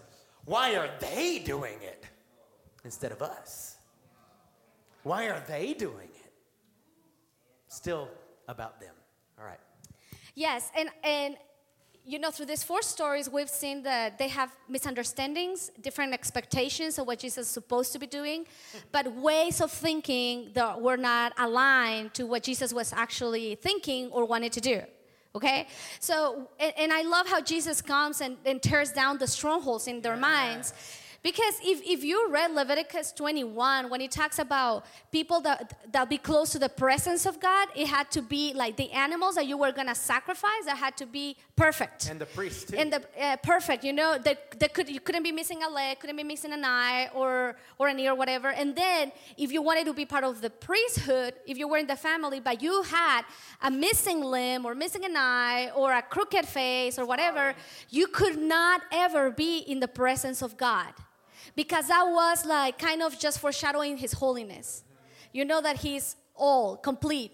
why 0.45 0.75
are 0.75 0.91
they 0.99 1.39
doing 1.39 1.79
it 1.83 2.05
instead 2.85 3.13
of 3.13 3.23
us? 3.23 3.77
Why 5.05 5.29
are 5.29 5.41
they 5.47 5.73
doing 5.73 6.09
it? 6.13 6.26
Still 7.77 8.09
about 8.49 8.81
them. 8.81 8.95
All 9.39 9.45
right. 9.45 9.61
Yes, 10.35 10.71
and 10.75 10.89
and 11.05 11.37
you 12.07 12.19
know, 12.19 12.31
through 12.31 12.47
these 12.47 12.63
four 12.63 12.81
stories, 12.81 13.29
we've 13.29 13.51
seen 13.51 13.83
that 13.83 14.17
they 14.17 14.29
have 14.29 14.51
misunderstandings, 14.67 15.71
different 15.81 16.15
expectations 16.15 16.99
of 16.99 17.07
what 17.07 17.19
Jesus 17.19 17.49
is 17.49 17.53
supposed 17.53 17.93
to 17.93 17.99
be 17.99 18.07
doing, 18.07 18.47
but 18.93 19.13
ways 19.13 19.61
of 19.61 19.71
thinking 19.73 20.53
that 20.55 20.81
were 20.81 20.97
not 20.97 21.33
aligned 21.37 22.15
to 22.15 22.23
what 22.25 22.45
Jesus 22.45 22.73
was 22.73 22.93
actually 22.93 23.57
thinking 23.57 24.09
or 24.13 24.25
wanted 24.25 24.53
to 24.53 24.61
do. 24.61 24.81
Okay? 25.35 25.67
So, 25.99 26.49
and, 26.61 26.73
and 26.79 26.93
I 26.93 27.03
love 27.03 27.27
how 27.29 27.41
Jesus 27.41 27.83
comes 27.83 28.21
and, 28.21 28.37
and 28.47 28.63
tears 28.63 28.91
down 28.93 29.19
the 29.19 29.27
strongholds 29.27 29.89
in 29.89 30.01
their 30.01 30.17
minds. 30.17 30.73
Because 31.27 31.59
if, 31.65 31.83
if 31.85 32.05
you 32.05 32.31
read 32.31 32.53
Leviticus 32.53 33.11
21, 33.11 33.91
when 33.91 34.01
it 34.01 34.13
talks 34.13 34.39
about 34.39 34.85
people 35.11 35.41
that, 35.41 35.77
that 35.91 36.09
be 36.09 36.19
close 36.19 36.53
to 36.53 36.61
the 36.61 36.69
presence 36.69 37.27
of 37.27 37.41
God, 37.41 37.67
it 37.75 37.89
had 37.89 38.13
to 38.13 38.23
be 38.23 38.55
like 38.55 38.77
the 38.77 38.93
animals 38.93 39.35
that 39.35 39.49
you 39.49 39.59
were 39.59 39.73
going 39.73 39.89
to 39.89 39.95
sacrifice 39.97 40.67
that 40.67 40.77
had 40.77 40.97
to 40.99 41.05
be 41.05 41.37
perfect. 41.57 42.09
And 42.09 42.21
the 42.21 42.27
priest, 42.27 42.69
too. 42.69 42.77
And 42.77 42.93
the 42.93 43.03
uh, 43.21 43.39
perfect, 43.39 43.83
you 43.83 43.93
know, 43.93 44.19
that, 44.19 44.61
that 44.61 44.73
could, 44.73 44.89
you 44.89 45.01
couldn't 45.01 45.25
be 45.25 45.33
missing 45.33 45.65
a 45.65 45.69
leg, 45.69 45.99
couldn't 45.99 46.15
be 46.15 46.23
missing 46.23 46.53
an 46.53 46.65
eye 46.65 47.11
or, 47.13 47.57
or 47.81 47.89
an 47.89 47.99
ear, 47.99 48.15
whatever. 48.15 48.53
And 48.53 48.77
then 48.77 49.11
if 49.37 49.51
you 49.51 49.63
wanted 49.63 49.87
to 49.87 49.95
be 49.95 50.07
part 50.07 50.23
of 50.23 50.41
the 50.41 50.51
priesthood, 50.51 51.35
if 51.45 51.59
you 51.59 51.67
were 51.67 51.79
in 51.79 51.89
the 51.89 51.97
family, 51.97 52.39
but 52.39 52.63
you 52.63 52.83
had 52.85 53.23
a 53.63 53.71
missing 53.73 54.21
limb 54.21 54.65
or 54.65 54.77
missing 54.77 55.05
an 55.05 55.17
eye 55.17 55.73
or 55.75 55.93
a 55.93 56.03
crooked 56.03 56.47
face 56.47 57.01
or 57.01 57.05
whatever, 57.05 57.57
you 57.91 58.07
could 58.07 58.39
not 58.39 58.83
ever 58.93 59.33
be 59.33 59.59
in 59.59 59.81
the 59.81 59.89
presence 59.89 60.41
of 60.41 60.57
God 60.57 60.95
because 61.57 61.89
that 61.89 62.05
was 62.05 62.47
like 62.47 62.79
kind 62.79 63.03
of 63.03 63.19
just 63.19 63.41
foreshadowing 63.41 63.97
his 63.97 64.13
holiness. 64.13 64.85
You 65.33 65.45
know 65.45 65.61
that 65.61 65.79
he's 65.79 66.17
all 66.35 66.77
complete. 66.77 67.33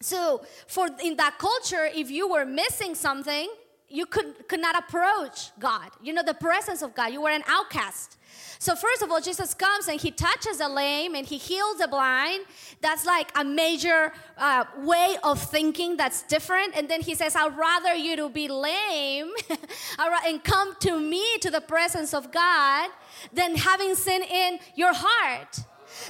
So 0.00 0.44
for 0.66 0.88
in 1.02 1.16
that 1.16 1.38
culture, 1.38 1.88
if 1.92 2.10
you 2.10 2.28
were 2.28 2.44
missing 2.44 2.94
something, 2.94 3.48
you 3.88 4.04
could, 4.06 4.48
could 4.48 4.60
not 4.60 4.76
approach 4.76 5.50
God. 5.58 5.90
You 6.02 6.12
know, 6.12 6.22
the 6.22 6.34
presence 6.34 6.82
of 6.82 6.94
God. 6.94 7.12
You 7.12 7.22
were 7.22 7.30
an 7.30 7.44
outcast. 7.46 8.18
So, 8.58 8.74
first 8.74 9.02
of 9.02 9.10
all, 9.10 9.20
Jesus 9.20 9.54
comes 9.54 9.88
and 9.88 10.00
he 10.00 10.10
touches 10.10 10.58
the 10.58 10.68
lame 10.68 11.14
and 11.14 11.26
he 11.26 11.36
heals 11.36 11.78
the 11.78 11.88
blind. 11.88 12.44
That's 12.80 13.04
like 13.04 13.30
a 13.38 13.44
major 13.44 14.12
uh, 14.38 14.64
way 14.78 15.16
of 15.22 15.40
thinking 15.40 15.96
that's 15.96 16.22
different. 16.22 16.76
And 16.76 16.88
then 16.88 17.00
he 17.00 17.14
says, 17.14 17.36
I'd 17.36 17.56
rather 17.56 17.94
you 17.94 18.16
to 18.16 18.28
be 18.28 18.48
lame 18.48 19.30
and 19.98 20.42
come 20.42 20.74
to 20.80 20.98
me 20.98 21.38
to 21.38 21.50
the 21.50 21.60
presence 21.60 22.14
of 22.14 22.32
God 22.32 22.90
than 23.32 23.56
having 23.56 23.94
sin 23.94 24.22
in 24.22 24.58
your 24.74 24.92
heart. 24.94 25.60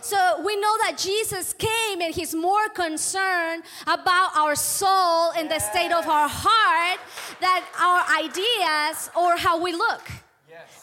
So 0.01 0.43
we 0.45 0.57
know 0.57 0.77
that 0.79 0.99
Jesus 0.99 1.53
came 1.53 2.01
and 2.01 2.15
he's 2.15 2.35
more 2.35 2.69
concerned 2.69 3.63
about 3.87 4.37
our 4.37 4.55
soul 4.55 5.33
and 5.33 5.51
the 5.51 5.59
state 5.59 5.93
of 5.93 6.07
our 6.09 6.29
heart 6.29 7.01
than 7.41 7.63
our 7.79 8.05
ideas 8.23 9.11
or 9.17 9.37
how 9.37 9.61
we 9.61 9.73
look. 9.73 10.03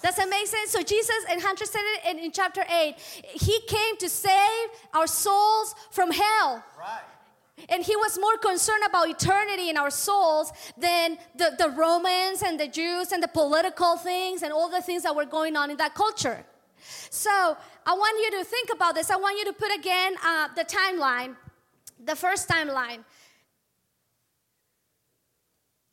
Does 0.01 0.15
that 0.15 0.29
make 0.29 0.47
sense? 0.47 0.71
So 0.71 0.81
Jesus, 0.81 1.25
and 1.29 1.41
Hunter 1.41 1.65
said 1.65 1.81
it 1.83 2.11
in, 2.11 2.23
in 2.25 2.31
chapter 2.31 2.63
8, 2.69 2.95
he 3.33 3.59
came 3.67 3.97
to 3.97 4.09
save 4.09 4.69
our 4.93 5.07
souls 5.07 5.75
from 5.91 6.11
hell. 6.11 6.63
Right. 6.77 7.01
And 7.69 7.83
he 7.83 7.95
was 7.95 8.17
more 8.19 8.37
concerned 8.37 8.83
about 8.85 9.09
eternity 9.09 9.69
in 9.69 9.77
our 9.77 9.89
souls 9.89 10.51
than 10.77 11.17
the, 11.35 11.55
the 11.57 11.69
Romans 11.69 12.41
and 12.41 12.59
the 12.59 12.67
Jews 12.67 13.11
and 13.11 13.21
the 13.21 13.27
political 13.27 13.95
things 13.95 14.41
and 14.43 14.51
all 14.51 14.69
the 14.69 14.81
things 14.81 15.03
that 15.03 15.15
were 15.15 15.25
going 15.25 15.55
on 15.55 15.71
in 15.71 15.77
that 15.77 15.93
culture. 15.93 16.43
So 17.09 17.29
I 17.85 17.93
want 17.93 18.19
you 18.19 18.39
to 18.39 18.43
think 18.43 18.69
about 18.73 18.95
this. 18.95 19.09
I 19.09 19.15
want 19.15 19.37
you 19.37 19.45
to 19.45 19.53
put 19.53 19.73
again 19.73 20.15
uh, 20.25 20.49
the 20.55 20.65
timeline, 20.65 21.35
the 22.03 22.15
first 22.15 22.49
timeline. 22.49 23.03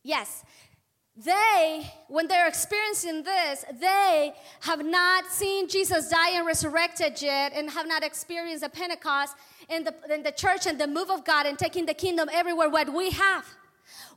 Yes, 0.02 0.44
they, 1.24 1.92
when 2.08 2.28
they're 2.28 2.48
experiencing 2.48 3.22
this, 3.22 3.64
they 3.80 4.32
have 4.60 4.84
not 4.84 5.26
seen 5.26 5.68
Jesus 5.68 6.08
die 6.08 6.30
and 6.30 6.46
resurrected 6.46 7.20
yet 7.20 7.52
and 7.54 7.70
have 7.70 7.86
not 7.86 8.02
experienced 8.02 8.62
the 8.62 8.68
Pentecost 8.68 9.34
in 9.68 9.84
the, 9.84 9.94
in 10.12 10.22
the 10.22 10.32
church 10.32 10.66
and 10.66 10.80
the 10.80 10.86
move 10.86 11.10
of 11.10 11.24
God 11.24 11.46
and 11.46 11.58
taking 11.58 11.86
the 11.86 11.94
kingdom 11.94 12.28
everywhere 12.32 12.68
what 12.68 12.92
we 12.92 13.10
have 13.10 13.44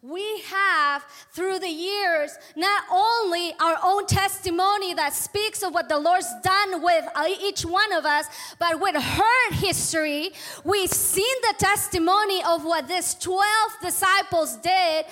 we 0.03 0.41
have 0.41 1.01
through 1.31 1.59
the 1.59 1.69
years 1.69 2.37
not 2.57 2.83
only 2.91 3.53
our 3.59 3.77
own 3.83 4.05
testimony 4.05 4.93
that 4.93 5.13
speaks 5.13 5.63
of 5.63 5.73
what 5.73 5.87
the 5.87 5.97
Lord's 5.97 6.27
done 6.43 6.83
with 6.83 7.05
uh, 7.15 7.25
each 7.41 7.65
one 7.65 7.93
of 7.93 8.05
us, 8.05 8.25
but 8.59 8.81
with 8.81 8.95
her 8.95 9.53
history, 9.53 10.31
we've 10.65 10.91
seen 10.91 11.35
the 11.43 11.55
testimony 11.57 12.43
of 12.43 12.65
what 12.65 12.89
these 12.89 13.13
12 13.15 13.45
disciples 13.81 14.57
did, 14.57 15.05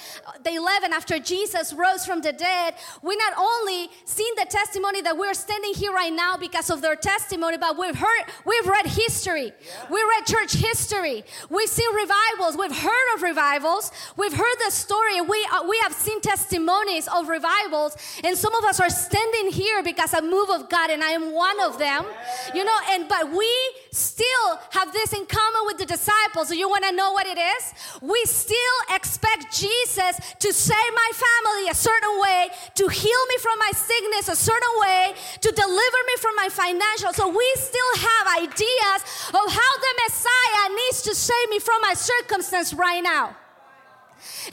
the 0.44 0.56
11 0.56 0.92
after 0.92 1.20
Jesus 1.20 1.72
rose 1.72 2.06
from 2.06 2.22
the 2.22 2.34
dead. 2.34 2.76
We 3.02 3.16
not 3.16 3.34
only 3.38 3.90
seen 4.04 4.34
the 4.36 4.46
testimony 4.50 5.02
that 5.02 5.18
we're 5.18 5.34
standing 5.34 5.74
here 5.74 5.94
right 5.94 6.14
now 6.14 6.36
because 6.36 6.70
of 6.70 6.82
their 6.82 6.98
testimony, 6.98 7.58
but 7.58 7.78
we've 7.78 7.96
heard, 7.96 8.24
we've 8.46 8.68
read 8.68 8.88
history. 8.88 9.54
Yeah. 9.66 9.86
We 9.90 10.02
read 10.02 10.26
church 10.26 10.54
history. 10.54 11.24
We've 11.50 11.70
seen 11.70 11.94
revivals. 11.96 12.58
We've 12.58 12.76
heard 12.76 13.16
of 13.16 13.22
revivals. 13.22 13.92
We've 14.18 14.34
heard 14.34 14.51
the 14.60 14.72
story, 14.72 15.22
we, 15.22 15.48
uh, 15.52 15.64
we 15.68 15.78
have 15.80 15.94
seen 15.94 16.22
testimonies 16.22 17.08
of 17.08 17.30
revivals, 17.30 17.96
and 18.24 18.38
some 18.38 18.54
of 18.56 18.64
us 18.64 18.80
are 18.80 18.90
standing 18.90 19.52
here 19.52 19.84
because 19.84 20.14
a 20.14 20.22
move 20.22 20.50
of 20.50 20.70
God, 20.70 20.90
and 20.90 21.04
I 21.04 21.12
am 21.12 21.34
one 21.34 21.60
of 21.62 21.78
them. 21.78 22.06
You 22.54 22.64
know, 22.64 22.78
and 22.90 23.08
but 23.08 23.32
we 23.32 23.50
still 23.92 24.60
have 24.72 24.92
this 24.94 25.14
in 25.14 25.26
common 25.26 25.62
with 25.66 25.78
the 25.78 25.86
disciples. 25.86 26.52
You 26.52 26.70
want 26.70 26.84
to 26.86 26.92
know 26.92 27.12
what 27.12 27.28
it 27.28 27.38
is? 27.38 27.74
We 28.02 28.24
still 28.26 28.78
expect 28.94 29.54
Jesus 29.54 30.20
to 30.40 30.54
save 30.54 30.92
my 30.96 31.12
family 31.14 31.70
a 31.70 31.76
certain 31.76 32.20
way, 32.20 32.50
to 32.76 32.88
heal 32.88 33.26
me 33.30 33.38
from 33.42 33.60
my 33.60 33.72
sickness 33.74 34.30
a 34.30 34.36
certain 34.36 34.76
way, 34.80 35.14
to 35.42 35.52
deliver 35.52 36.00
me 36.08 36.16
from 36.20 36.36
my 36.36 36.50
financial. 36.50 37.14
So 37.14 37.28
we 37.30 37.48
still 37.56 37.94
have 37.98 38.44
ideas 38.44 39.02
of 39.30 39.46
how 39.52 39.72
the 39.86 39.94
Messiah 40.04 40.76
needs 40.76 41.02
to 41.04 41.16
save 41.16 41.50
me 41.50 41.60
from 41.60 41.82
my 41.82 41.94
circumstance 41.94 42.74
right 42.74 43.02
now. 43.02 43.36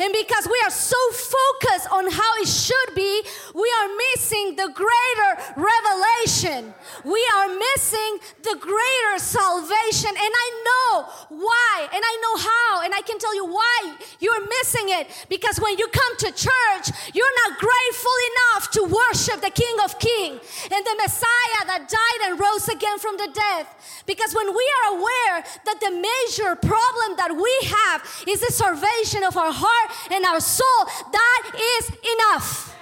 And 0.00 0.12
because 0.12 0.46
we 0.46 0.60
are 0.64 0.70
so 0.70 0.96
focused 1.12 1.88
on 1.90 2.10
how 2.10 2.30
it 2.42 2.48
should 2.48 2.94
be, 2.94 3.22
we 3.54 3.68
are 3.80 3.88
missing 4.12 4.56
the 4.56 4.70
greater 4.74 5.30
revelation. 5.56 6.74
We 7.04 7.22
are 7.36 7.48
missing 7.48 8.18
the 8.42 8.56
greater 8.60 9.14
salvation. 9.18 10.10
And 10.10 10.32
I 10.44 10.48
know 10.68 10.90
why, 11.28 11.88
and 11.92 12.02
I 12.04 12.14
know 12.22 12.36
how, 12.36 12.82
and 12.84 12.94
I 12.94 13.00
can 13.02 13.18
tell 13.18 13.34
you 13.34 13.46
why 13.46 13.96
you're 14.20 14.46
missing 14.60 14.88
it. 14.88 15.26
Because 15.28 15.58
when 15.58 15.78
you 15.78 15.88
come 15.88 16.16
to 16.18 16.30
church, 16.32 16.86
you're 17.14 17.36
not 17.48 17.58
grateful 17.58 18.18
enough 18.30 18.70
to 18.72 18.82
worship 18.84 19.40
the 19.40 19.50
King 19.50 19.76
of 19.84 19.98
Kings 19.98 20.40
and 20.70 20.84
the 20.84 20.96
Messiah 21.02 21.62
that 21.66 21.88
died 21.88 22.30
and 22.30 22.38
rose 22.38 22.68
again 22.68 22.98
from 22.98 23.16
the 23.16 23.28
dead. 23.32 23.66
Because 24.06 24.34
when 24.34 24.48
we 24.48 24.64
are 24.78 24.96
aware 24.96 25.44
that 25.64 25.80
the 25.80 25.90
major 25.90 26.56
problem 26.56 27.16
that 27.16 27.32
we 27.34 27.54
have 27.68 28.02
is 28.26 28.40
the 28.40 28.52
salvation 28.52 29.24
of 29.24 29.36
our 29.36 29.52
heart 29.58 30.12
and 30.12 30.24
our 30.24 30.40
soul, 30.40 30.84
that 31.12 31.78
is 31.78 31.90
enough. 32.14 32.76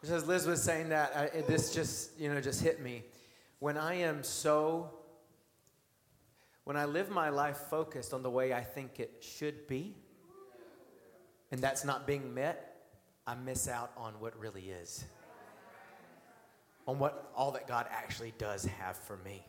Just 0.00 0.12
as 0.12 0.26
Liz 0.26 0.46
was 0.46 0.62
saying 0.62 0.88
that, 0.88 1.14
I, 1.14 1.40
this 1.42 1.74
just 1.74 2.18
you 2.18 2.32
know 2.32 2.40
just 2.40 2.62
hit 2.62 2.80
me. 2.80 3.04
When 3.58 3.76
I 3.76 3.94
am 3.96 4.22
so, 4.22 4.90
when 6.64 6.76
I 6.76 6.86
live 6.86 7.10
my 7.10 7.28
life 7.28 7.58
focused 7.68 8.14
on 8.14 8.22
the 8.22 8.30
way 8.30 8.54
I 8.54 8.62
think 8.62 8.98
it 8.98 9.18
should 9.20 9.66
be, 9.66 9.94
and 11.52 11.60
that's 11.60 11.84
not 11.84 12.06
being 12.06 12.32
met, 12.32 12.70
I 13.26 13.34
miss 13.34 13.68
out 13.68 13.92
on 13.98 14.14
what 14.20 14.38
really 14.40 14.70
is, 14.70 15.04
on 16.86 16.98
what 16.98 17.30
all 17.36 17.52
that 17.52 17.68
God 17.68 17.86
actually 17.90 18.32
does 18.38 18.64
have 18.64 18.96
for 18.96 19.18
me. 19.18 19.44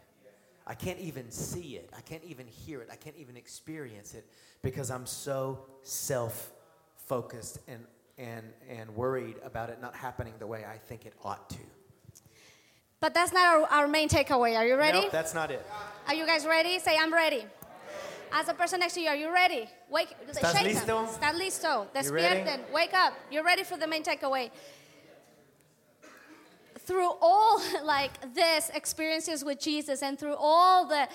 I 0.71 0.73
can't 0.73 0.99
even 0.99 1.29
see 1.31 1.75
it. 1.75 1.89
I 1.97 1.99
can't 1.99 2.23
even 2.23 2.47
hear 2.47 2.79
it. 2.79 2.87
I 2.89 2.95
can't 2.95 3.17
even 3.17 3.35
experience 3.35 4.13
it 4.13 4.25
because 4.61 4.89
I'm 4.89 5.05
so 5.05 5.65
self 5.81 6.53
focused 6.95 7.59
and, 7.67 7.83
and, 8.17 8.45
and 8.69 8.89
worried 8.95 9.35
about 9.43 9.69
it 9.69 9.81
not 9.81 9.93
happening 9.93 10.33
the 10.39 10.47
way 10.47 10.63
I 10.63 10.77
think 10.77 11.05
it 11.05 11.13
ought 11.25 11.49
to. 11.49 11.57
But 13.01 13.13
that's 13.13 13.33
not 13.33 13.45
our, 13.47 13.81
our 13.81 13.87
main 13.89 14.07
takeaway. 14.07 14.55
Are 14.55 14.65
you 14.65 14.77
ready? 14.77 15.01
Nope, 15.01 15.11
that's 15.11 15.33
not 15.33 15.51
it. 15.51 15.65
Are 16.07 16.13
you 16.13 16.25
guys 16.25 16.45
ready? 16.45 16.79
Say, 16.79 16.95
I'm 16.97 17.13
ready. 17.13 17.43
As 18.31 18.47
a 18.47 18.53
person 18.53 18.79
next 18.79 18.93
to 18.93 19.01
you, 19.01 19.09
are 19.09 19.15
you 19.17 19.33
ready? 19.33 19.67
Wake, 19.89 20.15
¿Estás 20.25 20.53
shake 20.53 20.73
listo? 20.73 20.85
Them. 20.85 21.05
¿Estás 21.05 21.37
listo? 21.37 21.87
Despierten. 21.93 22.71
Wake 22.71 22.93
up. 22.93 23.11
You're 23.29 23.43
ready 23.43 23.63
for 23.63 23.75
the 23.75 23.87
main 23.87 24.03
takeaway 24.03 24.49
through 26.91 27.11
all 27.21 27.61
like 27.85 28.11
this 28.35 28.69
experiences 28.73 29.45
with 29.45 29.59
Jesus 29.59 30.03
and 30.03 30.19
through 30.19 30.35
all 30.37 30.85
the 30.85 31.07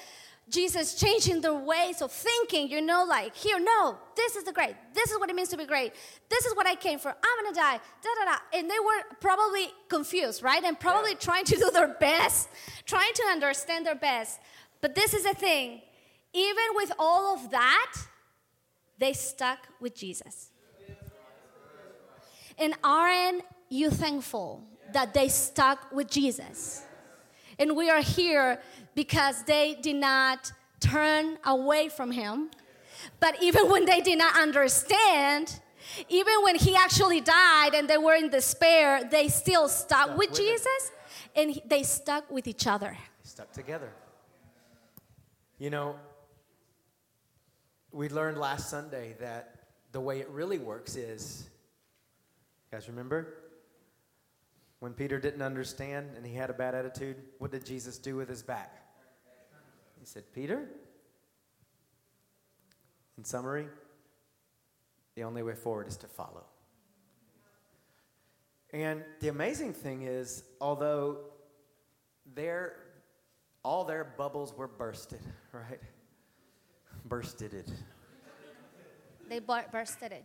Jesus 0.49 0.95
changing 0.95 1.41
their 1.41 1.55
ways 1.55 2.01
of 2.01 2.13
thinking, 2.13 2.71
you 2.71 2.81
know, 2.81 3.05
like, 3.05 3.35
here, 3.35 3.59
no, 3.59 3.99
this 4.15 4.37
is 4.37 4.45
the 4.45 4.53
great. 4.53 4.77
This 4.95 5.11
is 5.11 5.19
what 5.19 5.29
it 5.29 5.35
means 5.35 5.49
to 5.49 5.57
be 5.57 5.67
great. 5.67 5.93
This 6.31 6.47
is 6.47 6.55
what 6.55 6.69
I 6.69 6.77
came 6.77 7.01
for. 7.01 7.09
I'm 7.09 7.45
gonna 7.45 7.55
die. 7.55 7.81
Da 8.03 8.11
da 8.19 8.31
da. 8.31 8.39
And 8.57 8.71
they 8.71 8.79
were 8.79 9.17
probably 9.21 9.67
confused, 9.89 10.45
right? 10.45 10.63
And 10.63 10.79
probably 10.79 11.11
yeah. 11.13 11.29
trying 11.29 11.45
to 11.47 11.57
do 11.57 11.71
their 11.73 11.89
best, 11.89 12.49
trying 12.87 13.13
to 13.15 13.25
understand 13.25 13.87
their 13.87 13.97
best. 13.97 14.39
But 14.81 14.95
this 14.95 15.15
is 15.15 15.25
the 15.25 15.35
thing 15.35 15.83
even 16.33 16.65
with 16.75 16.93
all 16.99 17.35
of 17.35 17.51
that, 17.51 17.95
they 18.99 19.15
stuck 19.15 19.59
with 19.81 19.97
Jesus. 19.97 20.51
And 22.57 22.75
aren't 22.85 23.43
you 23.69 23.91
thankful 23.91 24.65
that 24.93 25.15
they 25.15 25.29
stuck 25.29 25.93
with 25.93 26.11
Jesus? 26.11 26.83
And 27.59 27.77
we 27.77 27.89
are 27.91 28.03
here 28.03 28.61
because 28.95 29.43
they 29.45 29.79
did 29.81 29.97
not 29.97 30.53
turn 30.81 31.39
away 31.45 31.89
from 31.89 32.11
him. 32.11 32.51
But 33.21 33.43
even 33.43 33.71
when 33.71 33.85
they 33.85 34.01
did 34.01 34.19
not 34.19 34.39
understand, 34.39 35.61
even 36.09 36.43
when 36.43 36.57
he 36.57 36.75
actually 36.75 37.21
died 37.21 37.75
and 37.75 37.89
they 37.89 37.99
were 37.99 38.15
in 38.15 38.31
despair, 38.31 39.05
they 39.05 39.29
still 39.29 39.69
stuck, 39.69 40.07
Stuck 40.07 40.19
with, 40.19 40.31
with. 40.31 40.39
Jesus 40.39 40.91
and 41.35 41.61
they 41.67 41.83
stuck 41.83 42.31
with 42.31 42.47
each 42.47 42.67
other. 42.67 42.97
They 43.23 43.29
stuck 43.29 43.53
together. 43.53 43.93
You 45.59 45.71
know, 45.71 45.97
we 47.93 48.09
learned 48.09 48.39
last 48.39 48.69
Sunday 48.69 49.17
that 49.21 49.55
the 49.93 50.01
way 50.01 50.21
it 50.21 50.29
really 50.31 50.59
works 50.59 50.97
is, 50.97 51.49
you 52.71 52.77
guys 52.77 52.89
remember? 52.89 53.35
When 54.81 54.93
Peter 54.93 55.19
didn't 55.19 55.43
understand 55.43 56.11
and 56.17 56.27
he 56.27 56.35
had 56.35 56.51
a 56.51 56.53
bad 56.53 56.75
attitude, 56.75 57.17
what 57.39 57.51
did 57.51 57.65
Jesus 57.65 57.99
do 57.99 58.17
with 58.17 58.29
his 58.29 58.43
back? 58.43 58.83
He 59.99 60.05
said, 60.05 60.25
Peter, 60.35 60.69
in 63.17 63.25
summary, 63.25 63.67
the 65.15 65.25
only 65.25 65.43
way 65.43 65.55
forward 65.55 65.89
is 65.89 65.97
to 65.99 66.07
follow. 66.07 66.45
And 68.73 69.03
the 69.21 69.29
amazing 69.29 69.73
thing 69.73 70.03
is, 70.03 70.45
although 70.61 71.19
their 72.35 72.77
all 73.63 73.85
their 73.85 74.05
bubbles 74.05 74.55
were 74.55 74.69
bursted, 74.69 75.21
right? 75.53 75.81
Bursted 77.05 77.55
it. 77.55 77.71
They 79.29 79.41
bur- 79.41 79.67
bursted 79.73 80.13
it. 80.13 80.25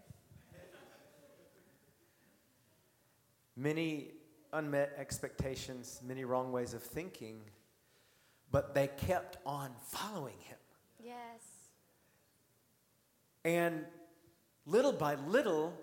Many 3.55 4.11
unmet 4.53 4.93
expectations, 4.97 6.01
many 6.05 6.25
wrong 6.25 6.51
ways 6.51 6.73
of 6.73 6.83
thinking, 6.83 7.41
but 8.51 8.73
they 8.73 8.87
kept 8.87 9.37
on 9.45 9.71
following 9.87 10.37
him. 10.39 10.57
Yes. 11.03 11.41
And 13.43 13.85
little 14.65 14.91
by 14.91 15.15
little, 15.15 15.73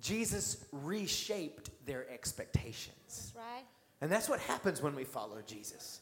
Jesus 0.00 0.64
reshaped 0.72 1.70
their 1.86 2.08
expectations. 2.10 3.32
Right? 3.36 3.64
And 4.00 4.10
that's 4.10 4.28
what 4.28 4.40
happens 4.40 4.82
when 4.82 4.94
we 4.94 5.04
follow 5.04 5.42
Jesus. 5.46 6.00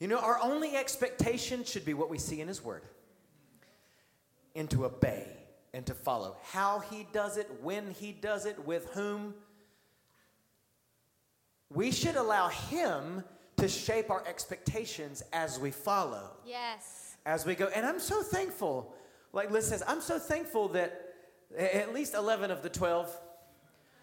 You 0.00 0.08
know, 0.08 0.18
our 0.18 0.38
only 0.42 0.76
expectation 0.76 1.64
should 1.64 1.84
be 1.84 1.94
what 1.94 2.08
we 2.08 2.18
see 2.18 2.40
in 2.40 2.48
His 2.48 2.62
Word 2.62 2.82
and 4.54 4.70
to 4.70 4.86
obey 4.86 5.26
and 5.74 5.84
to 5.86 5.94
follow. 5.94 6.36
How 6.52 6.80
He 6.80 7.06
does 7.12 7.36
it, 7.36 7.48
when 7.62 7.90
He 7.90 8.12
does 8.12 8.46
it, 8.46 8.64
with 8.64 8.88
whom. 8.90 9.34
We 11.70 11.90
should 11.92 12.16
allow 12.16 12.48
Him 12.48 13.22
to 13.56 13.68
shape 13.68 14.10
our 14.10 14.24
expectations 14.26 15.22
as 15.32 15.58
we 15.58 15.70
follow 15.70 16.30
Yes. 16.46 17.16
as 17.26 17.44
we 17.44 17.54
go. 17.54 17.66
And 17.74 17.84
I'm 17.84 17.98
so 18.00 18.22
thankful, 18.22 18.94
like 19.32 19.50
Liz 19.50 19.66
says, 19.68 19.82
I'm 19.86 20.00
so 20.00 20.18
thankful 20.18 20.68
that 20.68 21.14
at 21.56 21.92
least 21.92 22.14
11 22.14 22.50
of 22.50 22.62
the 22.62 22.68
12 22.70 23.14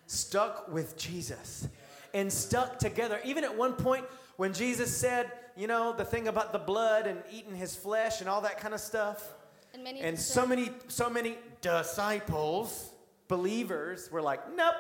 stuck 0.07 0.72
with 0.72 0.97
Jesus 0.97 1.68
and 2.13 2.32
stuck 2.32 2.78
together. 2.80 3.20
Even 3.24 3.43
at 3.43 3.55
one 3.55 3.74
point 3.74 4.05
when 4.38 4.53
Jesus 4.53 4.95
said, 4.95 5.32
you 5.55 5.68
know, 5.68 5.93
the 5.93 6.05
thing 6.05 6.28
about 6.28 6.51
the 6.51 6.59
blood 6.59 7.07
and 7.07 7.20
eating 7.32 7.55
his 7.55 7.76
flesh 7.76 8.20
and 8.20 8.30
all 8.30 8.41
that 8.41 8.59
kind 8.59 8.74
of 8.74 8.80
stuff. 8.82 9.34
And 9.74 9.84
many 9.84 10.01
And 10.01 10.20
so 10.20 10.45
many, 10.45 10.70
so 10.88 11.09
many 11.09 11.38
disciples, 11.61 12.91
believers, 13.28 14.11
were 14.11 14.22
like, 14.22 14.53
nope, 14.55 14.76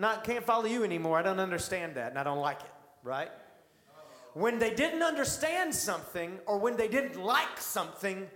not 0.00 0.24
can't 0.24 0.44
follow 0.44 0.64
you 0.66 0.82
anymore. 0.82 1.18
I 1.18 1.22
don't 1.22 1.38
understand 1.40 1.94
that 1.96 2.10
and 2.10 2.18
I 2.18 2.24
don't 2.24 2.40
like 2.40 2.60
it, 2.60 2.70
right? 3.04 3.30
When 4.34 4.58
they 4.58 4.72
didn't 4.74 5.02
understand 5.02 5.74
something 5.74 6.38
or 6.46 6.58
when 6.58 6.76
they 6.76 6.88
didn't 6.88 7.20
like 7.22 7.58
something, 7.58 8.28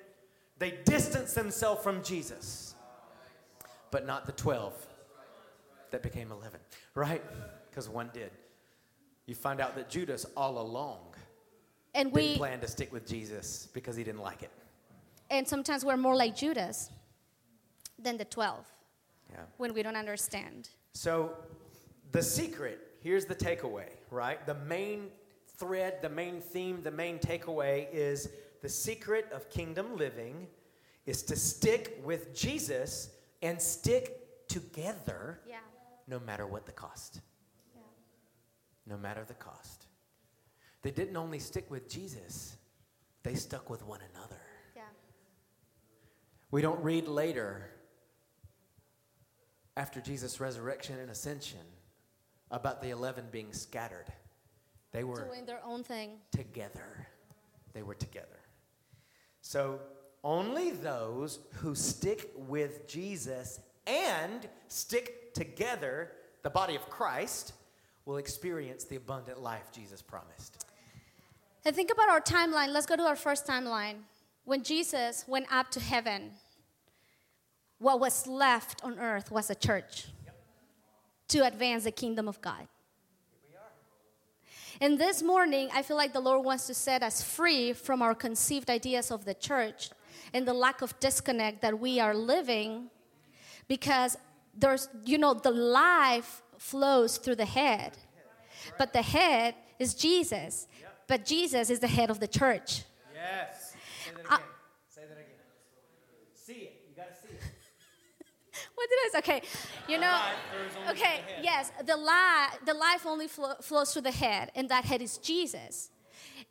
they 0.59 0.79
distanced 0.85 1.35
themselves 1.35 1.83
from 1.83 2.03
Jesus. 2.03 2.75
But 3.91 4.07
not 4.07 4.27
the 4.27 4.33
12 4.33 4.73
that 5.91 6.03
became 6.03 6.31
11, 6.33 6.61
right? 6.95 7.23
Because 7.71 7.89
one 7.89 8.11
did. 8.13 8.31
You 9.27 9.35
find 9.35 9.61
out 9.61 9.75
that 9.77 9.89
Judas 9.89 10.27
all 10.37 10.59
along 10.61 10.99
and 11.95 12.13
didn't 12.13 12.31
we 12.33 12.37
plan 12.37 12.61
to 12.61 12.69
stick 12.69 12.93
with 12.93 13.07
Jesus 13.07 13.69
because 13.73 13.97
he 13.97 14.05
didn't 14.05 14.21
like 14.21 14.43
it. 14.43 14.51
and 15.31 15.47
sometimes 15.49 15.85
we're 15.85 15.97
more 15.97 16.17
like 16.17 16.37
Judas 16.37 16.91
than 17.99 18.17
the 18.19 18.25
12 18.25 18.67
Yeah. 19.33 19.39
when 19.57 19.73
we 19.73 19.83
don't 19.83 19.97
understand. 19.97 20.69
So, 20.95 21.37
the 22.13 22.23
secret 22.23 22.81
here's 23.05 23.27
the 23.27 23.35
takeaway, 23.35 23.89
right? 24.11 24.45
The 24.47 24.55
main 24.55 25.09
thread, 25.59 26.01
the 26.01 26.09
main 26.09 26.41
theme, 26.41 26.83
the 26.83 26.91
main 26.91 27.19
takeaway 27.19 27.87
is 27.93 28.31
the 28.63 28.69
secret 28.69 29.31
of 29.31 29.51
kingdom 29.51 29.97
living 29.97 30.47
is 31.05 31.23
to 31.25 31.37
stick 31.37 32.01
with 32.03 32.35
Jesus 32.35 33.11
and 33.43 33.61
stick 33.61 34.49
together 34.49 35.41
Yeah. 35.47 35.59
no 36.07 36.19
matter 36.19 36.47
what 36.47 36.65
the 36.65 36.73
cost. 36.73 37.21
Yeah. 37.75 37.83
No 38.87 38.97
matter 38.97 39.23
the 39.25 39.35
cost. 39.35 39.87
They 40.81 40.91
didn't 40.91 41.17
only 41.17 41.39
stick 41.39 41.71
with 41.71 41.89
Jesus, 41.91 42.57
they 43.23 43.35
stuck 43.35 43.69
with 43.69 43.85
one 43.85 44.01
another. 44.15 44.41
Yeah. 44.75 44.83
We 46.51 46.63
don't 46.63 46.83
read 46.83 47.07
later, 47.07 47.71
after 49.77 50.01
Jesus' 50.01 50.41
resurrection 50.41 50.99
and 50.99 51.11
ascension, 51.11 51.61
about 52.51 52.81
the 52.81 52.91
11 52.91 53.27
being 53.33 53.53
scattered. 53.53 54.07
They 54.93 55.03
were 55.03 55.25
Doing 55.25 55.45
their 55.45 55.65
own 55.65 55.83
thing. 55.83 56.19
together. 56.31 57.09
They 57.73 57.83
were 57.83 57.95
together. 57.97 58.41
So, 59.41 59.81
only 60.23 60.71
those 60.71 61.41
who 61.55 61.75
stick 61.75 62.31
with 62.37 62.87
Jesus 62.87 63.61
and 63.87 64.49
stick 64.69 65.35
together, 65.35 66.13
the 66.43 66.51
body 66.51 66.77
of 66.77 66.89
Christ, 66.89 67.53
will 68.07 68.17
experience 68.19 68.85
the 68.85 68.97
abundant 68.97 69.43
life 69.43 69.71
Jesus 69.73 70.01
promised. 70.01 70.65
And 71.65 71.75
think 71.75 71.91
about 71.91 72.09
our 72.09 72.21
timeline. 72.21 72.69
Let's 72.69 72.87
go 72.87 72.97
to 72.97 73.03
our 73.03 73.17
first 73.17 73.47
timeline. 73.47 73.97
When 74.45 74.63
Jesus 74.63 75.25
went 75.27 75.47
up 75.51 75.71
to 75.73 75.81
heaven, 75.81 76.33
what 77.79 78.01
was 78.01 78.27
left 78.27 78.83
on 78.85 78.99
earth 78.99 79.31
was 79.31 79.51
a 79.51 79.55
church 79.55 80.07
to 81.29 81.47
advance 81.47 81.85
the 81.85 81.91
kingdom 81.91 82.29
of 82.29 82.41
God. 82.41 82.69
And 84.81 84.99
this 84.99 85.23
morning, 85.23 85.69
I 85.73 85.83
feel 85.83 85.97
like 85.97 86.13
the 86.13 86.21
Lord 86.21 86.45
wants 86.45 86.67
to 86.67 86.75
set 86.75 87.03
us 87.03 87.23
free 87.23 87.73
from 87.73 88.03
our 88.03 88.15
conceived 88.15 88.69
ideas 88.69 89.11
of 89.11 89.25
the 89.25 89.35
church 89.35 89.91
and 90.33 90.47
the 90.47 90.53
lack 90.53 90.83
of 90.83 90.99
disconnect 90.99 91.63
that 91.63 91.79
we 91.79 92.01
are 92.01 92.15
living 92.15 92.91
because 93.69 94.17
there's, 94.57 94.89
you 95.05 95.17
know, 95.17 95.33
the 95.33 95.53
life 95.53 96.43
flows 96.59 97.19
through 97.19 97.37
the 97.37 97.45
head, 97.45 97.97
but 98.79 98.93
the 98.93 99.03
head 99.03 99.55
is 99.79 99.95
Jesus, 99.95 100.67
but 101.07 101.25
Jesus 101.25 101.71
is 101.71 101.79
the 101.79 101.89
head 101.89 102.11
of 102.11 102.19
the 102.19 102.29
church. 102.29 102.83
Yes 103.15 103.65
that 104.13 104.33
Uh, 104.33 104.37
again. 104.37 104.49
Say 104.89 105.03
that 105.09 105.19
again. 105.19 105.41
See 106.35 106.53
it. 106.53 106.85
You 106.89 106.97
got 106.97 107.09
to 107.15 107.21
see 107.21 107.35
it. 107.35 107.43
What 108.85 108.91
did 108.91 108.99
I 108.99 109.09
say? 109.13 109.19
Okay, 109.19 109.43
you 109.89 109.99
know. 109.99 110.21
Okay, 110.91 111.23
yes, 111.43 111.73
the 111.87 111.97
life, 111.97 112.59
the 112.67 112.75
life 112.75 113.07
only 113.07 113.29
flo- 113.29 113.55
flows 113.63 113.93
through 113.93 114.03
the 114.03 114.11
head, 114.11 114.53
and 114.55 114.69
that 114.69 114.85
head 114.85 115.01
is 115.01 115.17
Jesus, 115.17 115.91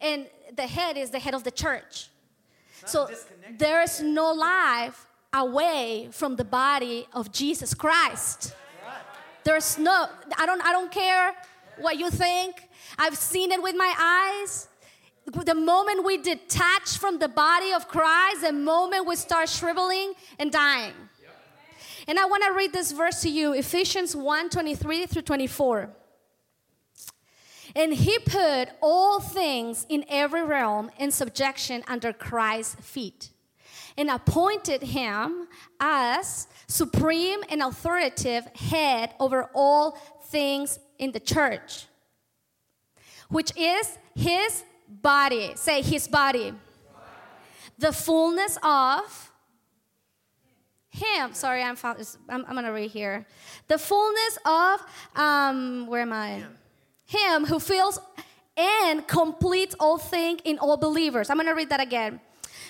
and 0.01 0.25
the 0.55 0.65
head 0.65 0.97
is 0.97 1.11
the 1.11 1.19
head 1.19 1.35
of 1.35 1.43
the 1.43 1.51
church. 1.51 2.09
So 2.85 3.07
there 3.57 3.83
is 3.83 4.01
no 4.01 4.33
life 4.33 5.05
away 5.31 6.09
from 6.11 6.35
the 6.35 6.43
body 6.43 7.07
of 7.13 7.31
Jesus 7.31 7.75
Christ. 7.75 8.55
There's 9.43 9.77
no. 9.77 10.07
I 10.35 10.47
don't. 10.47 10.61
I 10.65 10.71
don't 10.71 10.91
care 10.91 11.35
what 11.77 11.97
you 11.97 12.09
think. 12.09 12.67
I've 12.97 13.15
seen 13.17 13.51
it 13.51 13.61
with 13.61 13.75
my 13.75 13.93
eyes. 13.99 14.67
The 15.25 15.55
moment 15.55 16.03
we 16.03 16.17
detach 16.17 16.97
from 16.97 17.19
the 17.19 17.29
body 17.29 17.73
of 17.73 17.87
Christ, 17.87 18.41
the 18.41 18.51
moment 18.51 19.05
we 19.05 19.15
start 19.15 19.49
shriveling 19.49 20.13
and 20.39 20.51
dying. 20.51 20.93
And 22.07 22.19
I 22.19 22.25
want 22.25 22.43
to 22.43 22.51
read 22.53 22.73
this 22.73 22.91
verse 22.91 23.21
to 23.21 23.29
you 23.29 23.53
Ephesians 23.53 24.15
1 24.15 24.49
23 24.49 25.05
through 25.05 25.21
24. 25.21 25.89
And 27.75 27.93
he 27.93 28.19
put 28.19 28.69
all 28.81 29.19
things 29.19 29.85
in 29.89 30.05
every 30.07 30.43
realm 30.43 30.91
in 30.99 31.11
subjection 31.11 31.83
under 31.87 32.13
Christ's 32.13 32.75
feet, 32.75 33.29
and 33.97 34.09
appointed 34.09 34.83
him 34.83 35.47
as 35.79 36.47
supreme 36.67 37.41
and 37.49 37.63
authoritative 37.63 38.45
head 38.55 39.15
over 39.19 39.49
all 39.55 39.91
things 40.25 40.77
in 40.99 41.13
the 41.13 41.19
church, 41.19 41.87
which 43.29 43.51
is 43.57 43.97
his 44.13 44.63
body. 44.87 45.53
Say 45.55 45.81
his 45.81 46.07
body. 46.07 46.53
The 47.79 47.91
fullness 47.91 48.59
of 48.61 49.31
him. 50.93 51.33
Sorry, 51.33 51.61
I'm, 51.63 51.75
I'm, 51.83 52.45
I'm 52.47 52.55
gonna 52.55 52.71
read 52.71 52.91
here. 52.91 53.25
The 53.67 53.77
fullness 53.77 54.37
of 54.45 54.81
um, 55.15 55.87
where 55.87 56.01
am 56.01 56.13
I? 56.13 56.29
Him, 56.29 56.57
him 57.05 57.45
who 57.45 57.59
fills 57.59 57.99
and 58.55 59.07
completes 59.07 59.75
all 59.79 59.97
things 59.97 60.41
in 60.43 60.59
all 60.59 60.77
believers. 60.77 61.29
I'm 61.29 61.37
gonna 61.37 61.55
read 61.55 61.69
that 61.69 61.81
again. 61.81 62.19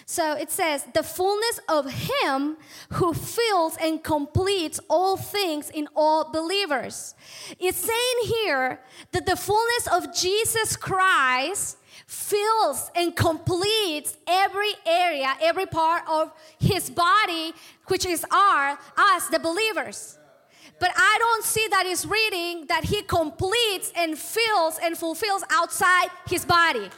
So 0.06 0.34
it 0.34 0.52
says, 0.52 0.86
the 0.94 1.04
fullness 1.04 1.60
of 1.70 1.90
Him 1.90 2.58
who 2.94 3.14
fills 3.14 3.78
and 3.78 4.04
completes 4.04 4.80
all 4.90 5.16
things 5.16 5.70
in 5.70 5.88
all 5.96 6.32
believers. 6.32 7.16
It's 7.60 7.78
saying 7.78 8.36
here 8.44 8.82
that 9.12 9.26
the 9.26 9.36
fullness 9.36 9.88
of 9.88 10.14
Jesus 10.14 10.76
Christ 10.76 11.78
fills 12.14 12.91
and 12.95 13.16
completes 13.16 14.18
every 14.28 14.74
area, 14.86 15.36
every 15.41 15.66
part 15.66 16.03
of 16.07 16.32
His 16.59 16.89
body, 16.89 17.53
which 17.88 18.05
is 18.05 18.24
our, 18.32 18.78
us, 18.95 19.28
the 19.30 19.39
believers. 19.39 20.20
But 20.80 20.91
I 20.95 21.16
don't 21.20 21.43
see 21.43 21.68
that 21.72 21.86
is 21.86 22.05
reading 22.05 22.68
that 22.68 22.84
He 22.84 23.01
completes 23.01 23.91
and 23.95 24.18
fills 24.18 24.78
and 24.82 24.97
fulfills 24.97 25.43
outside 25.49 26.09
His 26.28 26.45
body. 26.45 26.89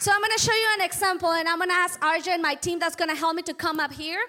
So 0.00 0.10
I'm 0.12 0.20
to 0.36 0.42
show 0.42 0.52
you 0.52 0.68
an 0.78 0.84
example, 0.84 1.30
and 1.30 1.48
I'm 1.48 1.58
to 1.70 1.74
ask 1.74 2.00
Arja 2.00 2.28
and 2.28 2.42
my 2.42 2.54
team 2.54 2.78
that's 2.78 2.96
to 3.10 3.16
help 3.16 3.36
me 3.36 3.42
to 3.42 3.54
come 3.54 3.78
up 3.80 3.92
here. 3.92 4.20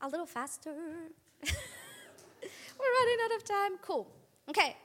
A 0.00 0.08
little 0.08 0.26
faster. 0.26 0.72
We're 2.80 2.94
running 2.98 3.18
out 3.24 3.36
of 3.36 3.44
time. 3.44 3.72
Cool. 3.82 4.06
Okay. 4.48 4.76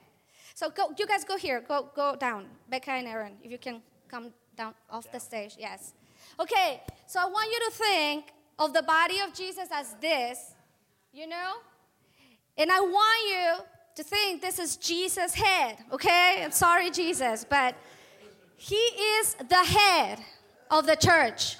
So 0.56 0.70
go, 0.70 0.84
you 0.98 1.06
guys 1.06 1.22
go 1.22 1.36
here. 1.36 1.60
Go, 1.60 1.90
go 1.94 2.16
down. 2.16 2.46
Becca 2.70 2.90
and 2.90 3.06
Aaron, 3.06 3.34
if 3.44 3.50
you 3.52 3.58
can 3.58 3.82
come 4.08 4.32
down 4.56 4.72
off 4.88 5.04
down. 5.04 5.12
the 5.12 5.20
stage. 5.20 5.54
Yes. 5.58 5.92
Okay. 6.40 6.82
So 7.06 7.20
I 7.20 7.26
want 7.26 7.52
you 7.52 7.60
to 7.68 7.76
think 7.76 8.32
of 8.58 8.72
the 8.72 8.82
body 8.82 9.20
of 9.20 9.34
Jesus 9.34 9.68
as 9.70 9.94
this, 10.00 10.54
you 11.12 11.26
know? 11.26 11.56
And 12.56 12.72
I 12.72 12.80
want 12.80 13.18
you 13.28 13.64
to 13.96 14.02
think 14.02 14.40
this 14.40 14.58
is 14.58 14.76
Jesus' 14.76 15.34
head, 15.34 15.76
okay? 15.92 16.40
I'm 16.42 16.52
sorry, 16.52 16.90
Jesus, 16.90 17.44
but 17.44 17.74
he 18.56 18.76
is 18.76 19.34
the 19.34 19.62
head 19.62 20.20
of 20.70 20.86
the 20.86 20.96
church. 20.96 21.58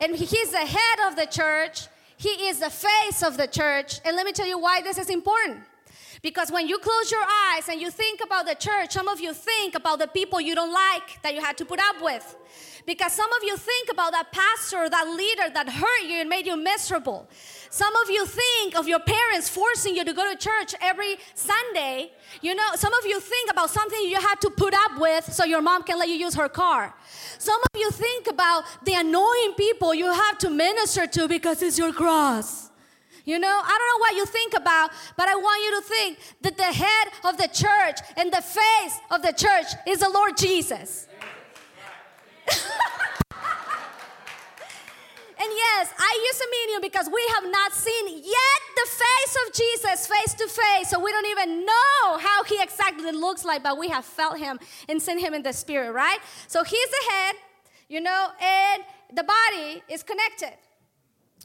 And 0.00 0.16
He's 0.16 0.50
the 0.50 0.66
head 0.66 0.98
of 1.06 1.14
the 1.14 1.26
church. 1.26 1.86
He 2.16 2.48
is 2.48 2.58
the 2.58 2.70
face 2.70 3.22
of 3.22 3.36
the 3.36 3.46
church. 3.46 4.00
And 4.04 4.16
let 4.16 4.26
me 4.26 4.32
tell 4.32 4.48
you 4.48 4.58
why 4.58 4.82
this 4.82 4.98
is 4.98 5.08
important. 5.08 5.60
Because 6.22 6.52
when 6.52 6.68
you 6.68 6.78
close 6.78 7.10
your 7.10 7.24
eyes 7.50 7.68
and 7.68 7.80
you 7.80 7.90
think 7.90 8.20
about 8.24 8.46
the 8.46 8.54
church, 8.54 8.92
some 8.92 9.08
of 9.08 9.20
you 9.20 9.34
think 9.34 9.74
about 9.74 9.98
the 9.98 10.06
people 10.06 10.40
you 10.40 10.54
don't 10.54 10.72
like 10.72 11.20
that 11.22 11.34
you 11.34 11.40
had 11.40 11.58
to 11.58 11.64
put 11.64 11.80
up 11.80 12.00
with. 12.00 12.36
Because 12.86 13.12
some 13.12 13.32
of 13.32 13.42
you 13.42 13.56
think 13.56 13.90
about 13.90 14.12
that 14.12 14.30
pastor, 14.30 14.88
that 14.88 15.08
leader 15.08 15.52
that 15.52 15.68
hurt 15.68 16.02
you 16.04 16.20
and 16.20 16.28
made 16.28 16.46
you 16.46 16.56
miserable. 16.56 17.28
Some 17.70 17.94
of 17.96 18.10
you 18.10 18.24
think 18.26 18.76
of 18.76 18.86
your 18.86 19.00
parents 19.00 19.48
forcing 19.48 19.96
you 19.96 20.04
to 20.04 20.12
go 20.12 20.30
to 20.30 20.36
church 20.36 20.74
every 20.80 21.16
Sunday. 21.34 22.12
You 22.40 22.54
know, 22.54 22.68
some 22.76 22.92
of 22.94 23.04
you 23.04 23.18
think 23.18 23.50
about 23.50 23.70
something 23.70 24.00
you 24.02 24.20
had 24.20 24.40
to 24.42 24.50
put 24.50 24.74
up 24.74 25.00
with 25.00 25.32
so 25.32 25.44
your 25.44 25.62
mom 25.62 25.82
can 25.82 25.98
let 25.98 26.08
you 26.08 26.14
use 26.14 26.34
her 26.34 26.48
car. 26.48 26.94
Some 27.38 27.60
of 27.60 27.80
you 27.80 27.90
think 27.90 28.28
about 28.28 28.64
the 28.84 28.94
annoying 28.94 29.54
people 29.56 29.92
you 29.92 30.12
have 30.12 30.38
to 30.38 30.50
minister 30.50 31.08
to 31.08 31.26
because 31.26 31.62
it's 31.62 31.78
your 31.78 31.92
cross. 31.92 32.71
You 33.24 33.38
know, 33.38 33.60
I 33.62 33.78
don't 33.78 33.88
know 33.92 34.00
what 34.00 34.14
you 34.16 34.26
think 34.26 34.54
about, 34.54 34.90
but 35.16 35.28
I 35.28 35.36
want 35.36 35.62
you 35.64 35.80
to 35.80 35.86
think 35.86 36.18
that 36.42 36.56
the 36.56 36.64
head 36.64 37.08
of 37.24 37.36
the 37.36 37.48
church 37.48 37.98
and 38.16 38.32
the 38.32 38.42
face 38.42 38.98
of 39.10 39.22
the 39.22 39.32
church 39.32 39.66
is 39.86 40.00
the 40.00 40.10
Lord 40.10 40.36
Jesus. 40.36 41.06
And 45.42 45.50
yes, 45.56 45.90
I 45.98 46.30
use 46.30 46.40
a 46.40 46.50
medium 46.50 46.80
because 46.82 47.10
we 47.12 47.20
have 47.34 47.50
not 47.50 47.72
seen 47.72 48.06
yet 48.08 48.60
the 48.76 48.88
face 49.02 49.36
of 49.44 49.52
Jesus 49.52 50.06
face 50.06 50.34
to 50.34 50.46
face. 50.46 50.88
So 50.88 51.00
we 51.00 51.10
don't 51.10 51.26
even 51.26 51.66
know 51.66 52.18
how 52.18 52.44
he 52.44 52.62
exactly 52.62 53.10
looks 53.10 53.44
like, 53.44 53.60
but 53.60 53.76
we 53.76 53.88
have 53.88 54.04
felt 54.04 54.38
him 54.38 54.60
and 54.88 55.02
seen 55.02 55.18
him 55.18 55.34
in 55.34 55.42
the 55.42 55.52
spirit, 55.52 55.90
right? 55.90 56.20
So 56.46 56.62
he's 56.62 56.88
the 56.90 57.10
head, 57.10 57.34
you 57.88 58.00
know, 58.00 58.28
and 58.40 58.84
the 59.12 59.24
body 59.24 59.82
is 59.88 60.04
connected. 60.04 60.52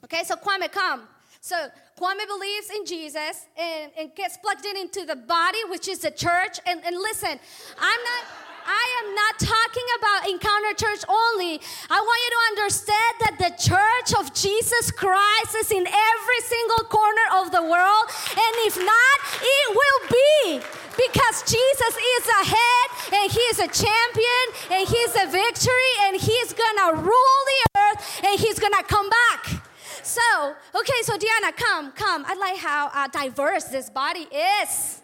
Okay, 0.03 0.23
so 0.23 0.35
Kwame, 0.35 0.71
come. 0.71 1.07
So 1.47 1.55
Kwame 1.97 2.27
believes 2.27 2.69
in 2.75 2.85
Jesus 2.85 3.47
and, 3.55 3.89
and 3.97 4.13
gets 4.15 4.35
plugged 4.35 4.65
in 4.65 4.75
into 4.75 5.05
the 5.05 5.15
body, 5.15 5.59
which 5.69 5.87
is 5.87 5.99
the 5.99 6.11
church. 6.11 6.59
And, 6.65 6.83
and 6.83 6.93
listen, 6.97 7.39
I'm 7.79 8.01
not. 8.03 8.23
I 8.67 8.85
am 8.99 9.15
not 9.15 9.39
talking 9.39 9.87
about 9.97 10.27
Encounter 10.27 10.75
Church 10.75 10.99
only. 11.07 11.55
I 11.87 12.03
want 12.03 12.19
you 12.19 12.31
to 12.35 12.41
understand 12.51 13.13
that 13.23 13.35
the 13.39 13.55
church 13.55 14.11
of 14.19 14.35
Jesus 14.35 14.91
Christ 14.91 15.55
is 15.55 15.71
in 15.71 15.87
every 15.87 16.41
single 16.43 16.83
corner 16.91 17.27
of 17.39 17.55
the 17.55 17.63
world. 17.63 18.05
And 18.35 18.53
if 18.67 18.75
not, 18.75 19.17
it 19.39 19.67
will 19.71 20.01
be 20.11 20.59
because 20.99 21.47
Jesus 21.47 21.93
is 21.95 22.23
a 22.27 22.43
head 22.43 22.87
and 23.23 23.31
he 23.31 23.39
is 23.55 23.59
a 23.63 23.71
champion 23.71 24.45
and 24.75 24.83
he's 24.83 25.15
a 25.15 25.31
victory 25.31 25.93
and 26.11 26.19
he's 26.19 26.51
gonna 26.51 26.99
rule 26.99 27.39
the 27.47 27.61
earth 27.79 28.19
and 28.27 28.35
he's 28.35 28.59
gonna 28.59 28.83
come 28.83 29.07
back. 29.07 29.63
So, 30.07 30.55
okay, 30.73 31.01
so 31.03 31.17
Diana, 31.17 31.51
come, 31.51 31.91
come. 31.91 32.23
I 32.25 32.35
like 32.35 32.55
how 32.55 32.89
uh, 32.93 33.09
diverse 33.09 33.65
this 33.65 33.89
body 33.89 34.25
is. 34.61 35.01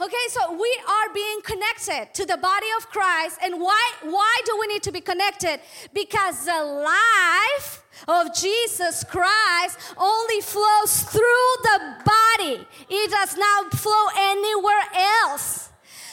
Okay, 0.00 0.26
so 0.28 0.52
we 0.52 0.80
are 0.88 1.12
being 1.12 1.42
connected 1.42 2.08
to 2.14 2.24
the 2.24 2.38
body 2.38 2.66
of 2.78 2.88
Christ. 2.88 3.38
And 3.42 3.60
why, 3.60 3.92
why 4.04 4.40
do 4.46 4.56
we 4.58 4.68
need 4.68 4.82
to 4.84 4.92
be 4.92 5.02
connected? 5.02 5.60
Because 5.92 6.46
the 6.46 6.64
life 6.64 7.82
of 8.08 8.34
Jesus 8.34 9.04
Christ 9.04 9.78
only 9.98 10.40
flows 10.40 11.02
through 11.02 11.50
the 11.62 11.96
body, 12.06 12.66
it 12.88 13.10
does 13.10 13.36
not 13.36 13.72
flow 13.74 14.06
anywhere 14.16 14.84
else. 14.94 15.68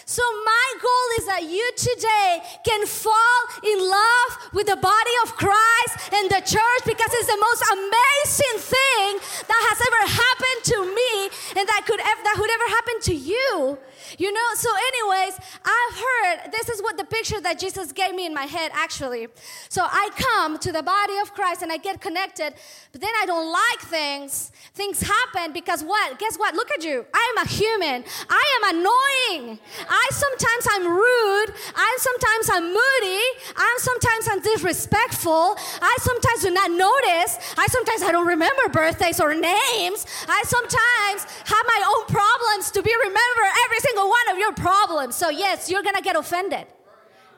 So, 0.05 0.21
my 0.43 0.67
goal 0.81 1.07
is 1.19 1.25
that 1.27 1.43
you 1.47 1.63
today 1.77 2.43
can 2.65 2.85
fall 2.85 3.39
in 3.63 3.79
love 3.79 4.51
with 4.51 4.67
the 4.67 4.75
body 4.75 5.15
of 5.23 5.35
Christ 5.39 6.11
and 6.11 6.27
the 6.27 6.43
church 6.43 6.81
because 6.83 7.11
it's 7.15 7.31
the 7.31 7.39
most 7.39 7.63
amazing 7.71 8.57
thing 8.67 9.09
that 9.47 9.61
has 9.71 9.79
ever 9.79 10.01
happened 10.11 10.61
to 10.75 10.77
me 10.91 11.11
and 11.55 11.67
that 11.67 11.87
could 11.87 11.99
ever, 12.03 12.21
that 12.23 12.35
would 12.35 12.51
ever 12.51 12.67
happen 12.67 12.95
to 13.07 13.15
you. 13.15 13.77
You 14.17 14.31
know, 14.31 14.47
so, 14.55 14.69
anyways, 14.69 15.39
I've 15.65 15.95
heard 15.95 16.51
this 16.51 16.69
is 16.69 16.81
what 16.81 16.97
the 16.97 17.03
picture 17.03 17.41
that 17.41 17.59
Jesus 17.59 17.91
gave 17.91 18.13
me 18.13 18.25
in 18.25 18.33
my 18.33 18.43
head 18.43 18.71
actually. 18.73 19.27
So, 19.69 19.83
I 19.83 20.09
come 20.15 20.59
to 20.59 20.71
the 20.71 20.83
body 20.83 21.17
of 21.19 21.33
Christ 21.33 21.61
and 21.61 21.71
I 21.71 21.77
get 21.77 22.01
connected, 22.01 22.53
but 22.91 23.01
then 23.01 23.11
I 23.21 23.25
don't 23.25 23.51
like 23.51 23.79
things. 23.89 24.51
Things 24.73 25.01
happen 25.01 25.53
because 25.53 25.83
what? 25.83 26.19
Guess 26.19 26.37
what? 26.37 26.55
Look 26.55 26.71
at 26.71 26.83
you. 26.83 27.05
I 27.13 27.33
am 27.35 27.45
a 27.45 27.47
human, 27.47 28.03
I 28.29 28.45
am 28.57 28.75
annoying. 28.75 29.59
I 29.87 30.07
sometimes 30.11 30.67
I'm 30.71 30.87
rude, 30.87 31.53
I 31.75 31.97
sometimes 31.99 32.49
I'm 32.51 32.65
moody, 32.67 33.23
I 33.55 33.77
sometimes 33.79 34.27
I'm 34.29 34.41
disrespectful, 34.41 35.57
I 35.81 35.97
sometimes 36.01 36.41
do 36.41 36.51
not 36.51 36.71
notice, 36.71 37.37
I 37.57 37.67
sometimes 37.67 38.01
I 38.03 38.11
don't 38.11 38.27
remember 38.27 38.69
birthdays 38.71 39.19
or 39.19 39.33
names, 39.33 40.05
I 40.27 40.43
sometimes 40.45 41.25
have 41.45 41.65
my 41.67 41.81
own 41.95 42.05
problems 42.07 42.71
to 42.71 42.81
be 42.81 42.93
remembered 42.93 43.51
every 43.65 43.79
single 43.79 44.02
one 44.07 44.29
of 44.31 44.37
your 44.37 44.53
problems. 44.53 45.15
So, 45.15 45.29
yes, 45.29 45.69
you're 45.69 45.83
going 45.83 45.95
to 45.95 46.01
get 46.01 46.15
offended 46.15 46.67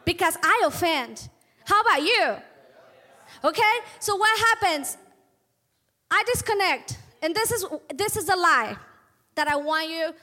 because 0.05 0.37
I 0.41 0.63
offend. 0.65 1.29
How 1.65 1.81
about 1.81 2.01
you? 2.01 2.35
Okay? 3.43 3.73
So, 3.99 4.15
what 4.15 4.39
happens? 4.39 4.97
I 6.09 6.23
disconnect. 6.27 6.99
And 7.21 7.33
this 7.33 7.51
is 7.51 7.65
this 7.93 8.15
is 8.15 8.29
a 8.29 8.35
lie 8.35 8.77
that 9.35 9.47
I 9.47 9.55
want 9.55 9.89
you 9.89 10.13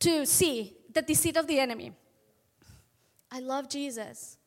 to 0.00 0.26
see, 0.26 0.76
the 0.92 1.02
deceit 1.02 1.36
of 1.36 1.46
the 1.46 1.58
enemy. 1.58 1.92
I 3.30 3.40
love 3.40 3.68
Jesus. 3.68 4.38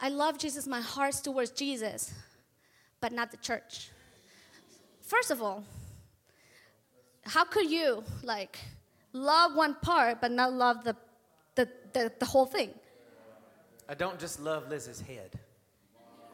I 0.00 0.08
love 0.08 0.38
Jesus. 0.38 0.66
My 0.66 0.80
heart's 0.80 1.20
towards 1.20 1.50
Jesus, 1.50 2.12
but 3.00 3.12
not 3.12 3.30
the 3.30 3.36
church. 3.36 3.90
First 5.02 5.30
of 5.30 5.42
all, 5.42 5.64
how 7.24 7.44
could 7.44 7.70
you 7.70 8.02
like 8.22 8.58
love 9.12 9.54
one 9.54 9.74
part 9.82 10.20
but 10.20 10.30
not 10.30 10.52
love 10.52 10.84
the, 10.84 10.96
the, 11.54 11.68
the, 11.92 12.12
the 12.18 12.26
whole 12.26 12.46
thing. 12.46 12.70
I 13.88 13.94
don't 13.94 14.18
just 14.18 14.40
love 14.40 14.68
Liz's 14.68 15.00
head. 15.00 15.38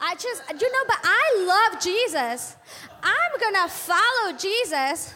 I 0.01 0.14
just, 0.14 0.43
you 0.61 0.72
know, 0.72 0.85
but 0.87 0.99
I 1.03 1.70
love 1.72 1.83
Jesus. 1.83 2.57
I'm 3.03 3.41
gonna 3.41 3.68
follow 3.68 4.37
Jesus. 4.37 5.12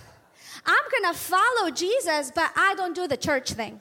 I'm 0.67 0.85
gonna 0.91 1.15
follow 1.15 1.71
Jesus, 1.71 2.33
but 2.35 2.51
I 2.57 2.75
don't 2.77 2.95
do 2.95 3.07
the 3.07 3.17
church 3.17 3.53
thing. 3.53 3.81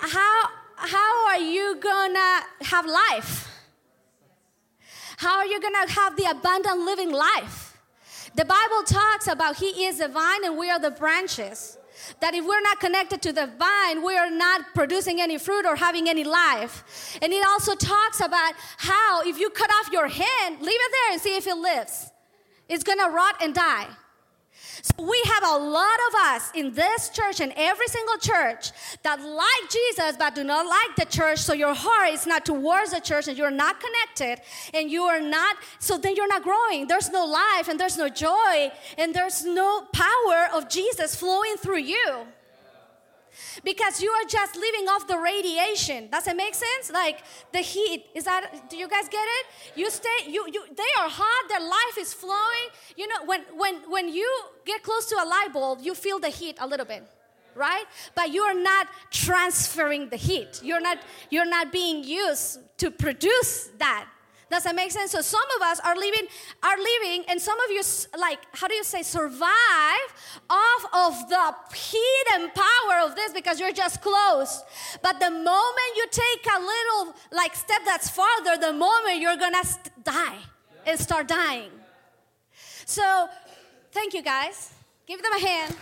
How, 0.00 0.48
how 0.76 1.26
are 1.28 1.38
you 1.38 1.76
gonna 1.80 2.40
have 2.62 2.86
life? 2.86 3.48
How 5.18 5.38
are 5.38 5.46
you 5.46 5.60
gonna 5.60 5.90
have 5.90 6.16
the 6.16 6.30
abundant 6.30 6.80
living 6.80 7.10
life? 7.10 7.67
The 8.34 8.44
Bible 8.44 8.82
talks 8.84 9.26
about 9.26 9.56
He 9.56 9.86
is 9.86 9.98
the 9.98 10.08
vine 10.08 10.44
and 10.44 10.56
we 10.56 10.70
are 10.70 10.78
the 10.78 10.90
branches. 10.90 11.78
That 12.20 12.34
if 12.34 12.44
we're 12.44 12.60
not 12.60 12.78
connected 12.78 13.20
to 13.22 13.32
the 13.32 13.46
vine, 13.58 14.04
we 14.04 14.16
are 14.16 14.30
not 14.30 14.72
producing 14.72 15.20
any 15.20 15.36
fruit 15.36 15.66
or 15.66 15.74
having 15.74 16.08
any 16.08 16.22
life. 16.22 17.18
And 17.20 17.32
it 17.32 17.44
also 17.44 17.74
talks 17.74 18.20
about 18.20 18.54
how 18.76 19.22
if 19.22 19.38
you 19.38 19.50
cut 19.50 19.70
off 19.70 19.92
your 19.92 20.06
hand, 20.06 20.60
leave 20.60 20.80
it 20.80 20.92
there 20.92 21.12
and 21.12 21.20
see 21.20 21.36
if 21.36 21.46
it 21.46 21.56
lives. 21.56 22.12
It's 22.68 22.84
gonna 22.84 23.08
rot 23.08 23.36
and 23.42 23.54
die. 23.54 23.88
So 24.96 25.04
we 25.04 25.20
have 25.26 25.44
a 25.44 25.58
lot 25.58 25.98
of 26.08 26.14
us 26.32 26.50
in 26.54 26.72
this 26.72 27.08
church 27.10 27.40
and 27.40 27.52
every 27.56 27.86
single 27.88 28.18
church 28.18 28.72
that 29.02 29.20
like 29.20 29.70
Jesus 29.70 30.16
but 30.18 30.34
do 30.34 30.44
not 30.44 30.66
like 30.66 30.96
the 30.96 31.04
church. 31.04 31.40
So 31.40 31.52
your 31.52 31.74
heart 31.74 32.10
is 32.10 32.26
not 32.26 32.44
towards 32.44 32.92
the 32.92 33.00
church 33.00 33.28
and 33.28 33.36
you're 33.36 33.50
not 33.50 33.76
connected 33.80 34.42
and 34.74 34.90
you 34.90 35.02
are 35.04 35.20
not, 35.20 35.56
so 35.78 35.98
then 35.98 36.14
you're 36.16 36.28
not 36.28 36.42
growing. 36.42 36.86
There's 36.86 37.10
no 37.10 37.24
life 37.24 37.68
and 37.68 37.78
there's 37.78 37.98
no 37.98 38.08
joy 38.08 38.70
and 38.96 39.14
there's 39.14 39.44
no 39.44 39.82
power 39.92 40.48
of 40.54 40.68
Jesus 40.68 41.14
flowing 41.14 41.56
through 41.56 41.78
you 41.78 42.26
because 43.64 44.00
you 44.02 44.10
are 44.10 44.24
just 44.28 44.56
living 44.56 44.88
off 44.88 45.06
the 45.06 45.18
radiation. 45.18 46.08
Does 46.10 46.26
it 46.26 46.36
make 46.36 46.54
sense? 46.54 46.90
Like 46.92 47.18
the 47.52 47.60
heat. 47.60 48.06
Is 48.14 48.24
that 48.24 48.70
do 48.70 48.76
you 48.76 48.88
guys 48.88 49.08
get 49.08 49.26
it? 49.38 49.46
You 49.76 49.90
stay 49.90 50.18
you 50.26 50.46
you 50.52 50.64
they 50.74 50.90
are 51.00 51.08
hot, 51.08 51.48
their 51.48 51.60
life 51.60 51.96
is 51.98 52.12
flowing. 52.12 52.68
You 52.96 53.08
know, 53.08 53.24
when 53.26 53.42
when 53.56 53.74
when 53.90 54.08
you 54.12 54.28
get 54.64 54.82
close 54.82 55.06
to 55.06 55.16
a 55.16 55.26
light 55.26 55.52
bulb, 55.52 55.78
you 55.82 55.94
feel 55.94 56.18
the 56.18 56.28
heat 56.28 56.56
a 56.60 56.66
little 56.66 56.86
bit. 56.86 57.04
Right? 57.54 57.86
But 58.14 58.32
you 58.32 58.42
are 58.42 58.54
not 58.54 58.86
transferring 59.10 60.10
the 60.10 60.16
heat. 60.16 60.60
You're 60.62 60.80
not 60.80 60.98
you're 61.30 61.48
not 61.48 61.72
being 61.72 62.04
used 62.04 62.60
to 62.78 62.90
produce 62.90 63.70
that. 63.78 64.06
Does 64.50 64.64
that 64.64 64.74
make 64.74 64.90
sense? 64.90 65.10
So 65.10 65.20
some 65.20 65.44
of 65.56 65.62
us 65.62 65.78
are 65.80 65.94
living, 65.94 66.26
are 66.62 66.78
living, 66.78 67.24
and 67.28 67.40
some 67.40 67.58
of 67.60 67.70
you 67.70 67.82
like, 68.18 68.38
how 68.52 68.66
do 68.66 68.74
you 68.74 68.84
say, 68.84 69.02
survive 69.02 70.08
off 70.48 70.84
of 70.92 71.28
the 71.28 71.54
heat 71.76 72.26
and 72.32 72.50
power 72.54 73.04
of 73.04 73.14
this 73.14 73.32
because 73.32 73.60
you're 73.60 73.72
just 73.72 74.00
close. 74.00 74.62
But 75.02 75.20
the 75.20 75.30
moment 75.30 75.90
you 75.96 76.06
take 76.10 76.46
a 76.46 76.60
little 76.60 77.14
like 77.32 77.54
step 77.54 77.82
that's 77.84 78.08
farther, 78.08 78.56
the 78.58 78.72
moment 78.72 79.20
you're 79.20 79.36
gonna 79.36 79.64
st- 79.64 80.04
die 80.04 80.38
and 80.86 80.98
start 80.98 81.28
dying. 81.28 81.70
So 82.86 83.28
thank 83.92 84.14
you 84.14 84.22
guys. 84.22 84.72
Give 85.06 85.22
them 85.22 85.32
a 85.34 85.40
hand. 85.40 85.76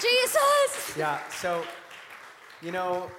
Jesus. 0.00 0.96
Yeah, 0.96 1.18
so 1.28 1.62
you 2.62 2.72
know, 2.72 3.10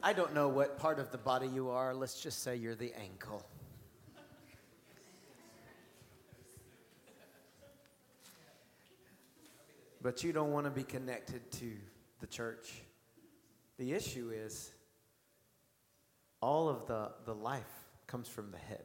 I 0.00 0.12
don't 0.12 0.32
know 0.32 0.48
what 0.48 0.78
part 0.78 1.00
of 1.00 1.10
the 1.10 1.18
body 1.18 1.48
you 1.48 1.70
are. 1.70 1.92
Let's 1.92 2.20
just 2.20 2.42
say 2.42 2.54
you're 2.54 2.76
the 2.76 2.92
ankle. 2.94 3.44
But 10.00 10.22
you 10.22 10.32
don't 10.32 10.52
want 10.52 10.66
to 10.66 10.70
be 10.70 10.84
connected 10.84 11.50
to 11.52 11.72
the 12.20 12.28
church. 12.28 12.82
The 13.78 13.92
issue 13.92 14.30
is 14.32 14.70
all 16.40 16.68
of 16.68 16.86
the, 16.86 17.10
the 17.24 17.34
life 17.34 17.64
comes 18.06 18.28
from 18.28 18.52
the 18.52 18.58
head. 18.58 18.84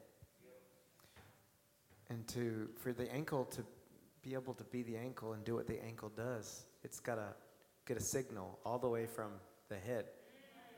And 2.09 2.27
to 2.29 2.69
for 2.77 2.91
the 2.91 3.11
ankle 3.13 3.45
to 3.45 3.63
be 4.23 4.33
able 4.33 4.55
to 4.55 4.63
be 4.65 4.81
the 4.81 4.97
ankle 4.97 5.33
and 5.33 5.43
do 5.43 5.53
what 5.55 5.67
the 5.67 5.83
ankle 5.83 6.09
does, 6.09 6.63
it's 6.83 6.99
got 6.99 7.15
to 7.15 7.27
get 7.85 7.97
a 7.97 8.01
signal 8.01 8.57
all 8.65 8.79
the 8.79 8.89
way 8.89 9.05
from 9.05 9.33
the 9.69 9.77
head 9.77 10.05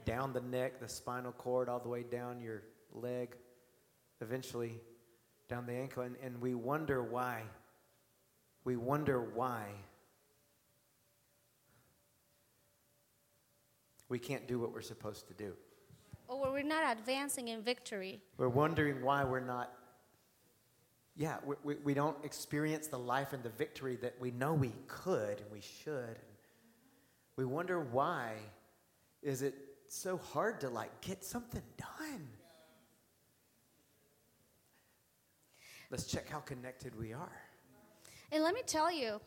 down 0.06 0.34
the 0.34 0.42
neck, 0.42 0.80
the 0.80 0.88
spinal 0.88 1.32
cord, 1.32 1.68
all 1.68 1.80
the 1.80 1.90
way 1.90 2.04
down 2.04 2.40
your 2.40 2.64
leg, 2.94 3.36
eventually 4.22 4.80
down 5.50 5.66
the 5.66 5.74
ankle. 5.74 6.04
And, 6.04 6.16
and 6.24 6.40
we 6.40 6.54
wonder 6.54 7.04
why. 7.04 7.42
We 8.64 8.78
wonder 8.78 9.22
why 9.22 9.68
we 14.10 14.20
can't 14.20 14.48
do 14.48 14.60
what 14.60 14.74
we're 14.74 14.82
supposed 14.82 15.28
to 15.28 15.34
do. 15.34 15.54
Or 16.28 16.52
we're 16.52 16.64
not 16.64 16.98
advancing 16.98 17.50
in 17.50 17.62
victory. 17.62 18.22
We're 18.38 18.50
wondering 18.50 19.04
why 19.04 19.24
we're 19.24 19.40
not, 19.40 19.72
yeah, 21.16 21.38
we, 21.46 21.56
we, 21.64 21.76
we 21.84 21.94
don't 21.94 22.18
experience 22.24 22.88
the 22.88 22.98
life 22.98 23.34
and 23.34 23.44
the 23.44 23.50
victory 23.50 23.96
that 23.98 24.16
we 24.20 24.32
know 24.32 24.54
we 24.54 24.74
could 24.88 25.42
and 25.42 25.52
we 25.52 25.62
should. 25.62 26.18
We 27.36 27.46
wonder 27.46 27.80
why 27.80 28.34
is 29.22 29.42
it 29.42 29.56
so 29.88 30.18
hard 30.18 30.60
to 30.62 30.70
like 30.70 31.02
get 31.02 31.24
something 31.24 31.62
done. 31.78 32.28
Let's 35.92 36.06
check 36.06 36.30
how 36.30 36.40
connected 36.40 36.98
we 37.00 37.14
are. 37.14 37.42
And 38.32 38.44
let 38.44 38.54
me 38.54 38.62
tell 38.66 38.92
you, 38.92 39.22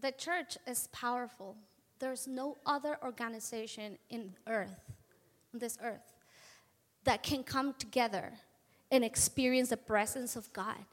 the 0.00 0.12
church 0.12 0.58
is 0.66 0.88
powerful. 0.88 1.56
There's 2.00 2.26
no 2.26 2.58
other 2.66 2.98
organization 3.02 3.98
in 4.10 4.34
earth, 4.48 4.90
on 5.54 5.60
this 5.60 5.78
earth, 5.82 6.12
that 7.04 7.22
can 7.22 7.44
come 7.44 7.74
together 7.78 8.32
and 8.90 9.04
experience 9.04 9.70
the 9.70 9.76
presence 9.76 10.34
of 10.36 10.52
God 10.52 10.84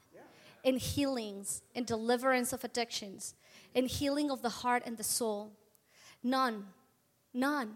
in 0.62 0.76
healings 0.76 1.62
and 1.74 1.84
deliverance 1.86 2.52
of 2.52 2.62
addictions 2.64 3.34
and 3.74 3.88
healing 3.88 4.30
of 4.30 4.42
the 4.42 4.48
heart 4.48 4.84
and 4.86 4.96
the 4.96 5.04
soul. 5.04 5.52
None. 6.22 6.66
None. 7.34 7.74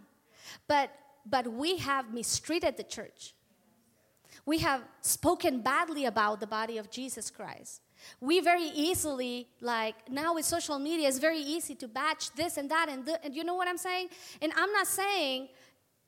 But 0.69 0.91
but 1.25 1.53
we 1.53 1.79
have 1.79 2.13
mistreated 2.13 2.77
the 2.77 2.83
church. 2.83 3.35
We 4.47 4.59
have 4.59 4.83
spoken 5.01 5.61
badly 5.61 6.05
about 6.05 6.41
the 6.41 6.47
body 6.47 6.79
of 6.79 6.91
Jesus 6.91 7.31
Christ. 7.31 7.81
We 8.21 8.41
very 8.41 8.69
easily, 8.75 9.49
like 9.61 10.11
now 10.11 10.35
with 10.35 10.45
social 10.45 10.79
media, 10.79 11.09
it's 11.09 11.19
very 11.19 11.39
easy 11.39 11.75
to 11.77 11.89
batch 11.89 12.33
this 12.35 12.59
and 12.59 12.71
that, 12.71 12.89
and, 12.91 13.09
and 13.23 13.35
you 13.35 13.45
know 13.45 13.55
what 13.55 13.69
I'm 13.69 13.79
saying? 13.79 14.09
And 14.43 14.53
I'm 14.57 14.73
not 14.73 14.87
saying 14.87 15.49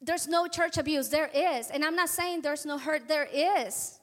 there's 0.02 0.28
no 0.28 0.46
church 0.46 0.76
abuse, 0.76 1.08
there 1.08 1.30
is. 1.34 1.70
And 1.70 1.84
I'm 1.84 1.96
not 1.96 2.10
saying 2.10 2.42
there's 2.42 2.66
no 2.66 2.76
hurt, 2.76 3.08
there 3.08 3.28
is. 3.32 3.95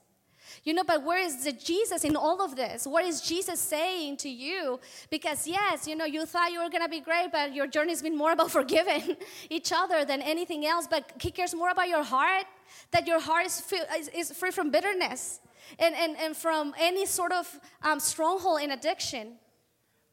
You 0.64 0.74
know, 0.74 0.84
but 0.86 1.04
where 1.04 1.20
is 1.20 1.44
the 1.44 1.52
Jesus 1.52 2.06
in 2.06 2.16
all 2.16 2.42
of 2.42 2.56
this? 2.56 2.88
What 2.88 3.04
is 3.04 3.20
Jesus 3.20 3.60
saying 3.60 4.18
to 4.18 4.30
you? 4.30 4.80
Because, 5.10 5.46
yes, 5.46 5.88
you 5.88 5.96
know, 5.96 6.06
you 6.06 6.26
thought 6.26 6.54
you 6.54 6.60
were 6.64 6.70
going 6.70 6.84
to 6.84 6.90
be 6.90 7.02
great, 7.02 7.34
but 7.34 7.54
your 7.54 7.68
journey's 7.68 8.02
been 8.02 8.18
more 8.18 8.32
about 8.32 8.50
forgiving 8.60 9.18
each 9.50 9.74
other 9.74 10.06
than 10.06 10.22
anything 10.22 10.66
else. 10.66 10.88
But 10.88 11.12
He 11.20 11.32
cares 11.32 11.54
more 11.54 11.70
about 11.70 11.90
your 11.90 12.04
heart, 12.04 12.46
that 12.92 13.08
your 13.08 13.20
heart 13.20 13.46
is, 13.46 13.74
is, 13.98 14.08
is 14.10 14.32
free 14.32 14.52
from 14.52 14.72
bitterness 14.72 15.42
and, 15.80 15.94
and, 15.96 16.16
and 16.18 16.36
from 16.36 16.74
any 16.80 17.06
sort 17.06 17.34
of 17.34 17.60
um, 17.82 18.00
stronghold 18.00 18.62
in 18.62 18.72
addiction. 18.72 19.34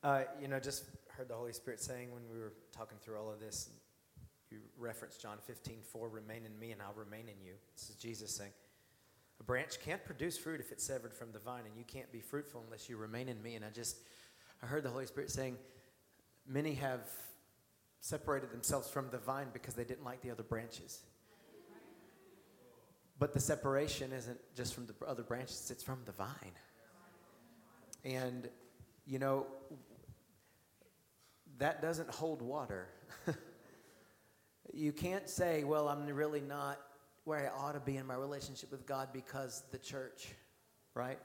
Uh, 0.02 0.22
you 0.40 0.48
know, 0.48 0.58
just 0.58 0.84
heard 1.16 1.28
the 1.28 1.34
Holy 1.34 1.52
Spirit 1.52 1.80
saying 1.80 2.10
when 2.12 2.22
we 2.28 2.38
were 2.38 2.54
talking 2.72 2.98
through 3.00 3.18
all 3.18 3.30
of 3.30 3.38
this, 3.38 3.70
you 4.50 4.58
referenced 4.76 5.22
John 5.22 5.38
15, 5.46 5.76
4, 5.92 6.08
remain 6.08 6.44
in 6.44 6.58
me 6.58 6.72
and 6.72 6.82
I'll 6.82 6.94
remain 6.94 7.28
in 7.28 7.40
you. 7.44 7.52
This 7.76 7.90
is 7.90 7.94
Jesus 7.94 8.34
saying. 8.34 8.50
A 9.40 9.42
branch 9.42 9.80
can't 9.80 10.04
produce 10.04 10.36
fruit 10.36 10.60
if 10.60 10.70
it's 10.70 10.84
severed 10.84 11.14
from 11.14 11.32
the 11.32 11.38
vine, 11.38 11.62
and 11.66 11.76
you 11.76 11.84
can't 11.84 12.12
be 12.12 12.20
fruitful 12.20 12.62
unless 12.66 12.88
you 12.88 12.98
remain 12.98 13.28
in 13.28 13.42
me. 13.42 13.54
And 13.54 13.64
I 13.64 13.70
just, 13.70 13.96
I 14.62 14.66
heard 14.66 14.82
the 14.82 14.90
Holy 14.90 15.06
Spirit 15.06 15.30
saying, 15.30 15.56
many 16.46 16.74
have 16.74 17.00
separated 18.00 18.50
themselves 18.50 18.88
from 18.88 19.08
the 19.10 19.18
vine 19.18 19.48
because 19.52 19.74
they 19.74 19.84
didn't 19.84 20.04
like 20.04 20.20
the 20.20 20.30
other 20.30 20.42
branches. 20.42 21.00
But 23.18 23.34
the 23.34 23.40
separation 23.40 24.12
isn't 24.12 24.38
just 24.56 24.74
from 24.74 24.86
the 24.86 24.94
other 25.06 25.22
branches, 25.22 25.70
it's 25.70 25.82
from 25.82 26.00
the 26.04 26.12
vine. 26.12 26.28
And, 28.04 28.48
you 29.06 29.18
know, 29.18 29.46
that 31.58 31.82
doesn't 31.82 32.10
hold 32.10 32.40
water. 32.40 32.88
you 34.72 34.92
can't 34.92 35.28
say, 35.28 35.64
well, 35.64 35.88
I'm 35.88 36.06
really 36.06 36.40
not 36.40 36.78
where 37.30 37.48
I 37.48 37.64
ought 37.64 37.74
to 37.74 37.80
be 37.80 37.96
in 37.96 38.06
my 38.08 38.16
relationship 38.16 38.72
with 38.72 38.84
God 38.86 39.10
because 39.12 39.62
the 39.70 39.78
church, 39.78 40.30
right? 40.94 41.20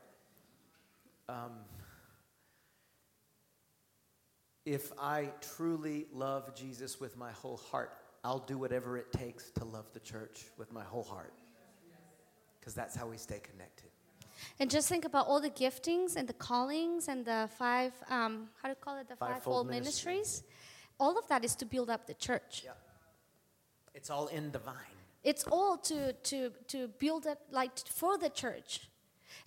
Um, 1.28 1.54
if 4.68 4.92
I 5.00 5.32
truly 5.58 6.06
love 6.14 6.54
Jesus 6.54 7.00
with 7.00 7.18
my 7.18 7.32
whole 7.32 7.58
heart, 7.58 7.92
I'll 8.24 8.46
do 8.54 8.60
whatever 8.60 9.00
it 9.00 9.12
takes 9.12 9.50
to 9.58 9.66
love 9.66 9.88
the 9.94 10.00
church 10.00 10.46
with 10.60 10.72
my 10.72 10.84
whole 10.84 11.02
heart. 11.02 11.34
Because 12.60 12.76
that's 12.76 12.96
how 12.96 13.08
we 13.08 13.18
stay 13.18 13.40
connected. 13.40 13.90
And 14.60 14.70
just 14.70 14.88
think 14.88 15.06
about 15.06 15.26
all 15.26 15.42
the 15.42 15.50
giftings 15.50 16.18
and 16.18 16.28
the 16.28 16.34
callings 16.34 17.08
and 17.08 17.26
the 17.26 17.50
five, 17.58 17.94
um, 18.12 18.50
how 18.62 18.70
do 18.70 18.74
you 18.74 18.76
call 18.80 19.00
it, 19.00 19.08
the 19.08 19.16
fivefold, 19.16 19.38
fivefold 19.38 19.68
ministries. 19.70 20.06
ministries. 20.06 20.44
All 21.00 21.18
of 21.18 21.28
that 21.30 21.44
is 21.44 21.56
to 21.56 21.66
build 21.66 21.90
up 21.90 22.06
the 22.06 22.14
church. 22.14 22.62
Yeah. 22.64 22.74
It's 23.96 24.12
all 24.12 24.28
in 24.28 24.52
the 24.52 24.60
vine. 24.60 24.95
It's 25.26 25.44
all 25.52 25.76
to, 25.78 26.14
to, 26.14 26.52
to 26.68 26.88
build 27.00 27.26
it 27.26 27.40
like 27.52 27.80
for 27.80 28.16
the 28.18 28.30
church. 28.30 28.82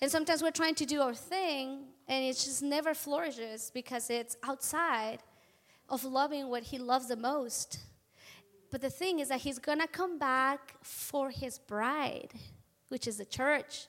And 0.01 0.11
sometimes 0.11 0.43
we're 0.43 0.51
trying 0.51 0.75
to 0.75 0.85
do 0.85 1.01
our 1.01 1.15
thing 1.15 1.85
and 2.09 2.25
it 2.25 2.35
just 2.35 2.63
never 2.63 2.95
flourishes 2.95 3.71
because 3.73 4.11
it's 4.11 4.37
outside 4.43 5.21
of 5.89 6.05
loving 6.05 6.49
what 6.49 6.65
he 6.65 6.79
loves 6.79 7.07
the 7.07 7.17
most. 7.17 7.79
But 8.73 8.81
the 8.81 8.91
thing 8.91 9.21
is 9.21 9.29
that 9.29 9.41
he's 9.41 9.61
gonna 9.61 9.87
come 9.87 10.19
back 10.19 10.75
for 10.83 11.31
his 11.31 11.61
bride, 11.61 12.33
which 12.89 13.07
is 13.07 13.19
the 13.19 13.25
church. 13.25 13.87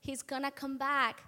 He's 0.00 0.22
gonna 0.22 0.52
come 0.52 0.78
back 0.78 1.24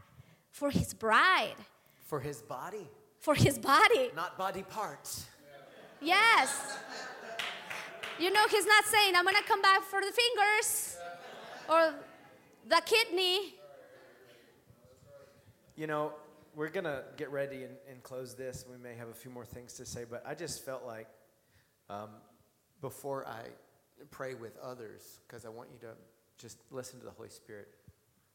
for 0.50 0.70
his 0.70 0.94
bride. 0.94 1.56
For 2.04 2.20
his 2.20 2.42
body. 2.42 2.86
For 3.18 3.34
his 3.34 3.58
body. 3.58 4.12
Not 4.14 4.38
body 4.38 4.62
parts. 4.62 5.26
Yes. 6.00 6.78
You 8.18 8.30
know, 8.30 8.46
he's 8.48 8.64
not 8.64 8.84
saying, 8.86 9.14
I'm 9.14 9.24
going 9.24 9.36
to 9.36 9.42
come 9.42 9.60
back 9.60 9.82
for 9.82 10.00
the 10.00 10.10
fingers 10.10 10.96
or 11.68 11.94
the 12.66 12.80
kidney. 12.86 13.54
You 15.76 15.86
know, 15.86 16.12
we're 16.54 16.70
going 16.70 16.84
to 16.84 17.04
get 17.18 17.30
ready 17.30 17.64
and, 17.64 17.74
and, 17.90 18.02
close 18.02 18.34
this. 18.34 18.64
We 18.70 18.78
may 18.78 18.94
have 18.94 19.08
a 19.08 19.12
few 19.12 19.30
more 19.30 19.44
things 19.44 19.74
to 19.74 19.84
say, 19.84 20.04
but 20.08 20.24
I 20.26 20.34
just 20.34 20.64
felt 20.64 20.86
like 20.86 21.08
um, 21.90 22.08
before 22.80 23.28
I 23.28 23.42
pray 24.10 24.32
with 24.32 24.56
others, 24.62 25.20
because 25.28 25.44
I 25.44 25.50
want 25.50 25.68
you 25.70 25.78
to 25.80 25.94
just 26.38 26.56
listen 26.70 26.98
to 27.00 27.04
the 27.04 27.12
Holy 27.12 27.28
Spirit. 27.28 27.68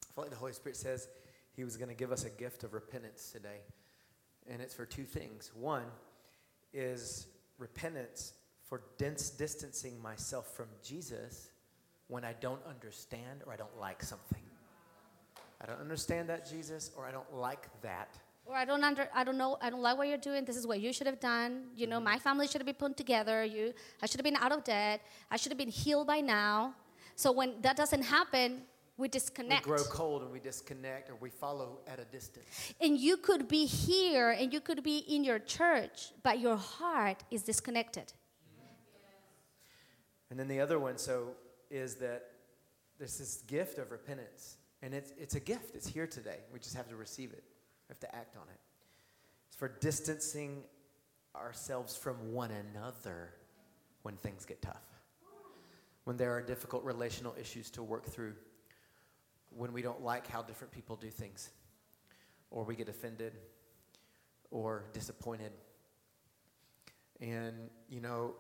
I 0.04 0.14
felt 0.14 0.28
like 0.28 0.32
the 0.32 0.40
Holy 0.40 0.54
Spirit 0.54 0.76
says 0.76 1.08
He 1.56 1.64
was 1.64 1.76
going 1.76 1.90
to 1.90 1.96
give 1.96 2.12
us 2.12 2.24
a 2.24 2.30
gift 2.30 2.64
of 2.64 2.76
repentance 2.76 3.32
today. 3.32 3.62
And 4.48 4.62
it's 4.62 4.76
for 4.76 4.86
two 4.86 5.06
things. 5.06 5.52
One 5.56 5.86
is 6.72 7.26
repentance 7.58 8.34
for 8.72 8.82
distancing 8.98 10.02
myself 10.02 10.56
from 10.56 10.68
Jesus 10.82 11.50
when 12.08 12.24
I 12.24 12.34
don't 12.40 12.62
understand 12.66 13.42
or 13.46 13.52
I 13.52 13.58
don't 13.58 13.78
like 13.78 14.02
something. 14.02 14.44
I 15.60 15.66
don't 15.66 15.82
understand 15.82 16.30
that, 16.30 16.50
Jesus, 16.50 16.90
or 16.96 17.06
I 17.06 17.12
don't 17.12 17.34
like 17.36 17.68
that. 17.82 18.18
Or 18.46 18.56
I 18.56 18.64
don't 18.64 18.82
under, 18.82 19.10
I 19.14 19.26
don't 19.26 19.38
know, 19.38 19.58
I 19.62 19.70
don't 19.70 19.82
like 19.82 19.98
what 19.98 20.08
you're 20.08 20.26
doing. 20.30 20.46
This 20.46 20.56
is 20.56 20.66
what 20.66 20.80
you 20.80 20.94
should 20.94 21.06
have 21.06 21.20
done. 21.20 21.66
You 21.76 21.86
know, 21.86 21.98
mm-hmm. 21.98 22.06
my 22.06 22.18
family 22.18 22.48
should 22.48 22.62
have 22.62 22.66
been 22.66 22.76
put 22.76 22.96
together. 22.96 23.44
You, 23.44 23.74
I 24.02 24.06
should 24.06 24.22
have 24.22 24.24
been 24.24 24.38
out 24.38 24.54
of 24.54 24.64
debt. 24.64 25.02
I 25.30 25.36
should 25.36 25.52
have 25.52 25.60
been 25.60 25.68
healed 25.68 26.08
by 26.08 26.22
now. 26.22 26.74
So 27.18 27.34
when 27.34 27.56
that 27.64 27.76
doesn't 27.76 28.04
happen, 28.04 28.62
we 28.96 29.10
disconnect. 29.10 29.66
We 29.66 29.76
grow 29.76 29.84
cold 29.84 30.22
and 30.22 30.32
we 30.32 30.40
disconnect 30.40 31.10
or 31.10 31.16
we 31.20 31.30
follow 31.30 31.80
at 31.88 32.00
a 32.00 32.06
distance. 32.06 32.46
And 32.80 32.98
you 32.98 33.18
could 33.18 33.50
be 33.50 33.66
here 33.66 34.30
and 34.30 34.54
you 34.54 34.62
could 34.62 34.82
be 34.82 35.00
in 35.00 35.26
your 35.26 35.40
church, 35.40 36.14
but 36.24 36.40
your 36.40 36.56
heart 36.56 37.22
is 37.30 37.44
disconnected. 37.44 38.14
And 40.32 40.40
then 40.40 40.48
the 40.48 40.62
other 40.62 40.80
one, 40.80 40.98
so, 40.98 41.34
is 41.70 41.96
that 41.96 42.24
there's 42.98 43.18
this 43.18 43.44
gift 43.48 43.78
of 43.78 43.92
repentance. 43.92 44.56
And 44.82 44.94
it's, 44.94 45.12
it's 45.18 45.36
a 45.36 45.42
gift. 45.42 45.76
It's 45.76 45.86
here 45.86 46.08
today. 46.08 46.38
We 46.54 46.60
just 46.60 46.76
have 46.76 46.88
to 46.88 46.96
receive 46.96 47.34
it. 47.34 47.44
We 47.90 47.94
have 47.94 48.00
to 48.00 48.16
act 48.16 48.38
on 48.38 48.44
it. 48.44 48.60
It's 49.48 49.58
for 49.58 49.68
distancing 49.68 50.64
ourselves 51.36 51.98
from 51.98 52.32
one 52.32 52.52
another 52.52 53.34
when 54.04 54.16
things 54.16 54.46
get 54.46 54.62
tough, 54.62 54.82
when 56.06 56.16
there 56.16 56.32
are 56.32 56.42
difficult 56.42 56.86
relational 56.86 57.36
issues 57.38 57.70
to 57.72 57.84
work 57.84 58.06
through, 58.06 58.34
when 59.50 59.74
we 59.74 59.82
don't 59.82 60.02
like 60.02 60.28
how 60.28 60.42
different 60.42 60.72
people 60.72 60.96
do 60.96 61.10
things, 61.10 61.50
or 62.50 62.64
we 62.64 62.76
get 62.76 62.88
offended 62.88 63.34
or 64.50 64.86
disappointed. 64.94 65.52
And, 67.20 67.70
you 67.90 68.00
know, 68.00 68.36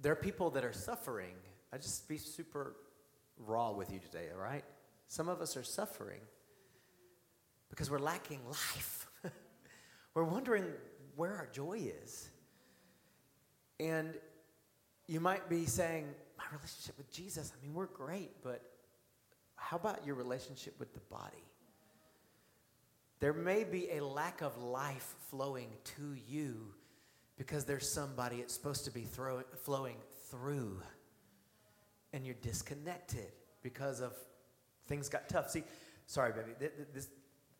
there 0.00 0.12
are 0.12 0.16
people 0.16 0.50
that 0.50 0.64
are 0.64 0.72
suffering. 0.72 1.34
I 1.72 1.78
just 1.78 2.08
be 2.08 2.18
super 2.18 2.76
raw 3.38 3.72
with 3.72 3.92
you 3.92 3.98
today, 3.98 4.26
all 4.32 4.40
right? 4.40 4.64
Some 5.08 5.28
of 5.28 5.40
us 5.40 5.56
are 5.56 5.62
suffering 5.62 6.20
because 7.70 7.90
we're 7.90 7.98
lacking 7.98 8.40
life. 8.46 9.08
we're 10.14 10.24
wondering 10.24 10.66
where 11.16 11.34
our 11.34 11.48
joy 11.52 11.90
is. 12.02 12.28
And 13.78 14.14
you 15.06 15.20
might 15.20 15.48
be 15.48 15.66
saying, 15.66 16.06
My 16.38 16.44
relationship 16.52 16.96
with 16.98 17.10
Jesus, 17.10 17.52
I 17.56 17.64
mean, 17.64 17.74
we're 17.74 17.86
great, 17.86 18.42
but 18.42 18.62
how 19.56 19.76
about 19.76 20.06
your 20.06 20.14
relationship 20.14 20.78
with 20.78 20.92
the 20.94 21.00
body? 21.10 21.44
There 23.20 23.32
may 23.32 23.64
be 23.64 23.90
a 23.92 24.04
lack 24.04 24.42
of 24.42 24.62
life 24.62 25.14
flowing 25.30 25.68
to 25.96 26.16
you 26.28 26.74
because 27.36 27.64
there's 27.64 27.88
somebody 27.88 28.36
it's 28.36 28.54
supposed 28.54 28.84
to 28.84 28.90
be 28.90 29.02
throw, 29.02 29.42
flowing 29.62 29.96
through, 30.30 30.80
and 32.12 32.24
you're 32.24 32.36
disconnected 32.42 33.32
because 33.62 34.00
of 34.00 34.12
things 34.86 35.08
got 35.08 35.28
tough. 35.28 35.50
See, 35.50 35.64
sorry, 36.06 36.32
baby. 36.32 36.70
This, 36.92 37.08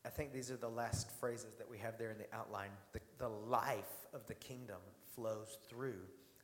I 0.05 0.09
think 0.09 0.33
these 0.33 0.49
are 0.49 0.57
the 0.57 0.69
last 0.69 1.11
phrases 1.19 1.55
that 1.57 1.69
we 1.69 1.77
have 1.79 1.97
there 1.97 2.11
in 2.11 2.17
the 2.17 2.33
outline. 2.33 2.69
The, 2.93 3.01
the 3.17 3.29
life 3.29 4.07
of 4.13 4.25
the 4.27 4.35
kingdom 4.35 4.77
flows 5.15 5.57
through 5.69 5.99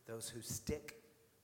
those 0.05 0.27
who 0.27 0.41
stick 0.41 0.95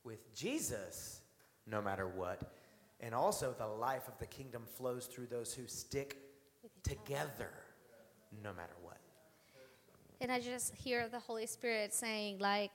with 0.03 0.33
Jesus 0.35 1.21
no 1.65 1.81
matter 1.81 2.07
what. 2.07 2.51
And 2.99 3.15
also, 3.15 3.55
the 3.57 3.67
life 3.67 4.07
of 4.07 4.17
the 4.19 4.25
kingdom 4.25 4.63
flows 4.77 5.05
through 5.05 5.27
those 5.27 5.53
who 5.53 5.65
stick 5.67 6.17
together 6.83 7.51
no 8.43 8.51
matter 8.53 8.73
what. 8.81 8.88
And 10.21 10.31
I 10.31 10.39
just 10.39 10.75
hear 10.75 11.07
the 11.07 11.19
Holy 11.19 11.45
Spirit 11.45 11.93
saying, 11.93 12.39
like, 12.39 12.71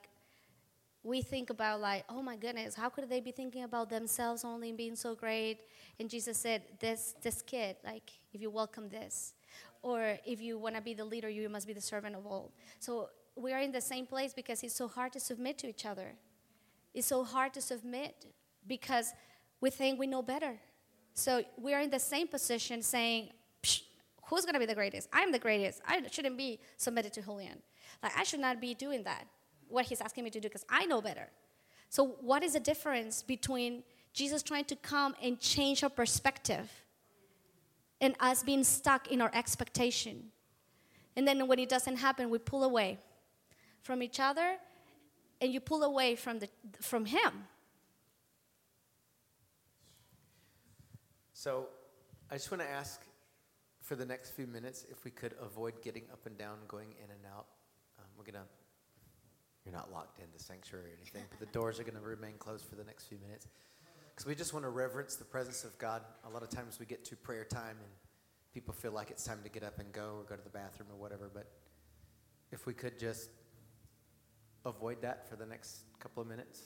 we 1.02 1.20
think 1.20 1.50
about 1.50 1.80
like, 1.80 2.04
oh 2.08 2.22
my 2.22 2.36
goodness, 2.36 2.74
how 2.74 2.88
could 2.88 3.08
they 3.10 3.20
be 3.20 3.30
thinking 3.30 3.64
about 3.64 3.90
themselves 3.90 4.42
only 4.44 4.70
and 4.70 4.78
being 4.78 4.96
so 4.96 5.14
great? 5.14 5.58
And 6.00 6.08
Jesus 6.08 6.38
said, 6.38 6.62
this 6.80 7.14
this 7.22 7.42
kid, 7.42 7.76
like, 7.84 8.10
if 8.32 8.40
you 8.40 8.50
welcome 8.50 8.88
this, 8.88 9.34
or 9.82 10.18
if 10.24 10.40
you 10.40 10.58
want 10.58 10.74
to 10.76 10.80
be 10.80 10.94
the 10.94 11.04
leader, 11.04 11.28
you 11.28 11.46
must 11.50 11.66
be 11.66 11.74
the 11.74 11.80
servant 11.80 12.16
of 12.16 12.26
all. 12.26 12.52
So 12.80 13.10
we 13.36 13.52
are 13.52 13.60
in 13.60 13.72
the 13.72 13.82
same 13.82 14.06
place 14.06 14.32
because 14.32 14.62
it's 14.62 14.74
so 14.74 14.88
hard 14.88 15.12
to 15.12 15.20
submit 15.20 15.58
to 15.58 15.68
each 15.68 15.84
other. 15.84 16.14
It's 16.94 17.06
so 17.06 17.24
hard 17.24 17.52
to 17.54 17.60
submit 17.60 18.24
because 18.66 19.12
we 19.60 19.68
think 19.68 19.98
we 19.98 20.06
know 20.06 20.22
better. 20.22 20.58
So 21.12 21.42
we 21.58 21.74
are 21.74 21.80
in 21.80 21.90
the 21.90 21.98
same 21.98 22.28
position 22.28 22.80
saying, 22.80 23.30
who's 24.34 24.44
going 24.44 24.54
to 24.54 24.60
be 24.60 24.66
the 24.66 24.74
greatest? 24.74 25.08
I'm 25.12 25.32
the 25.32 25.38
greatest. 25.38 25.80
I 25.86 26.02
shouldn't 26.10 26.36
be 26.36 26.60
submitted 26.76 27.12
to 27.14 27.22
Julian. 27.22 27.58
Like, 28.02 28.16
I 28.16 28.24
should 28.24 28.40
not 28.40 28.60
be 28.60 28.74
doing 28.74 29.02
that, 29.04 29.26
what 29.68 29.86
he's 29.86 30.00
asking 30.00 30.24
me 30.24 30.30
to 30.30 30.40
do, 30.40 30.48
because 30.48 30.64
I 30.68 30.86
know 30.86 31.00
better. 31.00 31.28
So, 31.88 32.16
what 32.20 32.42
is 32.42 32.54
the 32.54 32.60
difference 32.60 33.22
between 33.22 33.84
Jesus 34.12 34.42
trying 34.42 34.64
to 34.66 34.76
come 34.76 35.14
and 35.22 35.38
change 35.38 35.82
our 35.82 35.90
perspective 35.90 36.70
and 38.00 38.14
us 38.20 38.42
being 38.42 38.64
stuck 38.64 39.10
in 39.10 39.20
our 39.20 39.30
expectation? 39.32 40.30
And 41.16 41.26
then 41.26 41.46
when 41.46 41.58
it 41.58 41.68
doesn't 41.68 41.96
happen, 41.96 42.30
we 42.30 42.38
pull 42.38 42.64
away 42.64 42.98
from 43.82 44.02
each 44.02 44.18
other 44.18 44.56
and 45.40 45.52
you 45.52 45.60
pull 45.60 45.82
away 45.82 46.16
from, 46.16 46.40
the, 46.40 46.48
from 46.80 47.04
Him. 47.04 47.44
So, 51.32 51.68
I 52.30 52.34
just 52.34 52.50
want 52.50 52.62
to 52.62 52.68
ask 52.68 53.00
for 53.84 53.96
the 53.96 54.06
next 54.06 54.30
few 54.30 54.46
minutes, 54.46 54.86
if 54.90 55.04
we 55.04 55.10
could 55.10 55.34
avoid 55.42 55.74
getting 55.82 56.04
up 56.10 56.24
and 56.24 56.38
down, 56.38 56.56
going 56.66 56.88
in 56.92 57.10
and 57.10 57.20
out, 57.36 57.44
um, 57.98 58.06
we're 58.16 58.24
going 58.24 58.42
to, 58.42 58.48
you're 59.64 59.74
not 59.74 59.92
locked 59.92 60.18
in 60.18 60.24
the 60.36 60.42
sanctuary 60.42 60.86
or 60.86 60.96
anything, 61.00 61.22
but 61.28 61.38
the 61.38 61.52
doors 61.52 61.78
are 61.78 61.82
going 61.82 61.94
to 61.94 62.00
remain 62.00 62.32
closed 62.38 62.64
for 62.64 62.76
the 62.76 62.84
next 62.84 63.04
few 63.04 63.18
minutes. 63.18 63.46
Because 64.08 64.26
we 64.26 64.34
just 64.34 64.54
want 64.54 64.64
to 64.64 64.70
reverence 64.70 65.16
the 65.16 65.24
presence 65.24 65.64
of 65.64 65.76
God. 65.78 66.00
A 66.26 66.30
lot 66.30 66.42
of 66.42 66.48
times 66.48 66.78
we 66.80 66.86
get 66.86 67.04
to 67.06 67.16
prayer 67.16 67.44
time 67.44 67.76
and 67.78 67.92
people 68.54 68.72
feel 68.72 68.92
like 68.92 69.10
it's 69.10 69.24
time 69.24 69.40
to 69.42 69.50
get 69.50 69.62
up 69.62 69.78
and 69.78 69.92
go 69.92 70.16
or 70.18 70.24
go 70.24 70.34
to 70.34 70.42
the 70.42 70.50
bathroom 70.50 70.88
or 70.90 70.96
whatever, 70.96 71.30
but 71.32 71.50
if 72.52 72.66
we 72.66 72.72
could 72.72 72.98
just 72.98 73.28
avoid 74.64 75.02
that 75.02 75.28
for 75.28 75.36
the 75.36 75.44
next 75.44 75.80
couple 75.98 76.22
of 76.22 76.28
minutes. 76.28 76.62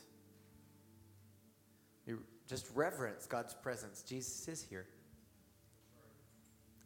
You 2.06 2.20
just 2.46 2.66
reverence 2.74 3.26
God's 3.26 3.54
presence. 3.54 4.02
Jesus 4.02 4.46
is 4.46 4.62
here. 4.62 4.86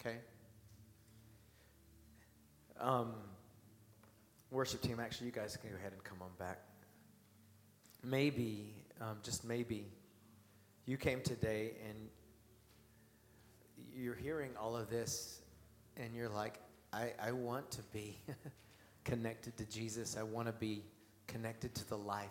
Okay? 0.05 0.16
Um, 2.80 3.12
worship 4.50 4.82
team, 4.82 4.98
actually, 4.98 5.26
you 5.26 5.32
guys 5.32 5.57
can 5.57 5.70
go 5.70 5.76
ahead 5.76 5.92
and 5.92 6.03
come 6.03 6.18
on 6.20 6.30
back. 6.38 6.59
Maybe, 8.03 8.74
um, 9.00 9.18
just 9.22 9.44
maybe, 9.44 9.86
you 10.86 10.96
came 10.96 11.20
today 11.20 11.74
and 11.88 11.96
you're 13.94 14.16
hearing 14.16 14.50
all 14.61 14.76
of 14.76 14.90
this 14.90 15.40
and 15.96 16.12
you're 16.14 16.28
like, 16.28 16.55
I, 16.92 17.12
I 17.22 17.30
want 17.30 17.70
to 17.72 17.82
be 17.92 18.18
connected 19.05 19.57
to 19.59 19.64
Jesus. 19.66 20.16
I 20.18 20.24
want 20.24 20.48
to 20.48 20.53
be 20.53 20.82
connected 21.28 21.76
to 21.76 21.88
the 21.88 21.96
life. 21.96 22.28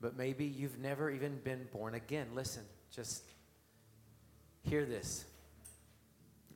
But 0.00 0.16
maybe 0.16 0.46
you've 0.46 0.78
never 0.78 1.10
even 1.10 1.38
been 1.44 1.68
born 1.72 1.94
again. 1.94 2.28
Listen, 2.34 2.62
just 2.90 3.22
hear 4.62 4.86
this. 4.86 5.26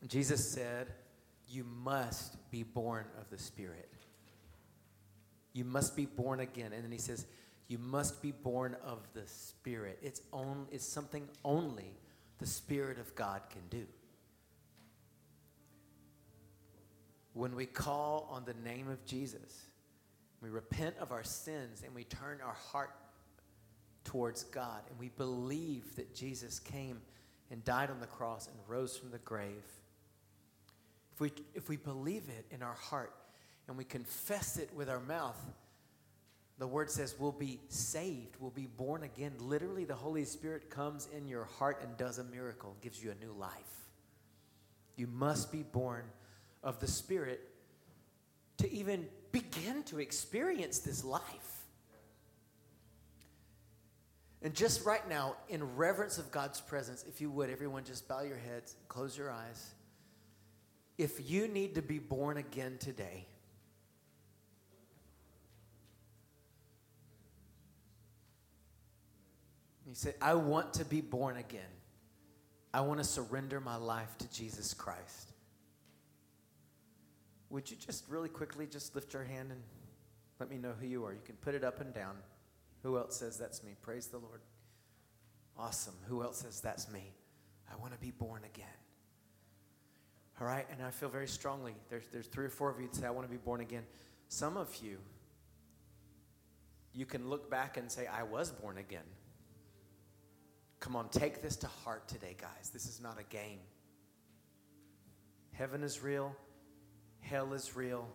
Jesus 0.07 0.47
said, 0.49 0.89
You 1.49 1.65
must 1.65 2.51
be 2.51 2.63
born 2.63 3.05
of 3.19 3.29
the 3.31 3.39
Spirit. 3.39 3.89
You 5.53 5.65
must 5.65 5.97
be 5.97 6.07
born 6.07 6.41
again. 6.41 6.73
And 6.73 6.85
then 6.85 6.93
he 6.93 6.99
says, 6.99 7.27
You 7.69 7.79
must 7.79 8.23
be 8.23 8.33
born 8.33 8.77
of 8.85 9.07
the 9.15 9.27
Spirit. 9.27 9.99
It's, 10.03 10.23
on, 10.33 10.67
it's 10.71 10.87
something 10.87 11.29
only 11.45 11.97
the 12.39 12.47
Spirit 12.47 12.99
of 12.99 13.15
God 13.15 13.43
can 13.51 13.63
do. 13.69 13.87
When 17.33 17.55
we 17.55 17.67
call 17.67 18.29
on 18.31 18.45
the 18.45 18.55
name 18.69 18.89
of 18.89 19.05
Jesus, 19.05 19.67
we 20.41 20.49
repent 20.49 20.97
of 20.99 21.13
our 21.13 21.23
sins 21.23 21.83
and 21.85 21.95
we 21.95 22.05
turn 22.05 22.39
our 22.45 22.55
heart 22.55 22.91
towards 24.05 24.45
God 24.45 24.81
and 24.89 24.99
we 24.99 25.11
believe 25.11 25.95
that 25.97 26.15
Jesus 26.15 26.59
came 26.59 27.01
and 27.51 27.65
died 27.65 27.91
on 27.91 28.01
the 28.01 28.07
cross 28.07 28.47
and 28.49 28.57
rose 28.67 28.97
from 28.97 29.11
the 29.11 29.19
grave 29.19 29.65
if 31.21 31.23
we, 31.23 31.33
if 31.55 31.69
we 31.69 31.77
believe 31.77 32.23
it 32.31 32.47
in 32.51 32.63
our 32.63 32.75
heart 32.75 33.13
and 33.69 33.77
we 33.77 33.85
confess 33.85 34.57
it 34.57 34.71
with 34.75 34.89
our 34.89 35.01
mouth, 35.01 35.39
the 36.57 36.67
word 36.67 36.91
says 36.91 37.15
we'll 37.19 37.31
be 37.31 37.61
saved, 37.69 38.37
we'll 38.41 38.51
be 38.51 38.67
born 38.67 39.03
again. 39.03 39.33
Literally, 39.39 39.85
the 39.85 39.95
Holy 39.95 40.25
Spirit 40.25 40.71
comes 40.71 41.09
in 41.15 41.29
your 41.29 41.45
heart 41.45 41.83
and 41.83 41.95
does 41.99 42.19
a 42.19 42.25
miracle, 42.25 42.75
gives 42.81 43.05
you 43.05 43.11
a 43.11 43.23
new 43.23 43.33
life. 43.33 43.53
You 44.97 45.09
must 45.09 45.53
be 45.53 45.63
born 45.63 46.05
of 46.63 46.81
the 46.81 46.87
Spirit 46.87 47.47
to 48.57 48.73
even 48.73 49.07
begin 49.31 49.83
to 49.85 49.99
experience 49.99 50.79
this 50.79 51.05
life. 51.05 51.67
And 54.41 54.55
just 54.55 54.87
right 54.87 55.07
now, 55.07 55.37
in 55.51 55.77
reverence 55.77 56.17
of 56.17 56.31
God's 56.31 56.63
presence, 56.63 57.05
if 57.07 57.21
you 57.21 57.31
would, 57.31 57.51
everyone 57.51 57.85
just 57.85 58.09
bow 58.09 58.23
your 58.23 58.39
heads, 58.39 58.75
close 58.89 59.19
your 59.19 59.31
eyes. 59.31 59.75
If 61.01 61.31
you 61.31 61.49
need 61.49 61.77
to 61.77 61.83
be 61.83 61.99
born 61.99 62.37
again 62.37 62.77
today, 62.79 63.27
You 69.89 69.97
said, 69.97 70.15
I 70.23 70.35
want 70.35 70.75
to 70.75 70.85
be 70.85 71.01
born 71.01 71.37
again. 71.37 71.73
I 72.73 72.83
want 72.83 73.01
to 73.01 73.05
surrender 73.05 73.59
my 73.59 73.75
life 73.75 74.17
to 74.19 74.33
Jesus 74.33 74.73
Christ. 74.73 75.33
Would 77.49 77.69
you 77.69 77.77
just 77.77 78.05
really 78.09 78.29
quickly 78.29 78.69
just 78.69 78.95
lift 78.95 79.13
your 79.13 79.25
hand 79.25 79.51
and 79.51 79.61
let 80.39 80.49
me 80.49 80.59
know 80.59 80.75
who 80.81 80.87
you 80.87 81.05
are? 81.05 81.13
You 81.13 81.19
can 81.25 81.35
put 81.37 81.57
it 81.57 81.65
up 81.65 81.81
and 81.81 81.93
down. 81.93 82.15
Who 82.85 82.99
else 82.99 83.17
says 83.17 83.37
that's 83.37 83.65
me? 83.65 83.73
Praise 83.83 84.07
the 84.07 84.19
Lord. 84.19 84.43
Awesome. 85.59 85.97
Who 86.07 86.23
else 86.23 86.39
says 86.39 86.61
that's 86.61 86.89
me? 86.93 87.13
I 87.69 87.75
want 87.81 87.93
to 87.93 87.99
be 87.99 88.13
born 88.13 88.43
again. 88.45 88.67
All 90.41 90.47
right, 90.47 90.67
and 90.71 90.83
I 90.83 90.91
feel 90.91 91.11
very 91.11 91.29
strongly. 91.29 91.75
There's, 91.91 92.05
there's 92.13 92.27
three 92.27 92.47
or 92.47 92.51
four 92.51 92.71
of 92.71 92.81
you 92.81 92.87
that 92.87 92.97
say, 92.97 93.07
I 93.07 93.11
want 93.11 93.27
to 93.27 93.31
be 93.31 93.37
born 93.37 93.61
again. 93.61 93.83
Some 94.29 94.57
of 94.57 94.75
you, 94.83 94.97
you 96.95 97.05
can 97.05 97.29
look 97.29 97.51
back 97.51 97.77
and 97.77 97.93
say, 97.93 98.07
I 98.07 98.23
was 98.23 98.51
born 98.51 98.79
again. 98.79 99.05
Come 100.79 100.97
on, 100.97 101.11
take 101.11 101.43
this 101.43 101.57
to 101.57 101.67
heart 101.67 102.09
today, 102.09 102.37
guys. 102.41 102.71
This 102.73 102.87
is 102.87 103.03
not 103.03 103.21
a 103.21 103.25
game. 103.25 103.59
Heaven 105.53 105.83
is 105.83 106.03
real, 106.03 106.35
hell 107.21 107.53
is 107.53 107.77
real, 107.77 108.09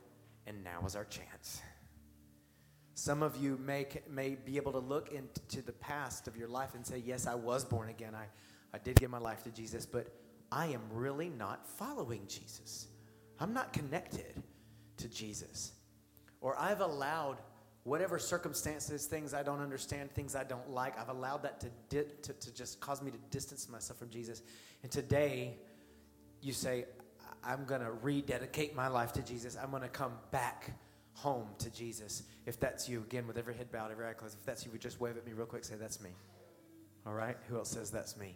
and 0.48 0.64
now 0.64 0.82
is 0.84 0.96
our 0.96 1.06
chance. 1.06 1.62
Some 2.96 3.22
of 3.22 3.38
you 3.38 3.60
may, 3.64 3.86
may 4.10 4.34
be 4.34 4.58
able 4.58 4.72
to 4.72 4.80
look 4.80 5.12
into 5.12 5.62
the 5.62 5.74
past 5.74 6.28
of 6.28 6.36
your 6.36 6.48
life 6.48 6.74
and 6.74 6.84
say, 6.84 7.04
Yes, 7.06 7.28
I 7.28 7.36
was 7.36 7.64
born 7.64 7.90
again. 7.90 8.16
I, 8.16 8.26
I 8.74 8.80
did 8.80 8.96
give 8.96 9.12
my 9.12 9.20
life 9.20 9.44
to 9.44 9.52
Jesus, 9.52 9.86
but 9.86 10.08
I 10.56 10.68
am 10.68 10.82
really 10.90 11.28
not 11.28 11.68
following 11.68 12.22
Jesus. 12.30 12.88
I'm 13.42 13.54
not 13.54 13.74
connected 13.74 14.42
to 14.98 15.10
Jesus. 15.10 15.74
Or 16.40 16.58
I've 16.58 16.80
allowed 16.80 17.40
whatever 17.84 18.18
circumstances, 18.18 19.06
things 19.06 19.34
I 19.34 19.44
don't 19.44 19.60
understand, 19.60 20.12
things 20.12 20.34
I 20.34 20.46
don't 20.46 20.70
like, 20.70 20.98
I've 20.98 21.10
allowed 21.10 21.44
that 21.44 21.60
to, 21.60 21.68
di- 21.90 22.10
to, 22.22 22.34
to 22.34 22.54
just 22.54 22.80
cause 22.80 23.02
me 23.02 23.12
to 23.12 23.18
distance 23.32 23.68
myself 23.68 24.00
from 24.00 24.10
Jesus. 24.10 24.42
And 24.82 24.92
today, 24.92 25.58
you 26.42 26.54
say, 26.54 26.86
I'm 27.44 27.66
going 27.66 27.82
to 27.82 27.92
rededicate 27.92 28.76
my 28.76 28.88
life 28.88 29.12
to 29.14 29.22
Jesus. 29.22 29.58
I'm 29.62 29.72
going 29.72 29.84
to 29.84 29.90
come 29.90 30.14
back 30.32 30.72
home 31.16 31.50
to 31.60 31.70
Jesus. 31.70 32.24
If 32.46 32.62
that's 32.62 32.88
you, 32.88 33.02
again, 33.02 33.28
with 33.28 33.38
every 33.38 33.56
head 33.56 33.72
bowed, 33.74 33.92
every 33.92 34.08
eye 34.08 34.14
closed, 34.14 34.38
if 34.40 34.46
that's 34.46 34.66
you, 34.66 34.72
would 34.72 34.82
just 34.82 35.02
wave 35.02 35.18
at 35.18 35.26
me 35.26 35.34
real 35.34 35.48
quick, 35.48 35.66
say, 35.66 35.76
That's 35.76 36.02
me. 36.02 36.12
All 37.06 37.14
right? 37.14 37.36
Who 37.50 37.58
else 37.58 37.70
says 37.70 37.92
that's 37.92 38.18
me? 38.18 38.36